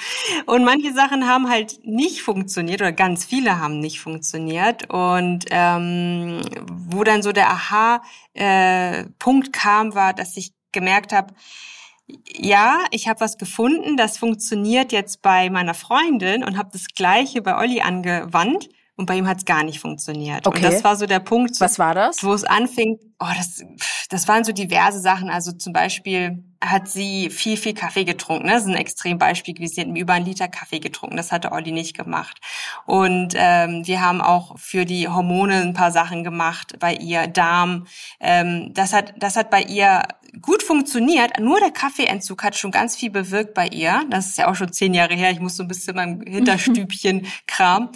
Und 0.46 0.64
manche 0.64 0.94
Sachen 0.94 1.28
haben 1.28 1.50
halt 1.50 1.80
nicht 1.84 2.22
funktioniert 2.22 2.82
oder 2.82 2.94
ganz 2.94 3.26
viele 3.26 3.60
haben 3.60 3.80
nicht 3.80 4.00
funktioniert 4.00 4.90
und 4.90 5.46
ähm, 5.50 6.42
wo 6.70 7.04
dann 7.04 7.22
so 7.22 7.34
der 7.34 7.50
Aha 7.50 8.02
äh, 8.38 9.06
Punkt 9.20 9.54
kam, 9.54 9.96
war, 9.96 10.14
dass 10.14 10.38
ich 10.38 10.54
gemerkt 10.72 11.14
habe, 11.14 11.34
ja, 12.38 12.86
ich 12.92 13.08
habe 13.08 13.20
was 13.20 13.38
gefunden, 13.38 13.98
das 13.98 14.18
funktioniert 14.18 14.92
jetzt 14.92 15.22
bei 15.22 15.50
meiner 15.50 15.74
Freundin 15.74 16.44
und 16.44 16.58
habe 16.58 16.70
das 16.72 16.86
gleiche 16.96 17.42
bei 17.42 17.58
Olli 17.58 17.82
angewandt 17.82 18.70
und 18.98 19.06
bei 19.06 19.16
ihm 19.16 19.28
hat 19.28 19.38
es 19.38 19.46
gar 19.46 19.64
nicht 19.64 19.80
funktioniert. 19.80 20.48
Okay. 20.48 20.58
Und 20.58 20.74
das 20.74 20.84
war 20.84 20.96
so 20.96 21.06
der 21.06 21.20
Punkt, 21.20 21.60
was 21.62 21.78
war 21.78 21.94
das? 21.94 22.24
Wo 22.24 22.34
es 22.34 22.44
anfing. 22.44 22.98
Oh, 23.20 23.28
das, 23.38 23.64
das 24.10 24.28
waren 24.28 24.44
so 24.44 24.52
diverse 24.52 25.00
Sachen. 25.00 25.30
Also 25.30 25.52
zum 25.52 25.72
Beispiel 25.72 26.44
hat 26.60 26.88
sie 26.88 27.30
viel, 27.30 27.58
viel 27.58 27.76
Kaffee 27.76 28.06
getrunken. 28.06 28.48
Das 28.48 28.64
ist 28.64 28.70
ein 28.70 28.76
Extrembeispiel 28.76 29.54
gewesen. 29.54 29.74
Sie 29.76 29.82
hat 29.82 29.88
über 29.96 30.14
einen 30.14 30.26
Liter 30.26 30.48
Kaffee 30.48 30.80
getrunken. 30.80 31.16
Das 31.16 31.32
hatte 31.32 31.52
Olli 31.52 31.72
nicht 31.72 31.96
gemacht. 31.96 32.40
Und 32.88 33.34
ähm, 33.36 33.86
wir 33.86 34.02
haben 34.02 34.20
auch 34.20 34.58
für 34.58 34.86
die 34.86 35.08
Hormone 35.08 35.62
ein 35.62 35.74
paar 35.74 35.92
Sachen 35.92 36.24
gemacht 36.24 36.78
bei 36.80 36.96
ihr, 36.96 37.28
Darm. 37.28 37.86
Ähm, 38.20 38.72
das 38.74 38.94
hat, 38.94 39.14
das 39.18 39.36
hat 39.36 39.52
bei 39.52 39.62
ihr 39.62 40.04
gut 40.42 40.64
funktioniert. 40.64 41.40
Nur 41.40 41.60
der 41.60 41.72
Kaffeeentzug 41.72 42.44
hat 42.44 42.56
schon 42.56 42.72
ganz 42.72 42.96
viel 42.96 43.10
bewirkt 43.10 43.54
bei 43.54 43.68
ihr. 43.68 44.04
Das 44.10 44.28
ist 44.28 44.38
ja 44.38 44.48
auch 44.48 44.56
schon 44.56 44.72
zehn 44.72 44.94
Jahre 44.94 45.14
her. 45.14 45.32
Ich 45.32 45.40
muss 45.40 45.56
so 45.56 45.64
ein 45.64 45.68
bisschen 45.68 45.96
meinem 45.96 46.22
Hinterstübchen 46.26 47.28
Kram. 47.48 47.90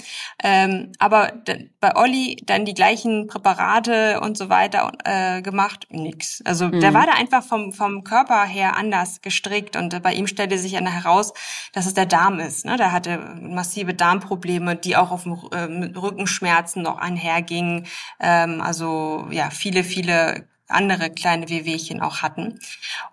Ähm, 0.43 0.91
aber 0.99 1.33
bei 1.79 1.95
Olli 1.95 2.37
dann 2.45 2.65
die 2.65 2.73
gleichen 2.73 3.27
Präparate 3.27 4.19
und 4.21 4.37
so 4.37 4.49
weiter 4.49 4.91
äh, 5.03 5.41
gemacht. 5.41 5.87
Nix. 5.89 6.41
Also 6.45 6.67
mhm. 6.67 6.79
der 6.79 6.93
war 6.93 7.05
da 7.05 7.13
einfach 7.13 7.43
vom, 7.43 7.73
vom 7.73 8.03
Körper 8.03 8.43
her 8.45 8.77
anders 8.77 9.21
gestrickt. 9.21 9.75
Und 9.75 10.01
bei 10.01 10.13
ihm 10.13 10.27
stellte 10.27 10.57
sich 10.57 10.73
dann 10.73 10.87
heraus, 10.87 11.33
dass 11.73 11.85
es 11.85 11.93
der 11.93 12.05
Darm 12.05 12.39
ist. 12.39 12.65
Ne? 12.65 12.77
Der 12.77 12.91
hatte 12.91 13.17
massive 13.41 13.93
Darmprobleme, 13.93 14.75
die 14.75 14.95
auch 14.95 15.11
auf 15.11 15.25
äh, 15.25 15.57
Rückenschmerzen 15.57 16.81
noch 16.81 16.97
einhergingen. 16.97 17.87
Ähm, 18.19 18.61
also 18.61 19.27
ja, 19.31 19.49
viele, 19.49 19.83
viele 19.83 20.50
andere 20.71 21.09
kleine 21.09 21.49
Wehwehchen 21.49 22.01
auch 22.01 22.21
hatten. 22.21 22.59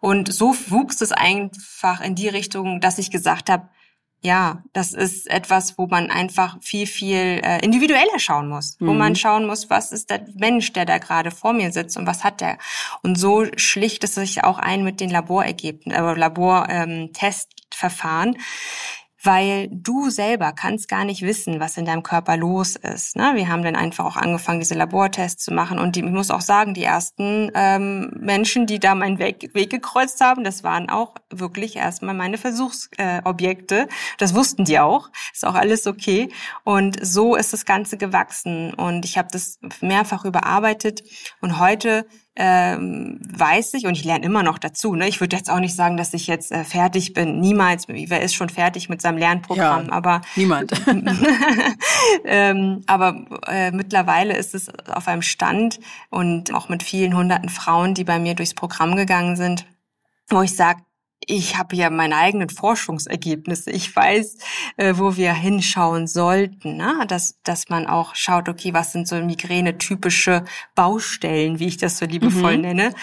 Und 0.00 0.32
so 0.32 0.54
wuchs 0.68 1.00
es 1.00 1.12
einfach 1.12 2.00
in 2.00 2.14
die 2.14 2.28
Richtung, 2.28 2.80
dass 2.80 2.98
ich 2.98 3.10
gesagt 3.10 3.50
habe, 3.50 3.68
ja, 4.20 4.64
das 4.72 4.94
ist 4.94 5.30
etwas, 5.30 5.78
wo 5.78 5.86
man 5.86 6.10
einfach 6.10 6.56
viel, 6.60 6.88
viel 6.88 7.40
äh, 7.44 7.64
individueller 7.64 8.18
schauen 8.18 8.48
muss. 8.48 8.76
Mhm. 8.80 8.86
Wo 8.88 8.92
man 8.92 9.14
schauen 9.14 9.46
muss, 9.46 9.70
was 9.70 9.92
ist 9.92 10.10
der 10.10 10.26
Mensch, 10.34 10.72
der 10.72 10.86
da 10.86 10.98
gerade 10.98 11.30
vor 11.30 11.52
mir 11.52 11.70
sitzt 11.70 11.96
und 11.96 12.04
was 12.06 12.24
hat 12.24 12.40
der. 12.40 12.58
Und 13.02 13.16
so 13.16 13.46
schlicht 13.56 14.02
es 14.02 14.14
sich 14.14 14.42
auch 14.42 14.58
ein 14.58 14.82
mit 14.82 14.98
den 14.98 15.10
Laborergebnissen, 15.10 15.92
äh, 15.92 16.14
Labortestverfahren. 16.14 18.34
Ähm, 18.34 18.40
weil 19.22 19.68
du 19.70 20.10
selber 20.10 20.52
kannst 20.52 20.88
gar 20.88 21.04
nicht 21.04 21.22
wissen, 21.22 21.58
was 21.58 21.76
in 21.76 21.84
deinem 21.84 22.02
Körper 22.02 22.36
los 22.36 22.76
ist. 22.76 23.16
Ne? 23.16 23.32
Wir 23.34 23.48
haben 23.48 23.62
dann 23.62 23.74
einfach 23.74 24.04
auch 24.04 24.16
angefangen, 24.16 24.60
diese 24.60 24.74
Labortests 24.74 25.44
zu 25.44 25.52
machen 25.52 25.78
und 25.78 25.96
die, 25.96 26.00
ich 26.00 26.10
muss 26.10 26.30
auch 26.30 26.40
sagen, 26.40 26.72
die 26.74 26.84
ersten 26.84 27.50
ähm, 27.54 28.12
Menschen, 28.18 28.66
die 28.66 28.78
da 28.78 28.94
meinen 28.94 29.18
Weg, 29.18 29.50
Weg 29.54 29.70
gekreuzt 29.70 30.20
haben, 30.20 30.44
das 30.44 30.62
waren 30.62 30.88
auch 30.88 31.14
wirklich 31.30 31.76
erstmal 31.76 32.14
meine 32.14 32.38
Versuchsobjekte. 32.38 33.80
Äh, 33.80 33.88
das 34.18 34.34
wussten 34.34 34.64
die 34.64 34.78
auch. 34.78 35.10
Ist 35.32 35.46
auch 35.46 35.54
alles 35.54 35.86
okay. 35.86 36.30
Und 36.64 37.04
so 37.04 37.34
ist 37.34 37.52
das 37.52 37.64
Ganze 37.64 37.96
gewachsen 37.96 38.72
und 38.74 39.04
ich 39.04 39.18
habe 39.18 39.28
das 39.32 39.58
mehrfach 39.80 40.24
überarbeitet 40.24 41.02
und 41.40 41.58
heute 41.58 42.06
ähm, 42.40 43.18
weiß 43.36 43.74
ich 43.74 43.86
und 43.86 43.96
ich 43.96 44.04
lerne 44.04 44.24
immer 44.24 44.44
noch 44.44 44.58
dazu. 44.58 44.94
Ne? 44.94 45.08
Ich 45.08 45.20
würde 45.20 45.36
jetzt 45.36 45.50
auch 45.50 45.58
nicht 45.58 45.74
sagen, 45.74 45.96
dass 45.96 46.14
ich 46.14 46.28
jetzt 46.28 46.52
äh, 46.52 46.62
fertig 46.62 47.12
bin. 47.12 47.40
Niemals. 47.40 47.88
Wer 47.88 48.22
ist 48.22 48.34
schon 48.34 48.48
fertig 48.48 48.88
mit 48.88 49.02
seinem 49.02 49.18
Lernprogramm? 49.18 49.86
Ja, 49.86 49.92
aber 49.92 50.20
niemand. 50.36 50.72
ähm, 52.24 52.84
aber 52.86 53.24
äh, 53.48 53.72
mittlerweile 53.72 54.36
ist 54.36 54.54
es 54.54 54.68
auf 54.86 55.08
einem 55.08 55.22
Stand 55.22 55.80
und 56.10 56.54
auch 56.54 56.68
mit 56.68 56.84
vielen 56.84 57.16
hunderten 57.16 57.48
Frauen, 57.48 57.94
die 57.94 58.04
bei 58.04 58.20
mir 58.20 58.34
durchs 58.34 58.54
Programm 58.54 58.94
gegangen 58.94 59.34
sind, 59.34 59.66
wo 60.28 60.40
ich 60.40 60.54
sage, 60.54 60.80
ich 61.28 61.58
habe 61.58 61.76
ja 61.76 61.90
meine 61.90 62.16
eigenen 62.16 62.48
Forschungsergebnisse. 62.48 63.70
Ich 63.70 63.94
weiß, 63.94 64.38
äh, 64.78 64.94
wo 64.96 65.16
wir 65.16 65.34
hinschauen 65.34 66.06
sollten, 66.06 66.76
ne? 66.76 67.04
dass, 67.06 67.38
dass 67.44 67.68
man 67.68 67.86
auch 67.86 68.14
schaut, 68.14 68.48
okay, 68.48 68.72
was 68.72 68.92
sind 68.92 69.06
so 69.06 69.16
Migräne-typische 69.16 70.44
Baustellen, 70.74 71.58
wie 71.58 71.66
ich 71.66 71.76
das 71.76 71.98
so 71.98 72.06
liebevoll 72.06 72.56
mhm. 72.56 72.62
nenne, 72.62 72.94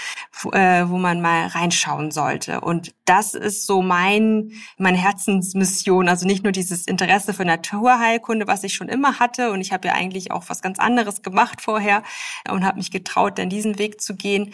wo, 0.42 0.52
äh, 0.52 0.90
wo 0.90 0.98
man 0.98 1.22
mal 1.22 1.48
reinschauen 1.48 2.12
sollte. 2.12 2.62
Und 2.62 2.94
das 3.06 3.36
ist 3.36 3.68
so 3.68 3.84
mein, 3.84 4.52
meine 4.78 4.98
Herzensmission. 4.98 6.10
Also 6.10 6.26
nicht 6.26 6.44
nur 6.44 6.52
dieses 6.52 6.88
Interesse 6.88 7.34
für 7.34 7.46
Naturheilkunde, 7.46 8.48
was 8.48 8.64
ich 8.64 8.74
schon 8.74 8.90
immer 8.90 9.20
hatte. 9.20 9.52
Und 9.52 9.62
ich 9.62 9.72
habe 9.72 9.88
ja 9.88 9.94
eigentlich 9.94 10.32
auch 10.32 10.46
was 10.48 10.64
ganz 10.64 10.80
anderes 10.80 11.22
gemacht 11.22 11.62
vorher 11.62 12.02
und 12.50 12.66
habe 12.66 12.78
mich 12.78 12.90
getraut, 12.90 13.38
dann 13.38 13.50
diesen 13.50 13.78
Weg 13.78 14.02
zu 14.02 14.16
gehen 14.16 14.54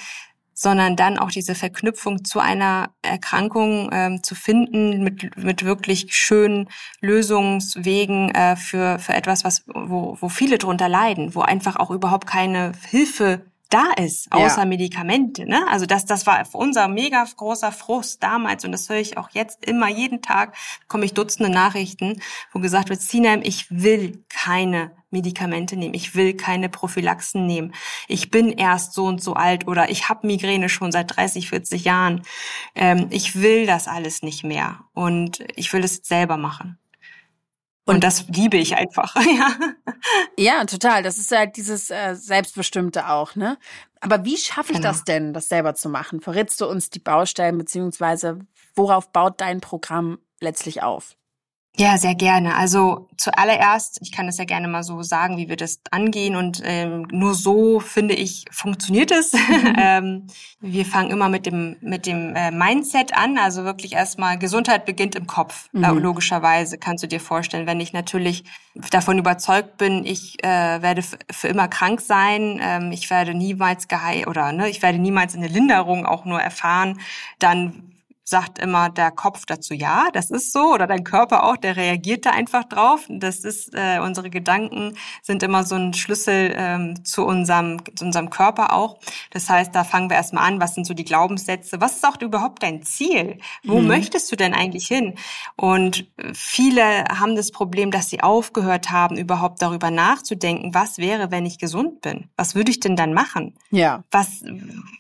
sondern 0.62 0.96
dann 0.96 1.18
auch 1.18 1.32
diese 1.32 1.56
Verknüpfung 1.56 2.24
zu 2.24 2.40
einer 2.40 2.92
Erkrankung 3.02 3.90
ähm, 3.92 4.22
zu 4.22 4.36
finden 4.36 5.04
mit, 5.04 5.36
mit 5.36 5.66
wirklich 5.66 6.16
schönen 6.16 6.70
Lösungswegen 7.00 8.30
äh, 8.30 8.56
für, 8.56 9.00
für 9.00 9.14
etwas, 9.14 9.44
was, 9.44 9.64
wo, 9.66 10.18
wo 10.22 10.30
viele 10.30 10.60
drunter 10.60 10.88
leiden, 10.88 11.34
wo 11.34 11.42
einfach 11.42 11.78
auch 11.78 11.90
überhaupt 11.90 12.28
keine 12.28 12.74
Hilfe 12.88 13.42
da 13.72 13.92
ist, 13.98 14.32
außer 14.32 14.60
ja. 14.60 14.66
Medikamente. 14.66 15.46
Ne? 15.46 15.66
Also 15.70 15.86
das, 15.86 16.06
das 16.06 16.28
war 16.28 16.44
unser 16.54 16.88
mega 16.88 17.26
großer 17.36 17.72
Frust 17.72 18.22
damals 18.22 18.66
und 18.66 18.72
das 18.72 18.90
höre 18.90 18.98
ich 18.98 19.18
auch 19.18 19.30
jetzt 19.32 19.66
immer, 19.66 19.88
jeden 19.88 20.22
Tag 20.22 20.56
komme 20.88 21.06
ich 21.06 21.14
Dutzende 21.14 21.50
Nachrichten, 21.50 22.22
wo 22.52 22.60
gesagt 22.60 22.90
wird, 22.90 23.02
Sinem, 23.02 23.42
ich 23.44 23.68
will 23.70 24.24
keine 24.30 24.92
Medikamente 25.10 25.78
nehmen, 25.78 25.94
ich 25.94 26.16
will 26.16 26.34
keine 26.34 26.70
Prophylaxen 26.70 27.46
nehmen, 27.46 27.74
ich 28.08 28.30
bin 28.30 28.52
erst 28.52 28.94
so 28.94 29.06
und 29.06 29.24
so 29.24 29.34
alt 29.34 29.68
oder 29.68 29.90
ich 29.90 30.10
habe 30.10 30.28
Migräne 30.28 30.70
schon 30.70 30.92
seit 30.92 31.16
30, 31.16 31.50
40 31.50 31.86
Jahren, 31.86 32.24
ähm, 32.76 33.08
ich 33.10 33.42
will 33.42 33.66
das 33.66 33.88
alles 33.88 34.22
nicht 34.22 34.44
mehr 34.44 34.82
und 34.94 35.40
ich 35.56 35.72
will 35.72 35.84
es 35.84 36.02
selber 36.04 36.38
machen. 36.38 36.81
Und 37.86 38.04
das 38.04 38.28
liebe 38.28 38.58
ich 38.58 38.76
einfach, 38.76 39.16
ja. 39.38 39.56
Ja, 40.38 40.66
total. 40.66 41.04
Das 41.04 41.18
ist 41.18 41.32
halt 41.32 41.58
dieses 41.58 41.90
äh, 41.90 42.16
Selbstbestimmte 42.16 43.10
auch, 43.10 43.36
ne? 43.36 43.58
Aber 44.00 44.24
wie 44.26 44.38
schaffe 44.38 44.72
ich 44.72 44.78
genau. 44.78 44.90
das 44.90 45.04
denn, 45.04 45.34
das 45.34 45.50
selber 45.50 45.76
zu 45.76 45.90
machen? 45.90 46.22
Verrätst 46.22 46.62
du 46.62 46.68
uns 46.68 46.90
die 46.90 47.00
Baustellen, 47.00 47.58
beziehungsweise 47.58 48.40
worauf 48.76 49.12
baut 49.12 49.42
dein 49.42 49.62
Programm 49.62 50.20
letztlich 50.40 50.82
auf? 50.84 51.16
Ja, 51.78 51.98
sehr 51.98 52.16
gerne. 52.16 52.56
Also 52.58 53.08
zuallererst, 53.16 54.00
ich 54.02 54.12
kann 54.12 54.26
das 54.26 54.38
ja 54.38 54.44
gerne 54.44 54.68
mal 54.68 54.84
so 54.84 55.02
sagen, 55.04 55.38
wie 55.38 55.48
wir 55.48 55.56
das 55.56 55.80
angehen 55.90 56.36
und 56.36 56.62
ähm, 56.66 57.08
nur 57.12 57.34
so 57.34 57.80
finde 57.80 58.14
ich 58.14 58.46
funktioniert 58.52 59.12
es. 59.12 59.34
Mhm. 59.52 59.76
ähm, 59.78 60.28
wir 60.60 60.86
fangen 60.86 61.12
immer 61.12 61.28
mit 61.28 61.46
dem 61.46 61.76
mit 61.82 62.06
dem 62.06 62.36
äh, 62.36 62.52
Mindset 62.52 63.16
an, 63.16 63.38
also 63.38 63.64
wirklich 63.64 63.94
erstmal 63.94 64.40
Gesundheit 64.40 64.86
beginnt 64.86 65.16
im 65.16 65.28
Kopf. 65.28 65.70
Mhm. 65.72 65.98
Logischerweise 66.00 66.78
kannst 66.78 67.04
du 67.04 67.08
dir 67.08 67.20
vorstellen, 67.20 67.68
wenn 67.68 67.80
ich 67.80 67.92
natürlich 67.94 68.44
davon 68.92 69.20
überzeugt 69.20 69.78
bin, 69.78 70.06
ich 70.06 70.44
äh, 70.44 70.82
werde 70.82 71.04
für 71.04 71.48
immer 71.48 71.68
krank 71.68 72.02
sein, 72.02 72.60
ähm, 72.62 72.92
ich 72.92 73.10
werde 73.10 73.34
niemals 73.34 73.88
geheilt 73.88 74.28
oder 74.28 74.52
ne, 74.52 74.70
ich 74.70 74.82
werde 74.82 75.00
niemals 75.00 75.36
eine 75.36 75.48
Linderung 75.48 76.06
auch 76.06 76.26
nur 76.26 76.40
erfahren, 76.40 77.00
dann 77.40 77.91
sagt 78.32 78.58
immer 78.58 78.90
der 78.90 79.12
Kopf 79.12 79.46
dazu 79.46 79.76
ja, 79.76 80.08
das 80.14 80.32
ist 80.32 80.52
so, 80.52 80.74
oder 80.74 80.88
dein 80.88 81.04
Körper 81.04 81.44
auch, 81.44 81.58
der 81.58 81.76
reagiert 81.76 82.26
da 82.26 82.32
einfach 82.32 82.64
drauf. 82.64 83.06
Das 83.10 83.40
ist, 83.40 83.76
äh, 83.76 84.00
unsere 84.00 84.30
Gedanken 84.30 84.96
sind 85.22 85.44
immer 85.44 85.64
so 85.64 85.76
ein 85.76 85.94
Schlüssel 85.94 86.54
ähm, 86.56 87.06
zu 87.06 87.26
unserem, 87.26 87.78
zu 87.96 88.06
unserem 88.06 88.30
Körper 88.30 88.74
auch. 88.74 88.98
Das 89.32 89.50
heißt, 89.50 89.76
da 89.76 89.84
fangen 89.84 90.10
wir 90.10 90.18
erstmal 90.18 90.48
an, 90.48 90.60
was 90.60 90.74
sind 90.74 90.88
so 90.88 90.94
die 90.94 91.04
Glaubenssätze, 91.04 91.80
was 91.80 91.98
ist 91.98 92.08
auch 92.08 92.20
überhaupt 92.22 92.64
dein 92.64 92.82
Ziel? 92.84 93.38
Wo 93.64 93.80
mhm. 93.80 93.88
möchtest 93.88 94.32
du 94.32 94.36
denn 94.36 94.54
eigentlich 94.54 94.88
hin? 94.88 95.16
Und 95.56 96.08
viele 96.34 97.04
haben 97.06 97.36
das 97.36 97.52
Problem, 97.52 97.92
dass 97.92 98.10
sie 98.10 98.22
aufgehört 98.22 98.92
haben, 98.92 99.18
überhaupt 99.18 99.62
darüber 99.62 99.92
nachzudenken, 99.92 100.74
was 100.74 100.98
wäre, 100.98 101.32
wenn 101.32 101.46
ich 101.46 101.60
gesund 101.60 102.02
bin? 102.02 102.30
Was 102.38 102.56
würde 102.56 102.72
ich 102.72 102.80
denn 102.80 102.96
dann 102.96 103.14
machen? 103.14 103.56
Ja. 103.72 104.04
Was, 104.10 104.42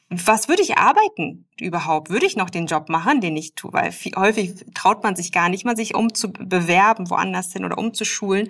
was 0.09 0.49
würde 0.49 0.61
ich 0.61 0.77
arbeiten 0.77 1.45
überhaupt? 1.57 2.09
Würde 2.09 2.25
ich 2.25 2.35
noch 2.35 2.49
den 2.49 2.65
Job 2.65 2.89
machen, 2.89 3.20
den 3.21 3.37
ich 3.37 3.55
tue? 3.55 3.71
Weil 3.73 3.91
viel, 3.91 4.13
häufig 4.15 4.65
traut 4.73 5.03
man 5.03 5.15
sich 5.15 5.31
gar 5.31 5.49
nicht 5.49 5.65
mal, 5.65 5.75
sich 5.75 5.95
umzubewerben, 5.95 7.09
woanders 7.09 7.53
hin 7.53 7.65
oder 7.65 7.77
umzuschulen, 7.77 8.49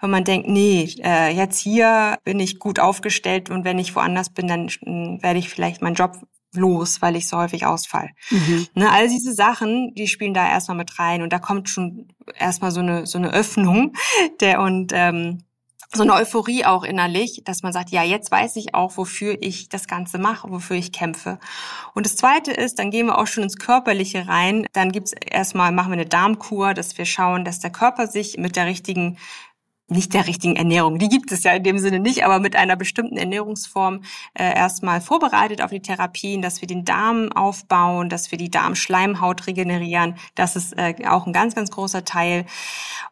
wenn 0.00 0.10
man 0.10 0.24
denkt, 0.24 0.48
nee, 0.48 0.88
äh, 1.02 1.34
jetzt 1.34 1.58
hier 1.58 2.18
bin 2.24 2.40
ich 2.40 2.58
gut 2.58 2.78
aufgestellt 2.78 3.50
und 3.50 3.64
wenn 3.64 3.78
ich 3.78 3.94
woanders 3.94 4.30
bin, 4.30 4.48
dann 4.48 4.68
werde 5.22 5.38
ich 5.38 5.48
vielleicht 5.48 5.82
meinen 5.82 5.94
Job 5.94 6.16
los, 6.54 7.00
weil 7.00 7.16
ich 7.16 7.28
so 7.28 7.38
häufig 7.38 7.66
ausfall. 7.66 8.10
Mhm. 8.30 8.66
Ne, 8.74 8.90
all 8.90 9.08
diese 9.08 9.32
Sachen, 9.32 9.94
die 9.94 10.06
spielen 10.06 10.34
da 10.34 10.48
erstmal 10.48 10.76
mit 10.76 10.98
rein 10.98 11.22
und 11.22 11.32
da 11.32 11.38
kommt 11.38 11.68
schon 11.68 12.08
erstmal 12.38 12.70
so 12.70 12.80
eine 12.80 13.06
so 13.06 13.18
eine 13.18 13.32
Öffnung, 13.32 13.94
der 14.40 14.60
und 14.60 14.92
ähm, 14.94 15.44
so 15.94 16.02
eine 16.02 16.14
Euphorie 16.14 16.64
auch 16.64 16.84
innerlich, 16.84 17.42
dass 17.44 17.62
man 17.62 17.72
sagt, 17.72 17.90
ja, 17.90 18.02
jetzt 18.02 18.30
weiß 18.30 18.56
ich 18.56 18.74
auch, 18.74 18.96
wofür 18.96 19.36
ich 19.40 19.68
das 19.68 19.86
Ganze 19.86 20.18
mache, 20.18 20.50
wofür 20.50 20.76
ich 20.76 20.92
kämpfe. 20.92 21.38
Und 21.94 22.06
das 22.06 22.16
Zweite 22.16 22.50
ist, 22.52 22.78
dann 22.78 22.90
gehen 22.90 23.06
wir 23.06 23.18
auch 23.18 23.26
schon 23.26 23.44
ins 23.44 23.56
Körperliche 23.56 24.26
rein. 24.26 24.66
Dann 24.72 24.92
gibt's 24.92 25.12
erstmal, 25.12 25.72
machen 25.72 25.90
wir 25.90 25.94
eine 25.94 26.06
Darmkur, 26.06 26.74
dass 26.74 26.96
wir 26.96 27.04
schauen, 27.04 27.44
dass 27.44 27.60
der 27.60 27.70
Körper 27.70 28.06
sich 28.06 28.38
mit 28.38 28.56
der 28.56 28.66
richtigen 28.66 29.18
nicht 29.92 30.14
der 30.14 30.26
richtigen 30.26 30.56
Ernährung, 30.56 30.98
die 30.98 31.08
gibt 31.08 31.32
es 31.32 31.44
ja 31.44 31.52
in 31.52 31.62
dem 31.62 31.78
Sinne 31.78 32.00
nicht, 32.00 32.24
aber 32.24 32.38
mit 32.38 32.56
einer 32.56 32.76
bestimmten 32.76 33.16
Ernährungsform 33.16 34.02
äh, 34.34 34.54
erstmal 34.54 35.00
vorbereitet 35.00 35.62
auf 35.62 35.70
die 35.70 35.80
Therapien, 35.80 36.42
dass 36.42 36.60
wir 36.60 36.68
den 36.68 36.84
Darm 36.84 37.30
aufbauen, 37.32 38.08
dass 38.08 38.30
wir 38.30 38.38
die 38.38 38.50
Darmschleimhaut 38.50 39.46
regenerieren. 39.46 40.16
Das 40.34 40.56
ist 40.56 40.76
äh, 40.76 40.94
auch 41.06 41.26
ein 41.26 41.32
ganz, 41.32 41.54
ganz 41.54 41.70
großer 41.70 42.04
Teil. 42.04 42.46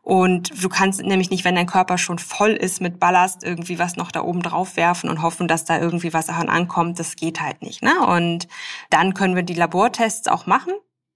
Und 0.02 0.62
du 0.62 0.68
kannst 0.68 1.02
nämlich 1.02 1.30
nicht, 1.30 1.44
wenn 1.44 1.54
dein 1.54 1.66
Körper 1.66 1.98
schon 1.98 2.18
voll 2.18 2.50
ist 2.50 2.80
mit 2.80 2.98
Ballast, 2.98 3.44
irgendwie 3.44 3.78
was 3.78 3.96
noch 3.96 4.10
da 4.10 4.22
oben 4.22 4.42
drauf 4.42 4.76
werfen 4.76 5.10
und 5.10 5.22
hoffen, 5.22 5.46
dass 5.48 5.64
da 5.64 5.78
irgendwie 5.78 6.12
was 6.12 6.28
ankommt. 6.28 6.98
Das 6.98 7.16
geht 7.16 7.40
halt 7.40 7.62
nicht. 7.62 7.82
Ne? 7.82 8.06
Und 8.06 8.48
dann 8.88 9.14
können 9.14 9.36
wir 9.36 9.42
die 9.42 9.54
Labortests 9.54 10.28
auch 10.28 10.46
machen 10.46 10.72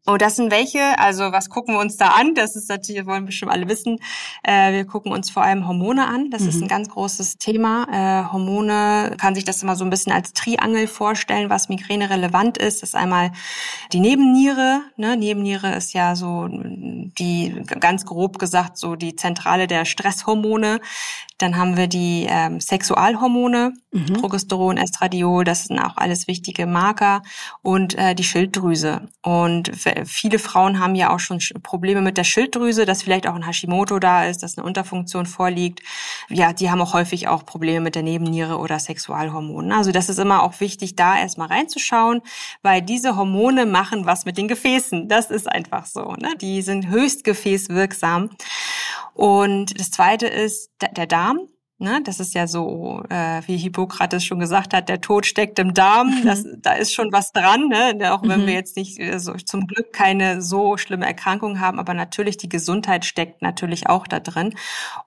Oh, 0.06 0.18
das 0.18 0.36
sind 0.36 0.50
welche? 0.50 0.98
Also 0.98 1.32
was 1.32 1.48
gucken 1.48 1.74
wir 1.74 1.80
uns 1.80 1.96
da 1.96 2.08
an? 2.08 2.34
Das 2.34 2.56
ist 2.56 2.68
natürlich, 2.68 3.06
wollen 3.06 3.24
bestimmt 3.24 3.50
alle 3.50 3.68
wissen. 3.70 3.98
Äh, 4.42 4.72
wir 4.72 4.84
gucken 4.84 5.12
uns 5.12 5.30
vor 5.30 5.42
allem 5.42 5.66
Hormone 5.66 6.06
an. 6.06 6.30
Das 6.30 6.42
mhm. 6.42 6.48
ist 6.50 6.62
ein 6.62 6.68
ganz 6.68 6.90
großes 6.90 7.38
Thema. 7.38 7.86
Äh, 7.90 8.30
Hormone 8.30 9.16
kann 9.16 9.34
sich 9.34 9.44
das 9.44 9.62
immer 9.62 9.76
so 9.76 9.84
ein 9.84 9.88
bisschen 9.88 10.12
als 10.12 10.34
Triangel 10.34 10.88
vorstellen, 10.88 11.48
was 11.48 11.70
Migräne 11.70 12.10
relevant 12.10 12.58
ist. 12.58 12.82
Das 12.82 12.90
ist 12.90 12.94
einmal 12.94 13.32
die 13.94 14.00
Nebenniere. 14.00 14.82
Ne? 14.98 15.16
Nebenniere 15.16 15.74
ist 15.74 15.94
ja 15.94 16.16
so 16.16 16.48
die, 16.50 17.62
ganz 17.80 18.04
grob 18.04 18.38
gesagt, 18.38 18.76
so 18.76 18.96
die 18.96 19.16
Zentrale 19.16 19.66
der 19.66 19.86
Stresshormone. 19.86 20.80
Dann 21.38 21.56
haben 21.56 21.76
wir 21.76 21.88
die 21.88 22.26
ähm, 22.28 22.60
Sexualhormone, 22.60 23.72
mhm. 23.90 24.12
Progesteron, 24.12 24.76
Estradiol, 24.76 25.44
das 25.44 25.64
sind 25.64 25.80
auch 25.80 25.96
alles 25.96 26.28
wichtige 26.28 26.66
Marker 26.66 27.22
und 27.60 27.98
äh, 27.98 28.14
die 28.14 28.22
Schilddrüse. 28.22 29.08
Und 29.22 29.72
viele 30.04 30.38
Frauen 30.38 30.80
haben 30.80 30.94
ja 30.94 31.10
auch 31.10 31.20
schon 31.20 31.38
Probleme 31.62 32.00
mit 32.00 32.18
der 32.18 32.24
Schilddrüse, 32.24 32.84
dass 32.86 33.02
vielleicht 33.02 33.26
auch 33.26 33.34
ein 33.34 33.46
Hashimoto 33.46 33.98
da 33.98 34.24
ist, 34.24 34.42
dass 34.42 34.58
eine 34.58 34.66
Unterfunktion 34.66 35.26
vorliegt. 35.26 35.80
Ja, 36.28 36.52
die 36.52 36.70
haben 36.70 36.80
auch 36.80 36.94
häufig 36.94 37.28
auch 37.28 37.46
Probleme 37.46 37.80
mit 37.80 37.94
der 37.94 38.02
Nebenniere 38.02 38.58
oder 38.58 38.78
Sexualhormonen. 38.78 39.72
Also 39.72 39.92
das 39.92 40.08
ist 40.08 40.18
immer 40.18 40.42
auch 40.42 40.60
wichtig, 40.60 40.96
da 40.96 41.18
erstmal 41.18 41.48
reinzuschauen, 41.48 42.22
weil 42.62 42.82
diese 42.82 43.16
Hormone 43.16 43.66
machen 43.66 44.06
was 44.06 44.24
mit 44.24 44.38
den 44.38 44.48
Gefäßen. 44.48 45.08
Das 45.08 45.30
ist 45.30 45.50
einfach 45.50 45.86
so. 45.86 46.12
Ne? 46.12 46.34
Die 46.40 46.62
sind 46.62 46.88
höchst 46.88 47.24
gefäßwirksam. 47.24 48.30
Und 49.14 49.78
das 49.78 49.90
Zweite 49.90 50.26
ist 50.26 50.70
der 50.96 51.06
Darm. 51.06 51.48
Ne, 51.78 52.00
das 52.04 52.20
ist 52.20 52.34
ja 52.34 52.46
so, 52.46 53.02
äh, 53.10 53.42
wie 53.46 53.56
Hippokrates 53.56 54.24
schon 54.24 54.38
gesagt 54.38 54.72
hat, 54.72 54.88
der 54.88 55.00
Tod 55.00 55.26
steckt 55.26 55.58
im 55.58 55.74
Darm. 55.74 56.20
Mhm. 56.20 56.24
Das, 56.24 56.44
da 56.58 56.74
ist 56.74 56.94
schon 56.94 57.10
was 57.10 57.32
dran, 57.32 57.66
ne? 57.66 58.14
auch 58.14 58.22
wenn 58.22 58.42
mhm. 58.42 58.46
wir 58.46 58.54
jetzt 58.54 58.76
nicht 58.76 59.00
äh, 59.00 59.18
so, 59.18 59.34
zum 59.34 59.66
Glück 59.66 59.92
keine 59.92 60.40
so 60.40 60.76
schlimme 60.76 61.04
Erkrankung 61.04 61.58
haben, 61.58 61.80
aber 61.80 61.92
natürlich 61.92 62.36
die 62.36 62.48
Gesundheit 62.48 63.04
steckt 63.04 63.42
natürlich 63.42 63.88
auch 63.88 64.06
da 64.06 64.20
drin. 64.20 64.54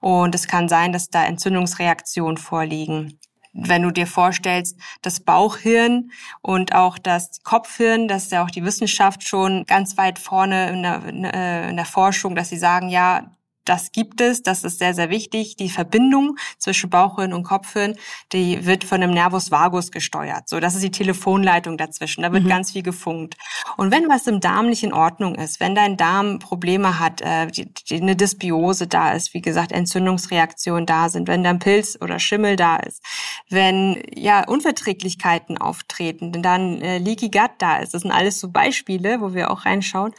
Und 0.00 0.34
es 0.34 0.46
kann 0.46 0.68
sein, 0.68 0.92
dass 0.92 1.08
da 1.08 1.24
Entzündungsreaktionen 1.24 2.36
vorliegen 2.36 3.18
wenn 3.54 3.82
du 3.82 3.90
dir 3.90 4.06
vorstellst, 4.06 4.78
das 5.02 5.20
Bauchhirn 5.20 6.12
und 6.42 6.74
auch 6.74 6.98
das 6.98 7.42
Kopfhirn, 7.42 8.06
das 8.06 8.24
ist 8.24 8.32
ja 8.32 8.44
auch 8.44 8.50
die 8.50 8.64
Wissenschaft 8.64 9.26
schon 9.26 9.64
ganz 9.64 9.96
weit 9.96 10.18
vorne 10.18 10.70
in 10.70 10.82
der, 10.82 11.68
in 11.70 11.76
der 11.76 11.84
Forschung, 11.84 12.36
dass 12.36 12.50
sie 12.50 12.58
sagen, 12.58 12.88
ja, 12.88 13.37
das 13.68 13.92
gibt 13.92 14.20
es, 14.20 14.42
das 14.42 14.64
ist 14.64 14.78
sehr, 14.78 14.94
sehr 14.94 15.10
wichtig. 15.10 15.56
Die 15.56 15.68
Verbindung 15.68 16.36
zwischen 16.58 16.90
Bauchhirn 16.90 17.32
und 17.32 17.42
Kopfhirn, 17.42 17.96
die 18.32 18.64
wird 18.64 18.84
von 18.84 19.02
einem 19.02 19.12
Nervus 19.12 19.50
vagus 19.50 19.90
gesteuert. 19.90 20.48
So, 20.48 20.60
das 20.60 20.74
ist 20.74 20.82
die 20.82 20.90
Telefonleitung 20.90 21.76
dazwischen. 21.76 22.22
Da 22.22 22.32
wird 22.32 22.44
mhm. 22.44 22.48
ganz 22.48 22.72
viel 22.72 22.82
gefunkt. 22.82 23.36
Und 23.76 23.90
wenn 23.90 24.08
was 24.08 24.26
im 24.26 24.40
Darm 24.40 24.68
nicht 24.68 24.82
in 24.82 24.92
Ordnung 24.92 25.34
ist, 25.34 25.60
wenn 25.60 25.74
dein 25.74 25.96
Darm 25.96 26.38
Probleme 26.38 26.98
hat, 26.98 27.20
äh, 27.20 27.48
die, 27.48 27.72
die, 27.72 27.96
eine 27.96 28.16
Dysbiose 28.16 28.86
da 28.86 29.12
ist, 29.12 29.34
wie 29.34 29.42
gesagt, 29.42 29.72
Entzündungsreaktionen 29.72 30.86
da 30.86 31.08
sind, 31.08 31.28
wenn 31.28 31.44
dann 31.44 31.58
Pilz 31.58 31.98
oder 32.00 32.18
Schimmel 32.18 32.56
da 32.56 32.76
ist, 32.76 33.02
wenn 33.50 34.02
ja 34.14 34.46
Unverträglichkeiten 34.46 35.58
auftreten, 35.58 36.42
dann 36.42 36.80
äh, 36.80 36.98
Leaky 36.98 37.30
Gut 37.30 37.50
da 37.58 37.78
ist, 37.78 37.94
das 37.94 38.02
sind 38.02 38.12
alles 38.12 38.40
so 38.40 38.50
Beispiele, 38.50 39.20
wo 39.20 39.34
wir 39.34 39.50
auch 39.50 39.66
reinschauen, 39.66 40.14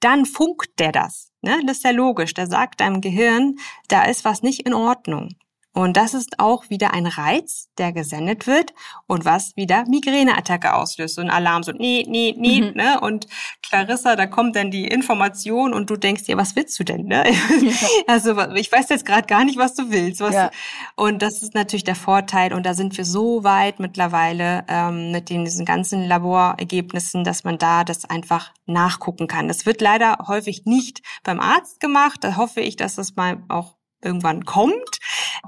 dann 0.00 0.24
funkt 0.26 0.78
der 0.78 0.92
das. 0.92 1.25
Ne? 1.46 1.62
Das 1.64 1.76
ist 1.76 1.84
ja 1.84 1.92
logisch. 1.92 2.34
Der 2.34 2.48
sagt 2.48 2.80
deinem 2.80 3.00
Gehirn, 3.00 3.56
da 3.86 4.04
ist 4.04 4.24
was 4.24 4.42
nicht 4.42 4.66
in 4.66 4.74
Ordnung. 4.74 5.36
Und 5.76 5.98
das 5.98 6.14
ist 6.14 6.40
auch 6.40 6.70
wieder 6.70 6.94
ein 6.94 7.04
Reiz, 7.04 7.68
der 7.76 7.92
gesendet 7.92 8.46
wird 8.46 8.72
und 9.06 9.26
was 9.26 9.54
wieder 9.56 9.84
Migräneattacke 9.86 10.72
auslöst. 10.72 11.16
So 11.16 11.20
ein 11.20 11.28
Alarm, 11.28 11.64
so 11.64 11.72
nee, 11.72 12.02
nee, 12.08 12.34
nee. 12.34 12.62
Mhm. 12.62 12.72
Ne? 12.74 12.98
Und 12.98 13.26
Clarissa, 13.62 14.16
da 14.16 14.26
kommt 14.26 14.56
dann 14.56 14.70
die 14.70 14.86
Information 14.86 15.74
und 15.74 15.90
du 15.90 15.98
denkst 15.98 16.24
dir, 16.24 16.38
was 16.38 16.56
willst 16.56 16.78
du 16.78 16.84
denn? 16.84 17.04
Ne? 17.04 17.24
Ja. 17.30 17.76
Also 18.06 18.40
ich 18.54 18.72
weiß 18.72 18.88
jetzt 18.88 19.04
gerade 19.04 19.26
gar 19.26 19.44
nicht, 19.44 19.58
was 19.58 19.74
du 19.74 19.90
willst. 19.90 20.20
Was 20.20 20.34
ja. 20.34 20.50
Und 20.94 21.20
das 21.20 21.42
ist 21.42 21.54
natürlich 21.54 21.84
der 21.84 21.94
Vorteil. 21.94 22.54
Und 22.54 22.64
da 22.64 22.72
sind 22.72 22.96
wir 22.96 23.04
so 23.04 23.44
weit 23.44 23.78
mittlerweile 23.78 24.64
ähm, 24.68 25.10
mit 25.10 25.28
den, 25.28 25.44
diesen 25.44 25.66
ganzen 25.66 26.06
Laborergebnissen, 26.06 27.22
dass 27.22 27.44
man 27.44 27.58
da 27.58 27.84
das 27.84 28.06
einfach 28.06 28.52
nachgucken 28.64 29.26
kann. 29.26 29.48
Das 29.48 29.66
wird 29.66 29.82
leider 29.82 30.18
häufig 30.26 30.64
nicht 30.64 31.02
beim 31.22 31.40
Arzt 31.40 31.80
gemacht. 31.80 32.24
Da 32.24 32.36
hoffe 32.36 32.62
ich, 32.62 32.76
dass 32.76 32.94
das 32.94 33.14
mal 33.16 33.42
auch 33.48 33.74
irgendwann 34.02 34.44
kommt. 34.44 34.98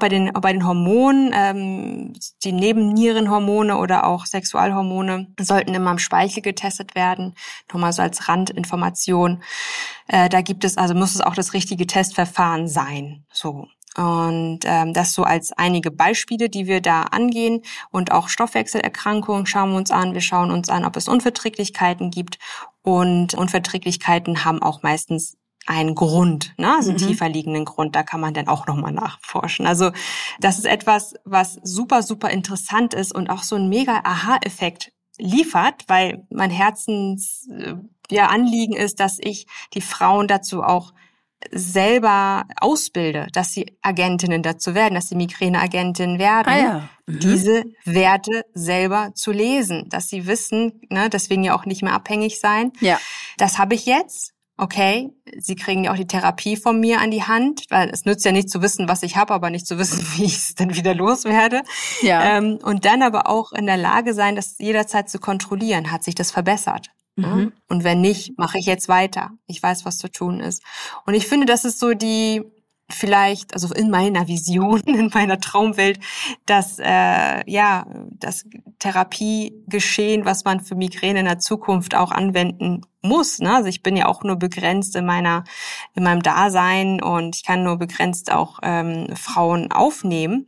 Bei 0.01 0.09
den, 0.09 0.33
bei 0.33 0.53
den 0.53 0.67
Hormonen, 0.67 1.33
ähm, 1.35 2.13
die 2.45 2.53
Nebennierenhormone 2.53 3.77
oder 3.77 4.07
auch 4.07 4.27
Sexualhormone 4.27 5.29
sollten 5.41 5.75
immer 5.75 5.93
im 5.93 5.99
Speichel 5.99 6.43
getestet 6.43 6.95
werden. 6.95 7.35
Nochmal 7.73 7.93
so 7.93 8.03
als 8.03 8.29
Randinformation. 8.29 9.43
Äh, 10.07 10.29
da 10.29 10.41
gibt 10.41 10.65
es, 10.65 10.77
also 10.77 10.95
muss 10.95 11.15
es 11.15 11.21
auch 11.21 11.35
das 11.35 11.53
richtige 11.53 11.87
Testverfahren 11.87 12.69
sein. 12.69 13.25
So. 13.33 13.67
Und 13.97 14.61
ähm, 14.65 14.93
das 14.93 15.13
so 15.13 15.25
als 15.25 15.53
einige 15.53 15.91
Beispiele, 15.91 16.49
die 16.49 16.67
wir 16.67 16.81
da 16.81 17.03
angehen. 17.03 17.63
Und 17.91 18.13
auch 18.13 18.29
Stoffwechselerkrankungen 18.29 19.47
schauen 19.47 19.71
wir 19.71 19.77
uns 19.77 19.91
an. 19.91 20.15
Wir 20.15 20.21
schauen 20.21 20.53
uns 20.53 20.69
an, 20.69 20.85
ob 20.85 20.97
es 20.97 21.09
Unverträglichkeiten 21.09 22.11
gibt. 22.11 22.39
Und 22.83 23.35
Unverträglichkeiten 23.35 24.45
haben 24.45 24.63
auch 24.63 24.83
meistens 24.83 25.37
einen 25.67 25.95
Grund, 25.95 26.55
ne? 26.57 26.75
also 26.75 26.91
einen 26.91 27.01
mhm. 27.01 27.09
tiefer 27.09 27.29
liegenden 27.29 27.65
Grund. 27.65 27.95
Da 27.95 28.03
kann 28.03 28.21
man 28.21 28.35
dann 28.35 28.49
auch 28.49 28.67
nochmal 28.67 28.93
nachforschen. 28.93 29.67
Also 29.67 29.91
das 30.41 30.59
ist 30.59 30.65
etwas, 30.65 31.15
was 31.25 31.59
super, 31.63 32.03
super 32.03 32.31
interessant 32.31 32.95
ist 32.95 33.15
und 33.15 33.29
auch 33.29 33.43
so 33.43 33.57
ein 33.57 33.69
mega 33.69 34.01
Aha-Effekt 34.05 34.93
liefert, 35.19 35.85
weil 35.89 36.27
mein 36.31 36.51
Herzens 36.51 37.49
äh, 37.51 37.75
ja, 38.11 38.29
Anliegen 38.29 38.75
ist, 38.75 39.01
dass 39.01 39.19
ich 39.21 39.47
die 39.75 39.81
Frauen 39.81 40.29
dazu 40.29 40.63
auch 40.63 40.93
selber 41.53 42.47
ausbilde, 42.61 43.29
dass 43.33 43.53
sie 43.53 43.79
Agentinnen 43.83 44.43
dazu 44.43 44.75
werden, 44.75 44.95
dass 44.95 45.09
sie 45.09 45.15
Migräneagentinnen 45.15 46.19
werden, 46.19 46.49
ah 46.49 46.59
ja. 46.59 46.89
mhm. 47.07 47.21
diese 47.21 47.65
Werte 47.85 48.45
selber 48.55 49.13
zu 49.15 49.31
lesen, 49.31 49.89
dass 49.89 50.09
sie 50.09 50.27
wissen, 50.27 50.81
ne, 50.91 51.09
deswegen 51.09 51.45
ja 51.45 51.55
auch 51.57 51.65
nicht 51.65 51.83
mehr 51.83 51.95
abhängig 51.95 52.41
sein. 52.41 52.73
Ja. 52.81 52.99
Das 53.37 53.59
habe 53.59 53.75
ich 53.75 53.87
jetzt 53.87 54.35
okay, 54.59 55.11
Sie 55.39 55.57
kriegen 55.57 55.85
ja 55.85 55.93
auch 55.93 55.97
die 55.97 56.07
Therapie 56.07 56.57
von 56.57 56.79
mir 56.81 57.01
an 57.01 57.11
die 57.11 57.23
Hand, 57.23 57.65
weil 57.71 57.89
es 57.91 58.05
nützt 58.05 58.25
ja 58.25 58.33
nicht 58.33 58.51
zu 58.51 58.61
wissen, 58.61 58.89
was 58.89 59.03
ich 59.03 59.17
habe, 59.17 59.33
aber 59.33 59.51
nicht 59.51 59.67
zu 59.67 59.79
wissen, 59.79 60.01
wie 60.17 60.25
ich 60.25 60.37
es 60.37 60.55
dann 60.55 60.75
wieder 60.75 60.95
loswerde. 60.95 61.63
Ja. 62.03 62.37
Ähm, 62.37 62.59
und 62.63 62.85
dann 62.85 63.03
aber 63.03 63.29
auch 63.29 63.53
in 63.53 63.67
der 63.67 63.77
Lage 63.77 64.15
sein, 64.15 64.37
das 64.37 64.57
jederzeit 64.59 65.09
zu 65.09 65.19
kontrollieren. 65.19 65.91
Hat 65.91 66.05
sich 66.05 66.15
das 66.15 66.31
verbessert? 66.31 66.91
Mhm. 67.17 67.53
Und 67.69 67.85
wenn 67.85 68.01
nicht, 68.01 68.39
mache 68.39 68.59
ich 68.59 68.67
jetzt 68.67 68.89
weiter. 68.89 69.31
Ich 69.47 69.63
weiß, 69.63 69.85
was 69.85 69.99
zu 69.99 70.11
tun 70.11 70.41
ist. 70.41 70.63
Und 71.07 71.15
ich 71.15 71.27
finde, 71.27 71.47
das 71.47 71.65
ist 71.65 71.79
so 71.79 71.95
die 71.95 72.45
vielleicht, 72.91 73.55
also 73.55 73.73
in 73.75 73.91
meiner 73.91 74.29
Vision, 74.29 74.81
in 74.87 75.11
meiner 75.13 75.41
Traumwelt, 75.41 76.01
dass 76.47 76.79
äh, 76.79 77.51
ja 77.51 77.87
das 78.11 78.45
Therapiegeschehen, 78.79 80.25
was 80.25 80.45
man 80.45 80.61
für 80.61 80.75
Migräne 80.75 81.21
in 81.21 81.27
der 81.27 81.39
Zukunft 81.39 81.95
auch 81.95 82.11
anwenden 82.11 82.83
muss. 83.03 83.39
Ne? 83.39 83.55
Also 83.55 83.69
ich 83.69 83.83
bin 83.83 83.97
ja 83.97 84.07
auch 84.07 84.23
nur 84.23 84.37
begrenzt 84.37 84.97
in 84.97 85.07
meiner 85.07 85.45
in 85.95 86.03
meinem 86.03 86.23
Dasein 86.23 87.01
und 87.03 87.37
ich 87.37 87.45
kann 87.45 87.63
nur 87.63 87.77
begrenzt 87.77 88.33
auch 88.33 88.59
ähm, 88.63 89.15
Frauen 89.15 89.71
aufnehmen. 89.71 90.47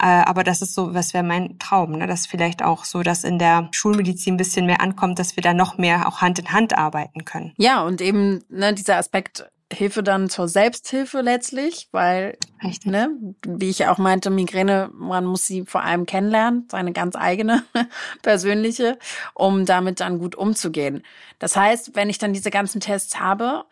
Äh, 0.00 0.06
aber 0.06 0.44
das 0.44 0.62
ist 0.62 0.74
so, 0.74 0.94
was 0.94 1.12
wäre 1.12 1.24
mein 1.24 1.58
Traum, 1.58 1.92
ne? 1.92 2.06
dass 2.06 2.26
vielleicht 2.26 2.62
auch 2.62 2.84
so, 2.84 3.02
dass 3.02 3.24
in 3.24 3.38
der 3.38 3.68
Schulmedizin 3.72 4.34
ein 4.34 4.38
bisschen 4.38 4.66
mehr 4.66 4.80
ankommt, 4.80 5.18
dass 5.18 5.36
wir 5.36 5.42
da 5.42 5.52
noch 5.52 5.76
mehr 5.76 6.08
auch 6.08 6.22
Hand 6.22 6.38
in 6.38 6.52
Hand 6.52 6.76
arbeiten 6.76 7.24
können. 7.24 7.52
Ja, 7.58 7.82
und 7.82 8.00
eben 8.00 8.42
ne, 8.48 8.72
dieser 8.72 8.96
Aspekt 8.96 9.50
Hilfe 9.72 10.02
dann 10.02 10.28
zur 10.28 10.48
Selbsthilfe 10.48 11.20
letztlich, 11.20 11.88
weil, 11.92 12.36
Richtig. 12.62 12.90
ne, 12.90 13.10
wie 13.46 13.70
ich 13.70 13.86
auch 13.86 13.98
meinte, 13.98 14.30
Migräne, 14.30 14.90
man 14.92 15.24
muss 15.24 15.46
sie 15.46 15.64
vor 15.64 15.82
allem 15.82 16.06
kennenlernen, 16.06 16.66
seine 16.70 16.92
ganz 16.92 17.14
eigene 17.14 17.62
persönliche, 18.22 18.98
um 19.34 19.66
damit 19.66 20.00
dann 20.00 20.18
gut 20.18 20.34
umzugehen. 20.34 21.02
Das 21.38 21.56
heißt, 21.56 21.94
wenn 21.94 22.10
ich 22.10 22.18
dann 22.18 22.32
diese 22.32 22.50
ganzen 22.50 22.80
Tests 22.80 23.20
habe, 23.20 23.64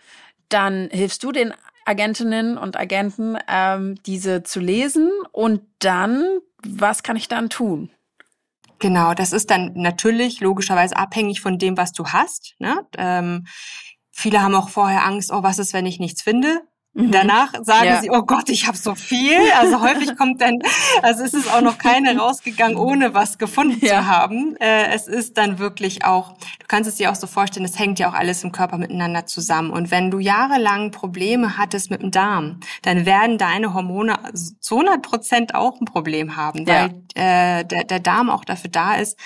dann 0.48 0.88
hilfst 0.90 1.22
du 1.24 1.32
den 1.32 1.52
Agentinnen 1.84 2.58
und 2.58 2.78
Agenten, 2.78 3.36
ähm, 3.48 3.96
diese 4.04 4.42
zu 4.42 4.60
lesen 4.60 5.10
und 5.32 5.62
dann, 5.78 6.22
was 6.62 7.02
kann 7.02 7.16
ich 7.16 7.28
dann 7.28 7.50
tun? 7.50 7.90
Genau, 8.78 9.14
das 9.14 9.32
ist 9.32 9.50
dann 9.50 9.72
natürlich 9.74 10.40
logischerweise 10.40 10.96
abhängig 10.96 11.40
von 11.40 11.58
dem, 11.58 11.76
was 11.76 11.92
du 11.92 12.06
hast. 12.06 12.54
Ne? 12.58 12.86
Ähm, 12.96 13.46
Viele 14.20 14.42
haben 14.42 14.56
auch 14.56 14.68
vorher 14.68 15.06
Angst, 15.06 15.30
oh, 15.32 15.44
was 15.44 15.60
ist, 15.60 15.72
wenn 15.72 15.86
ich 15.86 16.00
nichts 16.00 16.22
finde? 16.22 16.62
Mhm. 16.98 17.12
Danach 17.12 17.52
sagen 17.62 17.86
ja. 17.86 18.00
sie, 18.00 18.10
oh 18.10 18.22
Gott, 18.22 18.48
ich 18.48 18.66
habe 18.66 18.76
so 18.76 18.96
viel. 18.96 19.38
Also 19.56 19.80
häufig 19.80 20.16
kommt 20.16 20.40
dann, 20.40 20.58
also 21.02 21.22
es 21.22 21.32
ist 21.32 21.52
auch 21.54 21.60
noch 21.60 21.78
keine 21.78 22.16
rausgegangen, 22.18 22.76
ohne 22.76 23.14
was 23.14 23.38
gefunden 23.38 23.78
ja. 23.80 24.00
zu 24.00 24.06
haben. 24.08 24.56
Äh, 24.56 24.92
es 24.92 25.06
ist 25.06 25.38
dann 25.38 25.60
wirklich 25.60 26.04
auch, 26.04 26.32
du 26.32 26.66
kannst 26.66 26.88
es 26.88 26.96
dir 26.96 27.12
auch 27.12 27.14
so 27.14 27.28
vorstellen, 27.28 27.64
es 27.64 27.78
hängt 27.78 28.00
ja 28.00 28.10
auch 28.10 28.14
alles 28.14 28.42
im 28.42 28.50
Körper 28.50 28.78
miteinander 28.78 29.26
zusammen. 29.26 29.70
Und 29.70 29.92
wenn 29.92 30.10
du 30.10 30.18
jahrelang 30.18 30.90
Probleme 30.90 31.56
hattest 31.56 31.92
mit 31.92 32.02
dem 32.02 32.10
Darm, 32.10 32.58
dann 32.82 33.06
werden 33.06 33.38
deine 33.38 33.74
Hormone 33.74 34.18
zu 34.58 34.80
100 34.80 35.00
Prozent 35.00 35.54
auch 35.54 35.80
ein 35.80 35.84
Problem 35.84 36.34
haben, 36.34 36.66
weil 36.66 37.04
ja. 37.16 37.60
äh, 37.60 37.64
der, 37.64 37.84
der 37.84 38.00
Darm 38.00 38.28
auch 38.28 38.44
dafür 38.44 38.70
da 38.70 38.96
ist, 38.96 39.16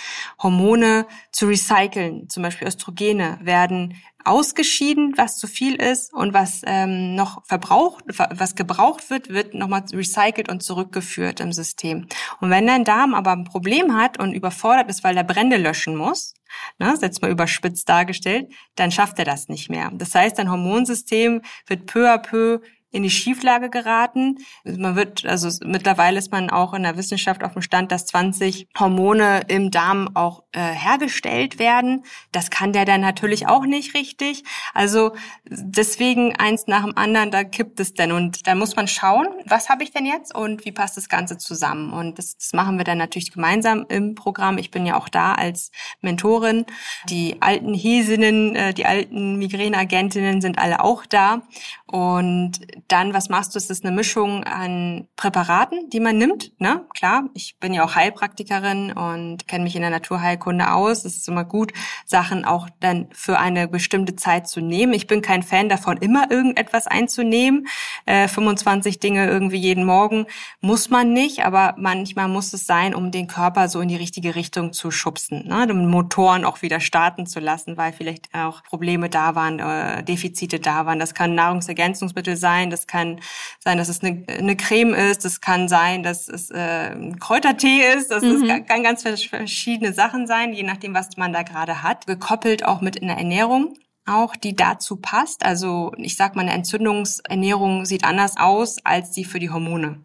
Hormone 0.43 1.07
zu 1.31 1.47
recyceln. 1.47 2.29
Zum 2.29 2.43
Beispiel 2.43 2.69
Östrogene 2.69 3.39
werden 3.41 3.95
ausgeschieden, 4.25 5.15
was 5.17 5.39
zu 5.39 5.47
viel 5.47 5.77
ist 5.77 6.13
und 6.13 6.35
was 6.35 6.63
ähm, 6.65 7.15
noch 7.15 7.45
verbraucht, 7.47 8.05
was 8.07 8.55
gebraucht 8.55 9.11
wird, 9.11 9.29
wird 9.29 9.55
nochmal 9.55 9.85
recycelt 9.93 10.49
und 10.49 10.63
zurückgeführt 10.63 11.41
im 11.41 11.53
System. 11.53 12.07
Und 12.41 12.51
wenn 12.51 12.67
dein 12.67 12.85
Darm 12.85 13.15
aber 13.15 13.33
ein 13.33 13.45
Problem 13.45 13.97
hat 13.97 14.19
und 14.19 14.33
überfordert 14.33 14.89
ist, 14.91 15.05
weil 15.05 15.17
er 15.17 15.25
Brände 15.25 15.57
löschen 15.57 15.97
muss, 15.97 16.35
ne, 16.79 16.93
ist 16.93 17.03
jetzt 17.03 17.23
mal 17.23 17.31
überspitzt 17.31 17.89
dargestellt, 17.89 18.53
dann 18.77 18.91
schafft 18.91 19.19
er 19.19 19.25
das 19.25 19.49
nicht 19.49 19.71
mehr. 19.71 19.91
Das 19.95 20.15
heißt, 20.15 20.39
dein 20.39 20.51
Hormonsystem 20.51 21.43
wird 21.67 21.87
peu 21.87 22.13
à 22.13 22.19
peu 22.19 22.61
in 22.93 23.03
die 23.03 23.11
Schieflage 23.11 23.71
geraten. 23.71 24.39
Man 24.65 24.95
wird, 24.97 25.25
also 25.25 25.49
mittlerweile 25.65 26.19
ist 26.19 26.31
man 26.31 26.51
auch 26.51 26.75
in 26.75 26.83
der 26.83 26.97
Wissenschaft 26.97 27.43
auf 27.43 27.55
dem 27.55 27.63
Stand, 27.63 27.91
dass 27.91 28.07
20 28.07 28.69
Hormone 28.79 29.43
im 29.49 29.71
Darm 29.71 30.11
auch 30.15 30.45
äh, 30.53 30.61
hergestellt 30.61 31.59
werden. 31.59 32.05
Das 32.31 32.51
kann 32.51 32.75
der 32.75 32.85
dann 32.85 33.01
natürlich 33.01 33.49
auch 33.49 33.65
nicht 33.65 33.95
richtig. 33.95 34.45
Also 34.75 35.13
deswegen 35.47 36.37
eins 36.37 36.67
nach 36.67 36.85
dem 36.85 36.97
anderen, 36.97 37.31
da 37.31 37.45
kippt 37.45 37.81
es 37.81 37.95
denn. 37.95 38.13
Und 38.13 38.47
da 38.47 38.55
muss 38.55 38.77
man 38.77 38.87
schauen, 38.87 39.27
was 39.47 39.71
habe 39.71 39.83
ich 39.83 39.91
denn 39.91 40.05
jetzt 40.05 40.35
und 40.35 40.67
wie 40.67 40.73
passt 40.73 40.99
das 40.99 41.09
Ganze 41.09 41.39
zusammen. 41.39 41.95
Und 41.95 42.19
das, 42.19 42.37
das 42.37 42.53
machen 42.53 42.77
wir 42.77 42.85
dann 42.85 42.99
natürlich 42.99 43.33
gemeinsam 43.33 43.87
im 43.89 44.15
Programm. 44.15 44.59
Ich 44.59 44.71
bin 44.71 44.85
ja 44.85 44.99
auch 44.99 45.09
da 45.09 45.33
als 45.33 45.71
Mentorin. 46.03 46.67
Die 47.09 47.41
alten 47.41 47.73
Hesinnen, 47.73 48.55
äh, 48.55 48.75
die 48.75 48.85
alten 48.85 49.37
Migräneagentinnen 49.39 50.43
sind 50.43 50.59
alle 50.59 50.85
auch 50.85 51.07
da. 51.07 51.41
Und 51.87 52.61
dann, 52.89 53.15
was 53.15 53.29
machst 53.29 53.55
du? 53.55 53.59
Es 53.59 53.71
ist 53.71 53.85
eine 53.85 53.95
Mischung 53.95 54.45
an 54.45 55.09
Präparaten, 55.17 55.89
die 55.91 56.01
man 56.01 56.19
nimmt. 56.19 56.53
Ne? 56.61 56.85
Klar, 56.95 57.25
ich 57.35 57.57
bin 57.59 57.73
ja 57.75 57.85
auch 57.85 57.95
Heilpraktikerin 57.95 58.93
und 58.93 59.47
kenne 59.49 59.65
mich 59.65 59.77
in 59.77 59.83
der 59.83 59.91
Naturheilkunde 59.91 60.73
aus. 60.73 61.05
Es 61.05 61.17
ist 61.17 61.29
immer 61.29 61.45
gut, 61.45 61.73
Sachen 62.05 62.45
auch 62.45 62.69
dann 62.81 63.09
für 63.13 63.39
eine 63.39 63.69
bestimmte 63.69 64.17
Zeit 64.17 64.49
zu 64.49 64.61
nehmen. 64.61 64.93
Ich 64.93 65.07
bin 65.07 65.23
kein 65.23 65.43
Fan 65.43 65.69
davon, 65.69 65.97
immer 65.97 66.31
irgendetwas 66.31 66.87
einzunehmen. 66.87 67.67
Äh, 68.07 68.29
25 68.29 69.01
Dinge 69.01 69.27
irgendwie 69.27 69.59
jeden 69.59 69.85
Morgen 69.85 70.27
muss 70.61 70.91
man 70.91 71.13
nicht, 71.13 71.45
aber 71.45 71.75
manchmal 71.79 72.29
muss 72.29 72.53
es 72.53 72.67
sein, 72.67 72.95
um 72.95 73.11
den 73.11 73.27
Körper 73.27 73.69
so 73.69 73.81
in 73.81 73.89
die 73.89 73.97
richtige 73.97 74.35
Richtung 74.35 74.73
zu 74.73 74.91
schubsen, 74.91 75.47
ne? 75.47 75.67
um 75.71 75.89
Motoren 75.89 76.45
auch 76.45 76.63
wieder 76.63 76.81
starten 76.81 77.27
zu 77.27 77.41
lassen, 77.41 77.77
weil 77.77 77.93
vielleicht 77.93 78.35
auch 78.35 78.63
Probleme 78.63 79.09
da 79.09 79.35
waren, 79.35 79.59
äh, 79.59 80.03
Defizite 80.03 80.61
da 80.61 80.87
waren. 80.87 80.99
Das 80.99 81.15
kann 81.15 81.35
Nahrungsergänzung 81.35 81.83
Nahrungsergänzungsmittel 81.83 82.37
sein, 82.37 82.71
das 82.73 82.87
kann 82.87 83.21
sein, 83.61 83.79
dass 83.79 83.89
es 83.89 84.03
eine, 84.03 84.25
eine 84.27 84.57
Creme 84.57 84.95
ist, 84.95 85.25
das 85.25 85.41
kann 85.41 85.69
sein, 85.69 86.03
dass 86.03 86.29
es 86.29 86.51
äh, 86.51 86.93
ein 86.93 87.19
Kräutertee 87.21 87.93
ist, 87.97 88.11
das 88.11 88.23
mhm. 88.23 88.43
ist, 88.43 88.67
kann 88.69 88.83
ganz 88.83 89.03
verschiedene 89.03 89.93
Sachen 89.93 90.27
sein, 90.27 90.53
je 90.53 90.65
nachdem, 90.65 90.95
was 90.95 91.17
man 91.17 91.33
da 91.33 91.43
gerade 91.43 91.83
hat. 91.83 92.07
Gekoppelt 92.07 92.65
auch 92.65 92.81
mit 92.81 92.97
in 92.97 93.09
der 93.09 93.19
Ernährung 93.19 93.75
auch, 94.07 94.35
die 94.35 94.57
dazu 94.57 94.97
passt. 94.97 95.45
Also 95.45 95.93
ich 95.97 96.17
sag 96.17 96.35
mal, 96.35 96.43
eine 96.43 96.53
Entzündungsernährung 96.53 97.85
sieht 97.85 98.05
anders 98.05 98.37
aus 98.37 98.85
als 98.85 99.13
die 99.13 99.25
für 99.25 99.39
die 99.39 99.51
Hormone. 99.51 100.03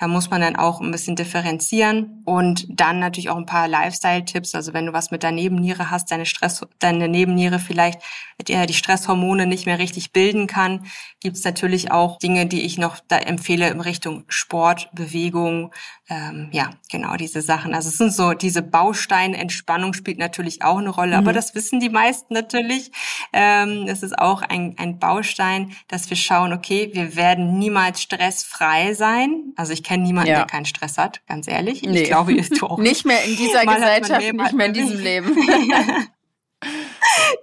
Da 0.00 0.08
muss 0.08 0.30
man 0.30 0.40
dann 0.40 0.56
auch 0.56 0.80
ein 0.80 0.90
bisschen 0.90 1.14
differenzieren 1.14 2.22
und 2.24 2.66
dann 2.70 3.00
natürlich 3.00 3.28
auch 3.28 3.36
ein 3.36 3.44
paar 3.44 3.68
Lifestyle-Tipps. 3.68 4.54
Also 4.54 4.72
wenn 4.72 4.86
du 4.86 4.94
was 4.94 5.10
mit 5.10 5.22
der 5.22 5.30
Nebenniere 5.30 5.90
hast, 5.90 6.10
deine 6.10 6.24
Stress, 6.24 6.66
deine 6.78 7.06
Nebenniere 7.06 7.58
vielleicht 7.58 8.00
die 8.48 8.74
Stresshormone 8.74 9.46
nicht 9.46 9.66
mehr 9.66 9.78
richtig 9.78 10.12
bilden 10.12 10.46
kann, 10.46 10.86
gibt 11.20 11.36
es 11.36 11.44
natürlich 11.44 11.92
auch 11.92 12.18
Dinge, 12.18 12.46
die 12.46 12.62
ich 12.62 12.78
noch 12.78 12.96
da 13.08 13.18
empfehle 13.18 13.68
in 13.68 13.82
Richtung 13.82 14.24
Sport, 14.28 14.88
Bewegung, 14.94 15.70
ähm, 16.08 16.48
ja, 16.50 16.70
genau 16.90 17.16
diese 17.16 17.42
Sachen. 17.42 17.74
Also 17.74 17.88
es 17.88 17.98
sind 17.98 18.12
so 18.12 18.32
diese 18.32 18.62
Bausteine, 18.62 19.36
Entspannung 19.36 19.92
spielt 19.92 20.18
natürlich 20.18 20.62
auch 20.62 20.78
eine 20.78 20.88
Rolle, 20.88 21.12
mhm. 21.12 21.18
aber 21.18 21.32
das 21.32 21.54
wissen 21.54 21.78
die 21.78 21.90
meisten 21.90 22.34
natürlich. 22.34 22.90
Ähm, 23.32 23.84
es 23.86 24.02
ist 24.02 24.18
auch 24.18 24.42
ein, 24.42 24.74
ein 24.78 24.98
Baustein, 24.98 25.72
dass 25.88 26.08
wir 26.10 26.16
schauen, 26.16 26.52
okay, 26.52 26.90
wir 26.94 27.16
werden 27.16 27.58
niemals 27.58 28.02
stressfrei 28.02 28.94
sein. 28.94 29.52
Also 29.56 29.72
ich 29.72 29.84
kenne 29.90 30.04
niemanden, 30.04 30.30
ja. 30.30 30.36
der 30.36 30.46
keinen 30.46 30.66
Stress 30.66 30.98
hat, 30.98 31.20
ganz 31.26 31.48
ehrlich. 31.48 31.82
Nee. 31.82 32.02
Ich 32.02 32.08
glaube, 32.08 32.34
du 32.34 32.66
auch 32.68 32.78
nicht 32.78 33.04
mehr 33.04 33.24
in 33.24 33.36
dieser 33.36 33.66
Gesellschaft, 33.66 34.32
nicht 34.32 34.52
mehr 34.52 34.66
in 34.66 34.72
diesem 34.72 35.00
Leben. 35.00 35.36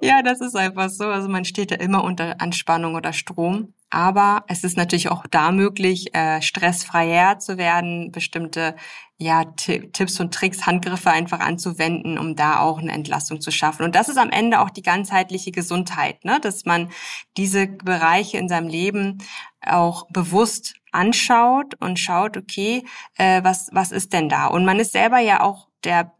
ja, 0.02 0.22
das 0.24 0.40
ist 0.40 0.56
einfach 0.56 0.90
so. 0.90 1.06
Also 1.06 1.28
man 1.28 1.44
steht 1.44 1.72
ja 1.72 1.78
immer 1.78 2.06
unter 2.06 2.40
Anspannung 2.40 2.96
oder 2.96 3.12
Strom. 3.12 3.74
Aber 3.90 4.44
es 4.48 4.64
ist 4.64 4.78
natürlich 4.78 5.10
auch 5.10 5.26
da 5.30 5.52
möglich, 5.52 6.14
äh, 6.14 6.42
stressfreier 6.42 7.40
zu 7.40 7.58
werden, 7.58 8.12
bestimmte 8.12 8.76
ja, 9.20 9.46
Tipps 9.46 10.20
und 10.20 10.34
Tricks, 10.34 10.68
Handgriffe 10.68 11.10
einfach 11.10 11.40
anzuwenden, 11.40 12.20
um 12.20 12.36
da 12.36 12.60
auch 12.60 12.78
eine 12.78 12.92
Entlastung 12.92 13.42
zu 13.42 13.52
schaffen. 13.52 13.84
Und 13.84 13.96
das 13.96 14.10
ist 14.10 14.18
am 14.18 14.30
Ende 14.30 14.60
auch 14.62 14.70
die 14.70 14.84
ganzheitliche 14.84 15.52
Gesundheit, 15.52 16.24
ne? 16.24 16.40
dass 16.40 16.66
man 16.66 16.92
diese 17.36 17.66
Bereiche 17.66 18.38
in 18.38 18.48
seinem 18.48 18.68
Leben 18.68 19.18
auch 19.66 20.08
bewusst 20.10 20.76
anschaut 20.92 21.74
und 21.80 22.00
schaut, 22.00 22.38
okay, 22.38 22.86
äh, 23.18 23.44
was, 23.44 23.70
was 23.72 23.92
ist 23.92 24.14
denn 24.14 24.30
da? 24.30 24.48
Und 24.48 24.66
man 24.66 24.80
ist 24.80 24.92
selber 24.92 25.20
ja 25.20 25.42
auch 25.42 25.68
der 25.84 26.12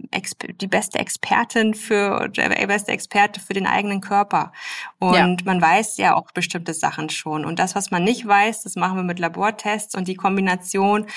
die 0.62 0.68
beste 0.68 1.00
Expertin 1.00 1.74
für 1.74 2.30
der 2.30 2.68
beste 2.68 2.92
Experte 2.92 3.40
für 3.40 3.54
den 3.54 3.66
eigenen 3.66 4.02
Körper 4.02 4.52
und 5.00 5.16
ja. 5.16 5.38
man 5.46 5.60
weiß 5.60 5.98
ja 5.98 6.16
auch 6.16 6.32
bestimmte 6.32 6.76
Sachen 6.76 7.10
schon 7.10 7.44
und 7.44 7.58
das 7.58 7.74
was 7.74 7.90
man 7.90 8.04
nicht 8.04 8.28
weiß 8.28 8.62
das 8.62 8.76
machen 8.76 8.98
wir 8.98 9.04
mit 9.04 9.18
Labortests 9.18 9.96
und 9.96 10.08
die 10.08 10.16
Kombination 10.16 11.08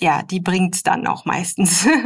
ja 0.00 0.22
die 0.22 0.40
bringt's 0.40 0.82
dann 0.82 1.06
auch 1.06 1.24
meistens 1.24 1.86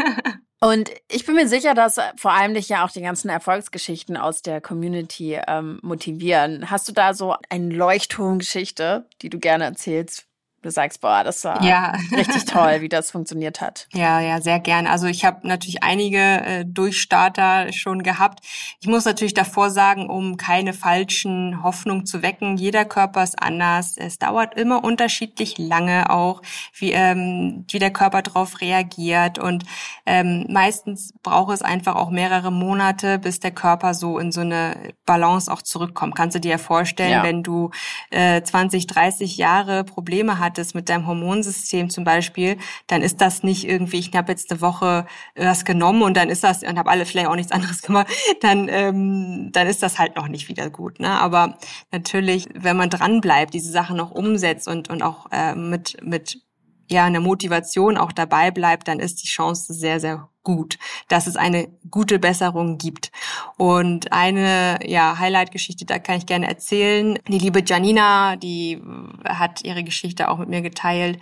Und 0.65 0.91
ich 1.11 1.27
bin 1.27 1.35
mir 1.35 1.47
sicher, 1.47 1.75
dass 1.75 1.99
vor 2.17 2.33
allem 2.33 2.55
dich 2.55 2.71
ja 2.71 2.87
auch 2.87 2.91
die 2.91 3.03
ganzen 3.03 3.29
Erfolgsgeschichten 3.29 4.17
aus 4.17 4.41
der 4.41 4.63
Community 4.63 5.39
ähm, 5.47 5.79
motivieren. 5.83 6.71
Hast 6.71 6.89
du 6.89 6.93
da 6.93 7.13
so 7.13 7.37
eine 7.51 7.69
Leuchtturmgeschichte, 7.69 9.07
die 9.21 9.29
du 9.29 9.39
gerne 9.39 9.65
erzählst, 9.65 10.27
du 10.65 10.71
sagst, 10.71 11.01
boah, 11.01 11.23
das 11.23 11.45
war 11.45 11.63
ja. 11.63 11.93
richtig 12.17 12.47
toll, 12.47 12.81
wie 12.81 12.89
das 12.89 13.11
funktioniert 13.11 13.61
hat. 13.61 13.87
Ja, 13.95 14.21
ja, 14.21 14.41
sehr 14.41 14.59
gern. 14.59 14.87
Also 14.87 15.07
ich 15.07 15.25
habe 15.25 15.47
natürlich 15.47 15.83
einige 15.83 16.19
äh, 16.19 16.65
Durchstarter 16.65 17.73
schon 17.73 18.03
gehabt. 18.03 18.45
Ich 18.81 18.89
muss 18.89 19.05
natürlich 19.05 19.35
davor 19.35 19.71
sagen, 19.71 20.11
um 20.11 20.37
keine 20.37 20.73
falschen 20.73 21.63
Hoffnungen 21.63 22.07
zu 22.07 22.23
wecken, 22.23 22.57
jeder 22.57 22.85
Körper 22.85 23.23
ist 23.23 23.41
anders. 23.41 23.97
Es 23.97 24.19
dauert 24.19 24.55
immer 24.55 24.83
unterschiedlich 24.83 25.59
lange 25.59 26.11
auch, 26.11 26.43
wie, 26.77 26.93
ähm, 26.93 27.65
wie 27.71 27.79
der 27.79 27.93
Körper 27.93 28.23
darauf 28.23 28.61
reagiert. 28.61 29.39
Und 29.39 29.65
ähm, 30.07 30.47
meistens 30.49 31.15
braucht 31.23 31.55
es 31.55 31.63
einfach 31.63 31.95
auch 31.95 32.11
mehrere 32.11 32.51
Monate, 32.51 33.19
bis 33.19 33.39
der 33.39 33.53
Körper 33.53 33.95
so 33.95 34.19
in 34.19 34.33
so 34.33 34.41
eine 34.41 34.93
Balance 35.07 35.53
auch 35.53 35.63
zurückkommt. 35.63 36.17
Kannst 36.17 36.35
du 36.35 36.41
dir 36.41 36.53
ja 36.53 36.59
vorstellen, 36.59 37.13
ja. 37.13 37.23
wenn 37.23 37.43
du 37.43 37.71
äh, 38.11 38.43
20, 38.43 38.87
30 38.87 39.37
Jahre 39.37 39.85
Probleme 39.85 40.39
hast, 40.39 40.54
hattest 40.55 40.75
mit 40.75 40.89
deinem 40.89 41.07
Hormonsystem 41.07 41.91
zum 41.91 42.05
Beispiel, 42.05 42.57
dann 42.87 43.03
ist 43.03 43.21
das 43.21 43.43
nicht 43.43 43.69
irgendwie, 43.69 43.99
ich 43.99 44.13
habe 44.15 44.31
jetzt 44.31 44.51
eine 44.51 44.61
Woche 44.61 45.07
was 45.35 45.65
genommen 45.65 46.03
und 46.03 46.17
dann 46.17 46.31
ist 46.31 46.45
das, 46.45 46.63
und 46.63 46.79
habe 46.79 46.91
alle 46.91 47.07
vielleicht 47.07 47.27
auch 47.27 47.35
nichts 47.35 47.53
anderes 47.53 47.83
gemacht, 47.83 48.07
dann, 48.41 48.69
ähm, 48.69 49.51
dann 49.53 49.67
ist 49.67 49.83
das 49.83 49.99
halt 49.99 50.17
noch 50.17 50.29
nicht 50.29 50.49
wieder 50.49 50.71
gut. 50.71 51.01
Ne? 51.01 51.11
Aber 51.11 51.59
natürlich, 51.91 52.49
wenn 52.55 52.77
man 52.77 52.91
dran 52.91 53.21
bleibt, 53.21 53.55
diese 53.55 53.73
Sachen 53.73 53.97
noch 53.97 54.13
umsetzt 54.13 54.69
und, 54.69 54.91
und 54.91 55.03
auch 55.03 55.27
äh, 55.33 55.55
mit, 55.55 55.97
mit 56.03 56.41
ja, 56.89 57.05
eine 57.05 57.21
Motivation 57.21 57.97
auch 57.97 58.13
dabei 58.13 58.51
bleibt, 58.51 58.89
dann 58.89 59.01
ist 59.01 59.23
die 59.23 59.29
Chance 59.29 59.73
sehr, 59.75 60.01
sehr 60.01 60.29
gut, 60.45 60.79
dass 61.09 61.27
es 61.27 61.37
eine 61.37 61.69
gute 61.91 62.19
Besserung 62.19 62.79
gibt. 62.79 63.11
Und 63.57 64.13
eine 64.13 64.79
ja, 64.87 65.19
Highlight-Geschichte, 65.19 65.87
da 65.87 65.99
kann 65.99 66.19
ich 66.19 66.27
gerne 66.27 66.47
erzählen. 66.47 67.19
Die 67.27 67.39
liebe 67.39 67.63
Janina, 67.65 68.37
die 68.37 68.81
hat 69.27 69.65
ihre 69.65 69.83
Geschichte 69.83 70.29
auch 70.29 70.39
mit 70.39 70.51
mir 70.51 70.63
geteilt, 70.63 71.19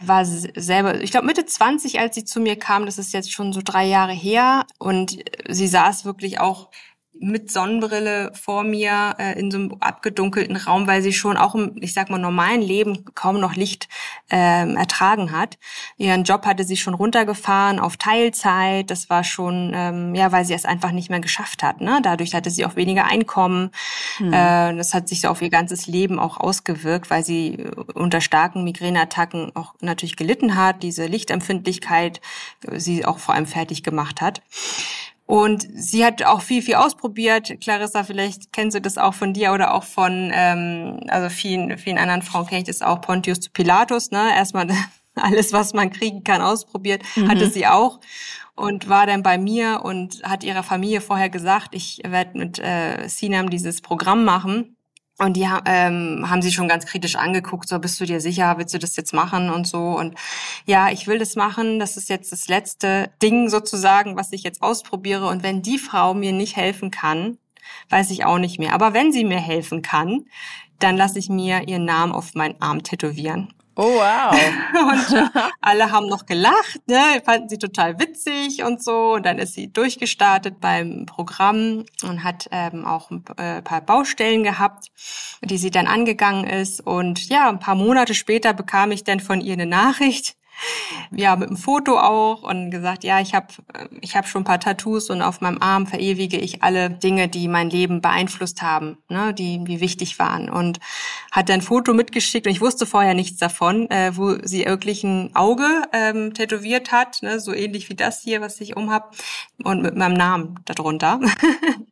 war 0.00 0.24
selber, 0.24 1.00
ich 1.02 1.10
glaube 1.10 1.26
Mitte 1.26 1.46
20, 1.46 1.98
als 1.98 2.14
sie 2.14 2.24
zu 2.24 2.38
mir 2.38 2.56
kam, 2.56 2.86
das 2.86 2.98
ist 2.98 3.12
jetzt 3.12 3.32
schon 3.32 3.52
so 3.52 3.62
drei 3.64 3.86
Jahre 3.86 4.12
her. 4.12 4.66
Und 4.78 5.18
sie 5.48 5.66
saß 5.66 6.04
wirklich 6.04 6.38
auch 6.38 6.68
mit 7.20 7.50
Sonnenbrille 7.50 8.32
vor 8.34 8.64
mir 8.64 9.14
äh, 9.18 9.38
in 9.38 9.50
so 9.50 9.58
einem 9.58 9.76
abgedunkelten 9.80 10.56
Raum, 10.56 10.86
weil 10.86 11.02
sie 11.02 11.12
schon 11.12 11.36
auch 11.36 11.54
im, 11.54 11.72
ich 11.80 11.94
sag 11.94 12.10
mal, 12.10 12.18
normalen 12.18 12.62
Leben 12.62 13.04
kaum 13.14 13.40
noch 13.40 13.54
Licht 13.54 13.88
ähm, 14.30 14.76
ertragen 14.76 15.32
hat. 15.32 15.58
Ihren 15.96 16.24
Job 16.24 16.46
hatte 16.46 16.64
sie 16.64 16.76
schon 16.76 16.94
runtergefahren 16.94 17.78
auf 17.78 17.96
Teilzeit. 17.96 18.90
Das 18.90 19.10
war 19.10 19.24
schon, 19.24 19.72
ähm, 19.74 20.14
ja, 20.14 20.32
weil 20.32 20.44
sie 20.44 20.54
es 20.54 20.64
einfach 20.64 20.92
nicht 20.92 21.10
mehr 21.10 21.20
geschafft 21.20 21.62
hat. 21.62 21.80
Ne? 21.80 22.00
Dadurch 22.02 22.34
hatte 22.34 22.50
sie 22.50 22.64
auch 22.64 22.76
weniger 22.76 23.04
Einkommen. 23.04 23.70
Hm. 24.18 24.32
Äh, 24.32 24.76
das 24.76 24.94
hat 24.94 25.08
sich 25.08 25.20
so 25.20 25.28
auf 25.28 25.42
ihr 25.42 25.50
ganzes 25.50 25.86
Leben 25.86 26.18
auch 26.18 26.38
ausgewirkt, 26.38 27.10
weil 27.10 27.24
sie 27.24 27.54
äh, 27.54 27.70
unter 27.94 28.20
starken 28.20 28.64
Migräneattacken 28.64 29.54
auch 29.54 29.74
natürlich 29.80 30.16
gelitten 30.16 30.56
hat, 30.56 30.82
diese 30.82 31.06
Lichtempfindlichkeit 31.06 32.20
äh, 32.66 32.78
sie 32.78 33.04
auch 33.04 33.18
vor 33.18 33.34
allem 33.34 33.46
fertig 33.46 33.82
gemacht 33.82 34.20
hat. 34.20 34.42
Und 35.26 35.66
sie 35.74 36.04
hat 36.04 36.22
auch 36.22 36.40
viel, 36.40 36.62
viel 36.62 36.76
ausprobiert. 36.76 37.60
Clarissa, 37.60 38.04
vielleicht 38.04 38.52
kennst 38.52 38.76
du 38.76 38.80
das 38.80 38.96
auch 38.96 39.12
von 39.12 39.32
dir 39.32 39.52
oder 39.52 39.74
auch 39.74 39.82
von, 39.82 40.30
ähm, 40.32 41.00
also 41.08 41.28
vielen, 41.28 41.76
vielen 41.78 41.98
anderen 41.98 42.22
Frauen 42.22 42.46
kenne 42.46 42.60
ich 42.60 42.68
das 42.68 42.80
auch, 42.80 43.00
Pontius 43.00 43.40
zu 43.40 43.50
Pilatus, 43.50 44.12
ne? 44.12 44.30
Erstmal 44.36 44.68
alles, 45.16 45.52
was 45.52 45.74
man 45.74 45.90
kriegen 45.90 46.22
kann, 46.22 46.40
ausprobiert, 46.40 47.02
mhm. 47.16 47.28
hatte 47.28 47.50
sie 47.50 47.66
auch 47.66 47.98
und 48.54 48.88
war 48.88 49.06
dann 49.06 49.22
bei 49.22 49.36
mir 49.36 49.82
und 49.84 50.22
hat 50.22 50.44
ihrer 50.44 50.62
Familie 50.62 51.00
vorher 51.00 51.28
gesagt, 51.28 51.74
ich 51.74 52.00
werde 52.06 52.38
mit 52.38 52.58
äh, 52.58 53.08
Sinam 53.08 53.50
dieses 53.50 53.82
Programm 53.82 54.24
machen. 54.24 54.75
Und 55.18 55.36
die 55.36 55.48
ähm, 55.64 56.26
haben 56.28 56.42
sie 56.42 56.52
schon 56.52 56.68
ganz 56.68 56.84
kritisch 56.84 57.16
angeguckt, 57.16 57.68
so 57.68 57.78
bist 57.78 57.98
du 58.00 58.04
dir 58.04 58.20
sicher, 58.20 58.58
willst 58.58 58.74
du 58.74 58.78
das 58.78 58.96
jetzt 58.96 59.14
machen 59.14 59.48
und 59.48 59.66
so. 59.66 59.78
Und 59.78 60.14
ja, 60.66 60.90
ich 60.90 61.06
will 61.06 61.18
das 61.18 61.36
machen, 61.36 61.78
das 61.78 61.96
ist 61.96 62.10
jetzt 62.10 62.32
das 62.32 62.48
letzte 62.48 63.10
Ding 63.22 63.48
sozusagen, 63.48 64.16
was 64.16 64.32
ich 64.32 64.42
jetzt 64.42 64.60
ausprobiere. 64.60 65.26
Und 65.28 65.42
wenn 65.42 65.62
die 65.62 65.78
Frau 65.78 66.12
mir 66.12 66.32
nicht 66.32 66.56
helfen 66.56 66.90
kann, 66.90 67.38
weiß 67.88 68.10
ich 68.10 68.26
auch 68.26 68.38
nicht 68.38 68.58
mehr. 68.58 68.74
Aber 68.74 68.92
wenn 68.92 69.10
sie 69.10 69.24
mir 69.24 69.40
helfen 69.40 69.80
kann, 69.80 70.26
dann 70.78 70.98
lasse 70.98 71.18
ich 71.18 71.30
mir 71.30 71.66
ihren 71.66 71.86
Namen 71.86 72.12
auf 72.12 72.34
meinen 72.34 72.60
Arm 72.60 72.82
tätowieren. 72.82 73.54
Oh 73.78 73.96
wow. 73.96 74.32
und 74.90 75.16
äh, 75.16 75.28
alle 75.60 75.92
haben 75.92 76.08
noch 76.08 76.24
gelacht, 76.24 76.80
ne, 76.88 77.20
fanden 77.24 77.50
sie 77.50 77.58
total 77.58 78.00
witzig 78.00 78.64
und 78.64 78.82
so. 78.82 79.14
Und 79.14 79.26
dann 79.26 79.38
ist 79.38 79.52
sie 79.52 79.70
durchgestartet 79.70 80.60
beim 80.60 81.04
Programm 81.04 81.84
und 82.02 82.24
hat 82.24 82.48
ähm, 82.52 82.86
auch 82.86 83.10
ein 83.10 83.22
äh, 83.36 83.60
paar 83.60 83.82
Baustellen 83.82 84.42
gehabt, 84.42 84.90
die 85.42 85.58
sie 85.58 85.70
dann 85.70 85.86
angegangen 85.86 86.46
ist. 86.46 86.80
Und 86.80 87.28
ja, 87.28 87.50
ein 87.50 87.58
paar 87.58 87.74
Monate 87.74 88.14
später 88.14 88.54
bekam 88.54 88.92
ich 88.92 89.04
dann 89.04 89.20
von 89.20 89.42
ihr 89.42 89.52
eine 89.52 89.66
Nachricht, 89.66 90.36
ja, 91.14 91.36
mit 91.36 91.48
einem 91.48 91.56
Foto 91.56 91.98
auch 91.98 92.42
und 92.42 92.70
gesagt, 92.70 93.04
ja, 93.04 93.20
ich 93.20 93.34
habe 93.34 93.48
ich 94.00 94.16
hab 94.16 94.26
schon 94.26 94.42
ein 94.42 94.46
paar 94.46 94.60
Tattoos 94.60 95.10
und 95.10 95.22
auf 95.22 95.40
meinem 95.40 95.60
Arm 95.60 95.86
verewige 95.86 96.38
ich 96.38 96.62
alle 96.62 96.90
Dinge, 96.90 97.28
die 97.28 97.48
mein 97.48 97.70
Leben 97.70 98.00
beeinflusst 98.00 98.62
haben, 98.62 98.98
ne, 99.08 99.34
die, 99.34 99.62
die 99.64 99.80
wichtig 99.80 100.18
waren. 100.18 100.48
Und 100.48 100.80
hat 101.30 101.50
ein 101.50 101.62
Foto 101.62 101.94
mitgeschickt 101.94 102.46
und 102.46 102.52
ich 102.52 102.60
wusste 102.60 102.86
vorher 102.86 103.14
nichts 103.14 103.38
davon, 103.38 103.90
äh, 103.90 104.16
wo 104.16 104.36
sie 104.42 104.64
wirklich 104.66 105.04
ein 105.04 105.34
Auge 105.34 105.82
ähm, 105.92 106.34
tätowiert 106.34 106.92
hat, 106.92 107.22
ne, 107.22 107.40
so 107.40 107.52
ähnlich 107.52 107.88
wie 107.88 107.94
das 107.94 108.22
hier, 108.22 108.40
was 108.40 108.60
ich 108.60 108.76
umhab, 108.76 109.14
und 109.62 109.82
mit 109.82 109.96
meinem 109.96 110.14
Namen 110.14 110.60
darunter. 110.64 111.20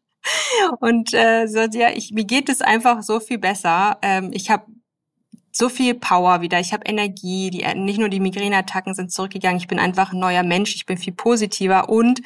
und 0.80 1.12
äh, 1.14 1.46
so, 1.46 1.60
ja, 1.60 1.90
ich, 1.90 2.12
mir 2.12 2.24
geht 2.24 2.48
es 2.48 2.60
einfach 2.60 3.02
so 3.02 3.20
viel 3.20 3.38
besser. 3.38 3.98
Ähm, 4.02 4.30
ich 4.32 4.50
habe 4.50 4.64
so 5.56 5.68
viel 5.68 5.94
Power 5.94 6.40
wieder, 6.40 6.58
ich 6.58 6.72
habe 6.72 6.84
Energie, 6.84 7.48
die, 7.48 7.64
nicht 7.76 8.00
nur 8.00 8.08
die 8.08 8.18
Migräneattacken 8.18 8.92
sind 8.92 9.12
zurückgegangen, 9.12 9.58
ich 9.58 9.68
bin 9.68 9.78
einfach 9.78 10.12
ein 10.12 10.18
neuer 10.18 10.42
Mensch, 10.42 10.74
ich 10.74 10.84
bin 10.84 10.98
viel 10.98 11.12
positiver 11.12 11.88
und 11.88 12.22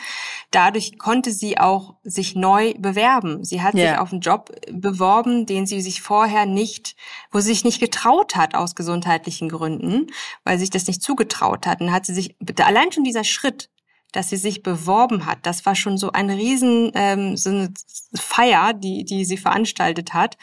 dadurch 0.51 0.99
konnte 0.99 1.31
sie 1.31 1.59
auch 1.59 1.95
sich 2.03 2.35
neu 2.35 2.73
bewerben. 2.79 3.45
Sie 3.45 3.61
hat 3.61 3.75
yeah. 3.75 3.91
sich 3.91 3.99
auf 3.99 4.13
einen 4.13 4.23
Job 4.23 4.51
beworben, 4.73 5.45
den 5.45 5.67
sie 5.67 5.83
sich 5.83 6.01
vorher 6.01 6.47
nicht, 6.47 6.97
wo 7.31 7.41
sie 7.41 7.49
sich 7.49 7.65
nicht 7.65 7.81
getraut 7.81 8.35
hat 8.35 8.55
aus 8.55 8.75
gesundheitlichen 8.75 9.51
Gründen, 9.51 10.07
weil 10.45 10.59
sich 10.59 10.71
das 10.71 10.87
nicht 10.87 11.03
zugetraut 11.03 11.67
hat. 11.67 11.83
Und 11.83 11.93
hat 11.93 12.07
sie 12.07 12.15
sich, 12.15 12.35
allein 12.59 12.93
schon 12.93 13.05
dieser 13.05 13.25
Schritt, 13.25 13.69
dass 14.13 14.31
sie 14.31 14.39
sich 14.39 14.63
beworben 14.63 15.27
hat. 15.27 15.41
Das 15.43 15.67
war 15.67 15.75
schon 15.75 15.99
so 15.99 16.13
ein 16.13 16.31
riesen 16.31 16.93
ähm, 16.95 17.37
so 17.37 17.51
eine 17.51 17.75
Feier, 18.15 18.73
die 18.73 19.05
die 19.05 19.27
sie 19.27 19.37
veranstaltet 19.37 20.15
hat. 20.15 20.39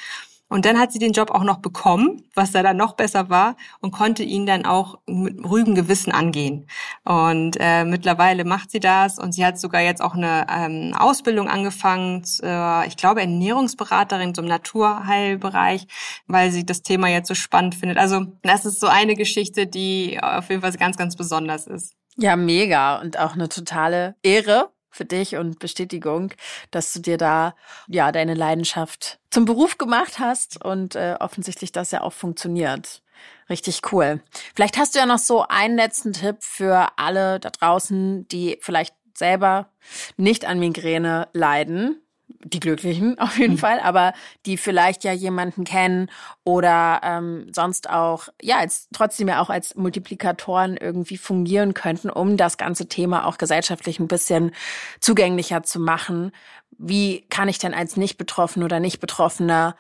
Und 0.48 0.66
dann 0.66 0.80
hat 0.80 0.91
sie 0.91 1.00
den 1.00 1.12
Job 1.12 1.32
auch 1.32 1.43
noch 1.43 1.58
bekommen, 1.58 2.24
was 2.36 2.52
da 2.52 2.62
dann 2.62 2.78
noch 2.78 2.93
besser 2.93 3.30
war 3.30 3.56
und 3.82 3.91
konnte 3.91 4.24
ihn 4.24 4.46
dann 4.46 4.66
auch 4.66 5.00
mit 5.08 5.43
ruhigem 5.43 5.74
Gewissen 5.74 6.12
angehen. 6.12 6.68
Und 7.04 7.58
äh, 7.60 7.84
mittlerweile 7.84 8.46
macht 8.46 8.70
sie 8.70 8.80
das 8.80 9.18
und 9.18 9.32
sie 9.32 9.43
hat 9.43 9.60
sogar 9.60 9.82
jetzt 9.82 10.02
auch 10.02 10.14
eine 10.14 10.46
ähm, 10.50 10.93
Ausbildung 10.96 11.50
angefangen, 11.50 12.24
äh, 12.43 12.88
ich 12.88 12.96
glaube 12.96 13.22
Ernährungsberaterin 13.22 14.36
zum 14.36 14.46
Naturheilbereich, 14.46 15.88
weil 16.28 16.52
sie 16.52 16.66
das 16.66 16.84
Thema 16.84 17.08
jetzt 17.08 17.28
so 17.28 17.36
spannend 17.36 17.74
findet. 17.74 17.98
Also 17.98 18.28
das 18.43 18.66
ist 18.66 18.80
so 18.80 18.88
eine 18.88 19.16
Geschichte, 19.16 19.66
die 19.66 20.20
auf 20.22 20.50
jeden 20.50 20.62
Fall 20.62 20.72
ganz, 20.74 20.96
ganz 20.96 21.16
besonders 21.16 21.66
ist. 21.66 21.93
Ja, 22.18 22.36
mega 22.36 23.02
und 23.02 23.20
auch 23.20 23.34
eine 23.34 23.50
totale 23.50 24.16
Ehre, 24.24 24.70
für 24.96 25.06
dich 25.06 25.36
und 25.36 25.60
Bestätigung, 25.60 26.32
dass 26.72 26.93
du 26.93 27.00
dir 27.00 27.18
da 27.18 27.56
ja 27.88 28.12
deine 28.12 28.34
Leidenschaft 28.34 29.20
zum 29.30 29.46
Beruf 29.46 29.78
gemacht 29.78 30.20
hast 30.20 30.64
und 30.64 30.96
äh, 30.96 31.16
offensichtlich 31.20 31.72
das 31.72 31.91
ja 31.91 32.02
auch 32.02 32.14
funktioniert. 32.14 33.02
Richtig 33.50 33.82
cool. 33.91 34.22
Vielleicht 34.56 34.78
hast 34.78 34.96
du 34.96 35.00
ja 35.00 35.06
noch 35.06 35.20
so 35.20 35.46
einen 35.48 35.76
letzten 35.76 36.14
Tipp 36.14 36.38
für 36.39 36.88
alle 36.98 37.39
da 37.39 37.50
draußen, 37.50 38.28
die 38.30 38.58
vielleicht 38.62 38.96
selber 39.14 39.70
nicht 40.18 40.46
an 40.46 40.60
Migräne 40.60 41.28
leiden 41.34 42.02
die 42.28 42.59
Glücklichen 42.59 43.17
auf 43.19 43.38
jeden 43.38 43.53
mhm. 43.53 43.59
Fall, 43.59 43.80
aber 43.80 44.13
die 44.45 44.57
vielleicht 44.57 45.03
ja 45.03 45.11
jemanden 45.11 45.63
kennen 45.63 46.09
oder 46.43 47.01
ähm, 47.03 47.47
sonst 47.53 47.89
auch, 47.89 48.28
ja, 48.41 48.57
als 48.57 48.88
trotzdem 48.93 49.28
ja 49.28 49.41
auch 49.41 49.49
als 49.49 49.76
Multiplikatoren 49.76 50.78
irgendwie 50.78 51.17
fungieren 51.17 51.73
könnten, 51.73 52.09
um 52.09 52.38
das 52.38 52.57
ganze 52.57 52.88
Thema 52.88 53.26
auch 53.26 53.38
gesellschaftlich 53.38 53.99
ein 53.99 54.07
bisschen 54.07 54.51
zugänglicher 54.99 55.63
zu 55.63 55.80
machen. 55.80 56.32
Wie 56.78 57.21
kann 57.30 57.49
ich 57.49 57.57
denn 57.57 57.73
als 57.73 57.97
nicht 57.97 58.17
betroffen 58.17 58.63
oder 58.63 58.80
nicht 58.80 58.99
Betroffener 58.99 59.76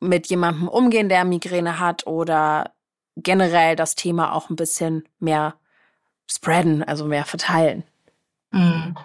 mit 0.00 0.28
jemandem 0.28 0.68
umgehen, 0.68 1.08
der 1.08 1.24
Migräne 1.24 1.80
hat 1.80 2.06
oder 2.06 2.72
generell 3.16 3.74
das 3.74 3.96
Thema 3.96 4.32
auch 4.32 4.48
ein 4.48 4.56
bisschen 4.56 5.04
mehr 5.18 5.54
spreaden, 6.30 6.84
also 6.84 7.04
mehr 7.04 7.24
verteilen? 7.24 7.82
Mhm. 8.50 8.96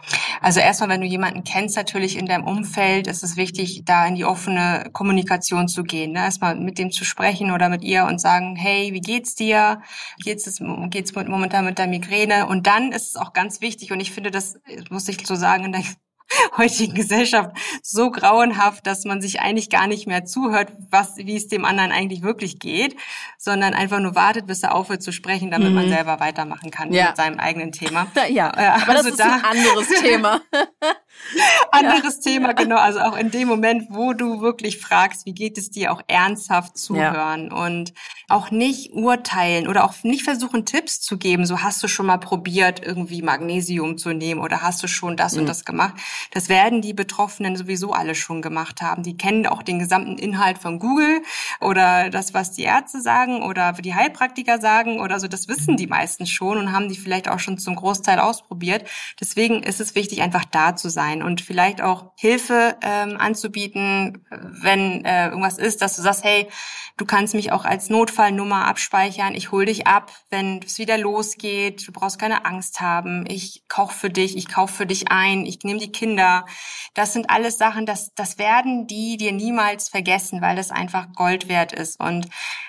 Also 0.42 0.62
erstmal, 0.62 0.90
wenn 0.90 1.02
du 1.02 1.08
jemanden 1.08 1.44
kennst, 1.44 1.76
natürlich 1.76 2.18
in 2.18 2.26
deinem 2.26 2.46
Umfeld, 2.46 3.08
ist 3.08 3.24
es 3.24 3.36
wichtig, 3.36 3.84
da 3.86 4.06
in 4.08 4.16
die 4.16 4.24
offene 4.24 4.90
Kommunikation 4.94 5.68
zu 5.68 5.84
gehen. 5.84 6.14
Ne? 6.14 6.20
Erstmal 6.20 6.56
mit 6.56 6.78
dem 6.78 6.92
zu 6.92 7.04
sprechen 7.04 7.52
oder 7.52 7.68
mit 7.68 7.84
ihr 7.84 8.06
und 8.06 8.22
sagen, 8.22 8.56
hey, 8.56 8.94
wie 8.94 9.02
geht's 9.02 9.36
dir? 9.36 9.82
Geht's 10.24 10.48
es 10.48 10.62
geht's 10.90 11.14
momentan 11.14 11.66
mit 11.66 11.78
der 11.78 11.88
Migräne? 11.88 12.48
Und 12.48 12.68
dann 12.68 12.92
ist 12.94 13.10
es 13.10 13.16
auch 13.18 13.34
ganz 13.34 13.60
wichtig, 13.60 13.92
und 13.92 14.00
ich 14.00 14.12
finde, 14.12 14.32
das 14.32 14.60
muss 14.90 15.08
ich 15.10 15.26
so 15.28 15.36
sagen, 15.36 15.66
in 15.66 15.72
der 15.74 15.84
heutigen 16.58 16.94
Gesellschaft 16.94 17.52
so 17.82 18.12
grauenhaft, 18.12 18.86
dass 18.88 19.06
man 19.06 19.22
sich 19.22 19.40
eigentlich 19.40 19.70
gar 19.70 19.88
nicht 19.88 20.08
mehr 20.08 20.26
zuhört, 20.26 20.72
was, 20.90 21.18
wie 21.18 21.36
es 21.36 21.48
dem 21.48 21.66
anderen 21.66 21.92
eigentlich 21.92 22.22
wirklich 22.22 22.60
geht, 22.60 22.96
sondern 23.38 23.74
einfach 23.74 24.00
nur 24.00 24.16
wartet, 24.16 24.48
bis 24.48 24.64
er 24.64 24.76
aufhört 24.76 25.04
zu 25.04 25.12
sprechen, 25.12 25.52
damit 25.52 25.70
mhm. 25.70 25.76
man 25.76 25.90
selber 25.90 26.20
weitermachen 26.20 26.72
kann 26.72 26.92
ja. 26.94 27.08
mit 27.08 27.18
seinem 27.18 27.40
eigenen 27.40 27.72
Thema. 27.72 28.08
Ja, 28.30 28.54
aber 28.54 28.90
also 28.90 28.94
das 28.94 29.06
ist 29.08 29.20
da, 29.20 29.36
ein 29.36 29.46
anderes 29.46 29.88
Thema. 30.02 30.42
anderes 31.72 32.16
ja. 32.18 32.32
Thema, 32.32 32.54
genau. 32.54 32.78
Also 32.78 33.00
auch 33.00 33.18
in 33.18 33.32
dem 33.32 33.48
Moment, 33.48 33.88
wo 33.90 34.14
du 34.14 34.42
wirklich 34.42 34.80
fragst, 34.80 35.26
wie 35.26 35.34
geht 35.34 35.58
es 35.58 35.70
dir, 35.70 35.92
auch 35.92 36.02
ernsthaft 36.08 36.78
zuhören 36.78 37.50
ja. 37.52 37.66
und 37.66 37.94
auch 38.30 38.52
nicht 38.52 38.94
urteilen 38.94 39.68
oder 39.68 39.84
auch 39.84 39.94
nicht 40.04 40.24
versuchen, 40.24 40.66
Tipps 40.66 41.02
zu 41.02 41.18
geben. 41.18 41.46
So 41.46 41.62
hast 41.62 41.84
du 41.84 41.88
schon 41.88 42.06
mal 42.06 42.18
probiert, 42.18 42.84
irgendwie 42.84 43.22
Magnesium 43.22 43.98
zu 43.98 44.14
nehmen 44.14 44.42
oder 44.42 44.62
hast 44.62 44.82
du 44.84 44.88
schon 44.88 45.18
das 45.18 45.34
mhm. 45.34 45.42
und 45.42 45.46
das 45.48 45.66
gemacht. 45.66 45.96
Das 46.32 46.50
werden 46.50 46.82
die 46.82 46.94
Betroffenen 46.94 47.56
sowieso 47.56 47.92
alle 47.94 48.16
schon 48.16 48.42
gemacht 48.42 48.82
haben. 48.82 49.04
Die 49.04 49.18
kennen 49.18 49.48
auch 49.48 49.64
den 49.64 49.80
gesamten 49.80 50.18
Inhalt 50.18 50.58
von 50.58 50.80
Google 50.80 51.22
oder 51.62 52.10
das, 52.10 52.34
was 52.34 52.52
die 52.52 52.64
Ärzte 52.64 53.02
sagen 53.02 53.42
oder 53.42 53.74
die 53.74 53.96
Heilpraktiker 53.96 54.60
sagen 54.60 55.00
oder 55.00 55.20
so. 55.20 55.28
Das 55.28 55.48
wissen 55.48 55.78
die 55.78 55.88
meisten 55.88 56.26
schon 56.26 56.58
und 56.58 56.72
haben 56.72 56.90
die 56.90 56.98
vielleicht 56.98 57.30
auch 57.30 57.40
schon 57.40 57.58
zum 57.58 57.76
Großteil 57.76 58.20
ausprobiert. 58.20 58.88
Deswegen 59.20 59.64
ist 59.64 59.80
es 59.80 59.96
wichtig, 59.96 60.22
einfach 60.22 60.46
da 60.46 60.76
zu 60.76 60.90
sein 60.90 61.24
und 61.24 61.42
vielleicht 61.42 61.82
auch 61.82 62.12
Hilfe 62.16 62.76
ähm, 62.82 63.18
anzubieten, 63.18 64.26
wenn 64.30 65.06
äh, 65.06 65.28
irgendwas 65.28 65.58
ist, 65.58 65.82
dass 65.82 65.96
du 65.96 66.02
sagst, 66.02 66.24
hey, 66.24 66.48
du 66.98 67.06
kannst 67.06 67.34
mich 67.34 67.52
auch 67.52 67.66
als 67.66 67.90
Notfallnummer 67.90 68.66
abspeichern. 68.66 69.36
Ich 69.36 69.52
hol 69.52 69.66
dich 69.66 69.88
ab, 69.88 70.12
wenn 70.30 70.62
es 70.64 70.78
wieder 70.78 70.98
losgeht. 70.98 71.88
Du 71.88 71.92
brauchst 71.92 72.20
keine 72.20 72.46
Angst 72.46 72.82
haben. 72.82 73.26
Ich 73.28 73.64
koch 73.68 73.92
für 73.92 74.10
dich, 74.10 74.38
ich 74.38 74.48
kauf 74.48 74.70
für 74.70 74.86
dich 74.86 75.12
ein, 75.12 75.46
ich 75.46 75.60
nehme 75.64 75.80
die 75.80 75.92
Kinder. 75.92 76.03
Das 76.94 77.14
sind 77.14 77.30
alles 77.30 77.58
Sachen, 77.58 77.86
das, 77.86 78.14
das 78.14 78.38
werden 78.38 78.88
die 78.88 79.18
dir 79.18 79.32
niemals 79.32 79.90
vergessen, 79.90 80.42
weil 80.42 80.56
das 80.56 80.72
einfach 80.72 81.12
Gold 81.14 81.48
wert 81.48 81.74
ist 81.74 82.00
und 82.00 82.28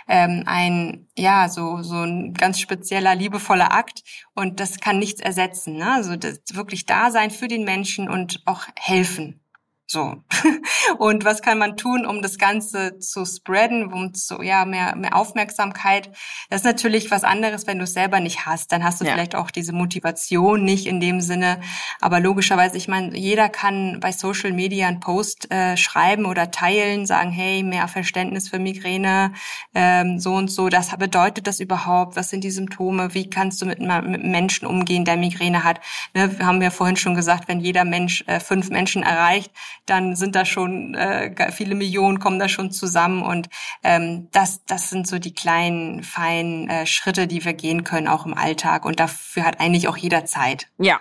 ähm, 0.08 0.42
ein, 0.46 1.08
ja, 1.16 1.48
so, 1.48 1.82
so 1.82 2.02
ein 2.02 2.34
ganz 2.34 2.60
spezieller, 2.60 3.14
liebevoller 3.14 3.72
Akt. 3.72 4.02
Und 4.34 4.60
das 4.60 4.80
kann 4.80 4.98
nichts 4.98 5.20
ersetzen. 5.20 5.76
Ne? 5.76 5.92
Also 5.92 6.16
das 6.16 6.40
wirklich 6.52 6.86
da 6.86 7.10
sein 7.10 7.30
für 7.30 7.48
den 7.48 7.64
Menschen 7.64 8.08
und 8.08 8.42
auch 8.46 8.66
helfen. 8.76 9.43
So. 9.86 10.16
Und 10.98 11.24
was 11.24 11.42
kann 11.42 11.58
man 11.58 11.76
tun, 11.76 12.06
um 12.06 12.22
das 12.22 12.38
Ganze 12.38 12.98
zu 12.98 13.26
spreaden, 13.26 13.92
um 13.92 14.14
zu, 14.14 14.42
ja, 14.42 14.64
mehr, 14.64 14.96
mehr 14.96 15.14
Aufmerksamkeit? 15.14 16.10
Das 16.48 16.62
ist 16.62 16.64
natürlich 16.64 17.10
was 17.10 17.22
anderes, 17.22 17.66
wenn 17.66 17.78
du 17.78 17.84
es 17.84 17.92
selber 17.92 18.20
nicht 18.20 18.46
hast. 18.46 18.72
Dann 18.72 18.82
hast 18.82 19.00
du 19.00 19.04
ja. 19.04 19.12
vielleicht 19.12 19.34
auch 19.34 19.50
diese 19.50 19.72
Motivation 19.72 20.64
nicht 20.64 20.86
in 20.86 21.00
dem 21.00 21.20
Sinne. 21.20 21.60
Aber 22.00 22.20
logischerweise, 22.20 22.78
ich 22.78 22.88
meine, 22.88 23.16
jeder 23.16 23.50
kann 23.50 24.00
bei 24.00 24.12
Social 24.12 24.52
Media 24.52 24.88
einen 24.88 25.00
Post 25.00 25.50
äh, 25.50 25.76
schreiben 25.76 26.24
oder 26.24 26.50
teilen, 26.50 27.04
sagen, 27.04 27.30
hey, 27.30 27.62
mehr 27.62 27.86
Verständnis 27.86 28.48
für 28.48 28.58
Migräne, 28.58 29.34
ähm, 29.74 30.18
so 30.18 30.34
und 30.34 30.50
so. 30.50 30.70
Das 30.70 30.96
bedeutet 30.96 31.46
das 31.46 31.60
überhaupt? 31.60 32.16
Was 32.16 32.30
sind 32.30 32.42
die 32.42 32.50
Symptome? 32.50 33.12
Wie 33.12 33.28
kannst 33.28 33.60
du 33.60 33.66
mit, 33.66 33.80
mit 33.80 34.24
Menschen 34.24 34.66
umgehen, 34.66 35.04
der 35.04 35.18
Migräne 35.18 35.62
hat? 35.62 35.80
Ne, 36.14 36.38
wir 36.38 36.46
haben 36.46 36.62
ja 36.62 36.70
vorhin 36.70 36.96
schon 36.96 37.14
gesagt, 37.14 37.48
wenn 37.48 37.60
jeder 37.60 37.84
Mensch 37.84 38.24
äh, 38.26 38.40
fünf 38.40 38.70
Menschen 38.70 39.02
erreicht, 39.02 39.52
dann 39.86 40.16
sind 40.16 40.34
da 40.34 40.44
schon 40.44 40.94
äh, 40.94 41.52
viele 41.52 41.74
Millionen 41.74 42.18
kommen 42.18 42.38
da 42.38 42.48
schon 42.48 42.70
zusammen 42.70 43.22
und 43.22 43.48
ähm, 43.82 44.28
das 44.32 44.64
das 44.64 44.90
sind 44.90 45.06
so 45.06 45.18
die 45.18 45.34
kleinen 45.34 46.02
feinen 46.02 46.68
äh, 46.68 46.86
Schritte, 46.86 47.26
die 47.26 47.44
wir 47.44 47.52
gehen 47.52 47.84
können 47.84 48.08
auch 48.08 48.26
im 48.26 48.34
Alltag 48.34 48.84
und 48.84 49.00
dafür 49.00 49.44
hat 49.44 49.60
eigentlich 49.60 49.88
auch 49.88 49.96
jeder 49.96 50.24
Zeit. 50.24 50.68
Ja, 50.78 51.00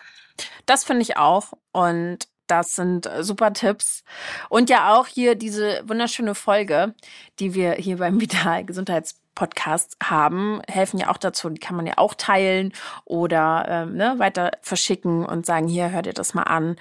das 0.66 0.84
finde 0.84 1.02
ich 1.02 1.18
auch 1.18 1.54
und 1.72 2.28
das 2.48 2.76
sind 2.76 3.06
äh, 3.06 3.24
super 3.24 3.54
Tipps. 3.54 4.04
Und 4.50 4.70
ja 4.70 4.94
auch 4.94 5.08
hier 5.08 5.36
diese 5.36 5.82
wunderschöne 5.88 6.36
Folge, 6.36 6.94
die 7.40 7.54
wir 7.54 7.74
hier 7.74 7.98
beim 7.98 8.20
Vital 8.22 8.66
Gesundheits 8.66 9.20
Podcast 9.36 9.98
haben, 10.04 10.62
helfen 10.70 11.00
ja 11.00 11.10
auch 11.10 11.18
dazu. 11.18 11.50
Die 11.50 11.60
kann 11.60 11.76
man 11.76 11.88
ja 11.88 11.94
auch 11.98 12.14
teilen 12.14 12.72
oder 13.06 13.66
ähm, 13.68 13.96
ne, 13.96 14.16
weiter 14.18 14.52
verschicken 14.62 15.26
und 15.26 15.46
sagen, 15.46 15.68
hier, 15.68 15.90
hört 15.90 16.06
ihr 16.06 16.14
das 16.14 16.34
mal 16.34 16.44
an. 16.44 16.76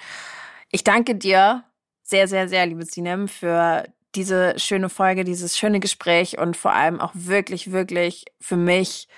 Ich 0.71 0.85
danke 0.85 1.15
dir 1.15 1.65
sehr, 2.03 2.29
sehr, 2.29 2.49
sehr, 2.49 2.67
liebe 2.67 2.85
Sinem, 2.85 3.29
für 3.29 3.85
diese 4.15 4.59
schöne 4.59 4.89
Folge, 4.89 5.25
dieses 5.25 5.57
schöne 5.57 5.81
Gespräch 5.81 6.39
und 6.39 6.57
vor 6.57 6.73
allem 6.73 7.01
auch 7.01 7.13
wirklich, 7.15 7.73
wirklich 7.73 8.25
für 8.41 8.57
mich 8.57 9.09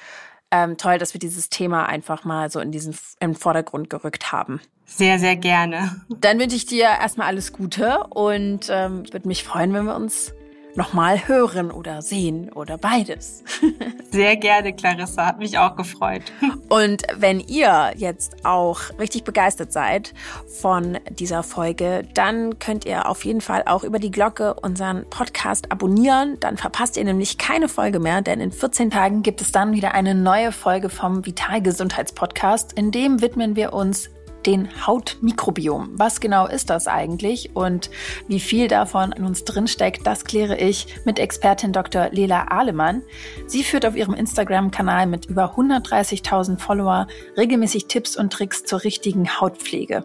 ähm, 0.50 0.76
toll, 0.76 0.98
dass 0.98 1.14
wir 1.14 1.18
dieses 1.18 1.48
Thema 1.48 1.86
einfach 1.86 2.24
mal 2.24 2.50
so 2.50 2.60
in 2.60 2.70
diesen 2.70 2.96
im 3.18 3.34
Vordergrund 3.34 3.90
gerückt 3.90 4.30
haben. 4.30 4.60
Sehr, 4.86 5.18
sehr 5.18 5.36
gerne. 5.36 6.02
Dann 6.08 6.38
wünsche 6.38 6.56
ich 6.56 6.66
dir 6.66 6.84
erstmal 6.84 7.26
alles 7.26 7.52
Gute 7.52 8.04
und 8.10 8.68
ähm, 8.70 9.04
würde 9.12 9.26
mich 9.26 9.42
freuen, 9.42 9.72
wenn 9.72 9.84
wir 9.86 9.96
uns 9.96 10.34
nochmal 10.76 11.28
hören 11.28 11.70
oder 11.70 12.02
sehen 12.02 12.50
oder 12.52 12.78
beides. 12.78 13.42
Sehr 14.10 14.36
gerne, 14.36 14.72
Clarissa. 14.72 15.26
Hat 15.26 15.38
mich 15.38 15.58
auch 15.58 15.76
gefreut. 15.76 16.22
Und 16.68 17.02
wenn 17.16 17.40
ihr 17.40 17.92
jetzt 17.96 18.44
auch 18.44 18.80
richtig 18.98 19.24
begeistert 19.24 19.72
seid 19.72 20.14
von 20.46 20.98
dieser 21.10 21.42
Folge, 21.42 22.06
dann 22.14 22.58
könnt 22.58 22.84
ihr 22.84 23.08
auf 23.08 23.24
jeden 23.24 23.40
Fall 23.40 23.62
auch 23.66 23.84
über 23.84 23.98
die 23.98 24.10
Glocke 24.10 24.54
unseren 24.54 25.08
Podcast 25.10 25.70
abonnieren. 25.72 26.38
Dann 26.40 26.56
verpasst 26.56 26.96
ihr 26.96 27.04
nämlich 27.04 27.38
keine 27.38 27.68
Folge 27.68 27.98
mehr, 27.98 28.22
denn 28.22 28.40
in 28.40 28.52
14 28.52 28.90
Tagen 28.90 29.22
gibt 29.22 29.40
es 29.40 29.52
dann 29.52 29.72
wieder 29.72 29.94
eine 29.94 30.14
neue 30.14 30.52
Folge 30.52 30.88
vom 30.88 31.26
Vitalgesundheitspodcast. 31.26 32.72
In 32.72 32.90
dem 32.90 33.20
widmen 33.20 33.56
wir 33.56 33.72
uns 33.72 34.10
den 34.46 34.86
Hautmikrobiom. 34.86 35.90
Was 35.94 36.20
genau 36.20 36.46
ist 36.46 36.70
das 36.70 36.86
eigentlich 36.86 37.50
und 37.54 37.90
wie 38.28 38.40
viel 38.40 38.68
davon 38.68 39.12
in 39.12 39.24
uns 39.24 39.44
drinsteckt, 39.44 40.06
das 40.06 40.24
kläre 40.24 40.56
ich 40.56 40.86
mit 41.04 41.18
Expertin 41.18 41.72
Dr. 41.72 42.08
Lela 42.10 42.44
Ahlemann. 42.48 43.02
Sie 43.46 43.64
führt 43.64 43.86
auf 43.86 43.96
ihrem 43.96 44.14
Instagram-Kanal 44.14 45.06
mit 45.06 45.26
über 45.26 45.54
130.000 45.56 46.58
Follower 46.58 47.06
regelmäßig 47.36 47.86
Tipps 47.86 48.16
und 48.16 48.32
Tricks 48.32 48.64
zur 48.64 48.84
richtigen 48.84 49.40
Hautpflege. 49.40 50.04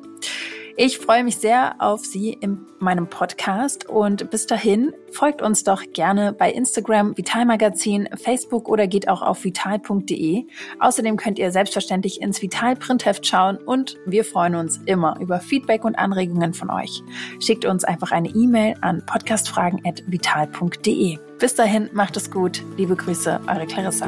Ich 0.82 0.98
freue 0.98 1.26
mich 1.26 1.36
sehr 1.36 1.76
auf 1.80 2.06
Sie 2.06 2.32
in 2.32 2.66
meinem 2.80 3.10
Podcast 3.10 3.90
und 3.90 4.32
bis 4.32 4.48
dahin 4.48 4.94
folgt 5.12 5.42
uns 5.42 5.66
doch 5.66 5.84
gerne 5.92 6.32
bei 6.32 6.50
Instagram, 6.50 7.18
Vitalmagazin, 7.18 8.08
Facebook 8.16 8.70
oder 8.70 8.88
geht 8.88 9.10
auch 9.10 9.22
auf 9.22 9.44
vital.de. 9.44 10.46
Außerdem 10.80 11.18
könnt 11.18 11.38
ihr 11.38 11.52
selbstverständlich 11.52 12.22
ins 12.22 12.42
Vital 12.42 12.78
Printheft 12.78 13.28
schauen 13.28 13.58
und 13.58 13.98
wir 14.06 14.24
freuen 14.24 14.56
uns 14.56 14.80
immer 14.86 15.20
über 15.20 15.42
Feedback 15.42 15.84
und 15.84 16.00
Anregungen 16.00 16.54
von 16.54 16.70
euch. 16.70 17.04
Schickt 17.42 17.66
uns 17.66 17.84
einfach 17.84 18.14
eine 18.14 18.30
E-Mail 18.30 18.78
an 18.80 19.04
podcastfragen@vital.de. 19.06 21.18
Bis 21.40 21.56
dahin 21.56 21.90
macht 21.92 22.16
es 22.16 22.32
gut. 22.32 22.64
Liebe 22.78 22.96
Grüße, 22.96 23.42
eure 23.48 23.66
Clarissa. 23.66 24.08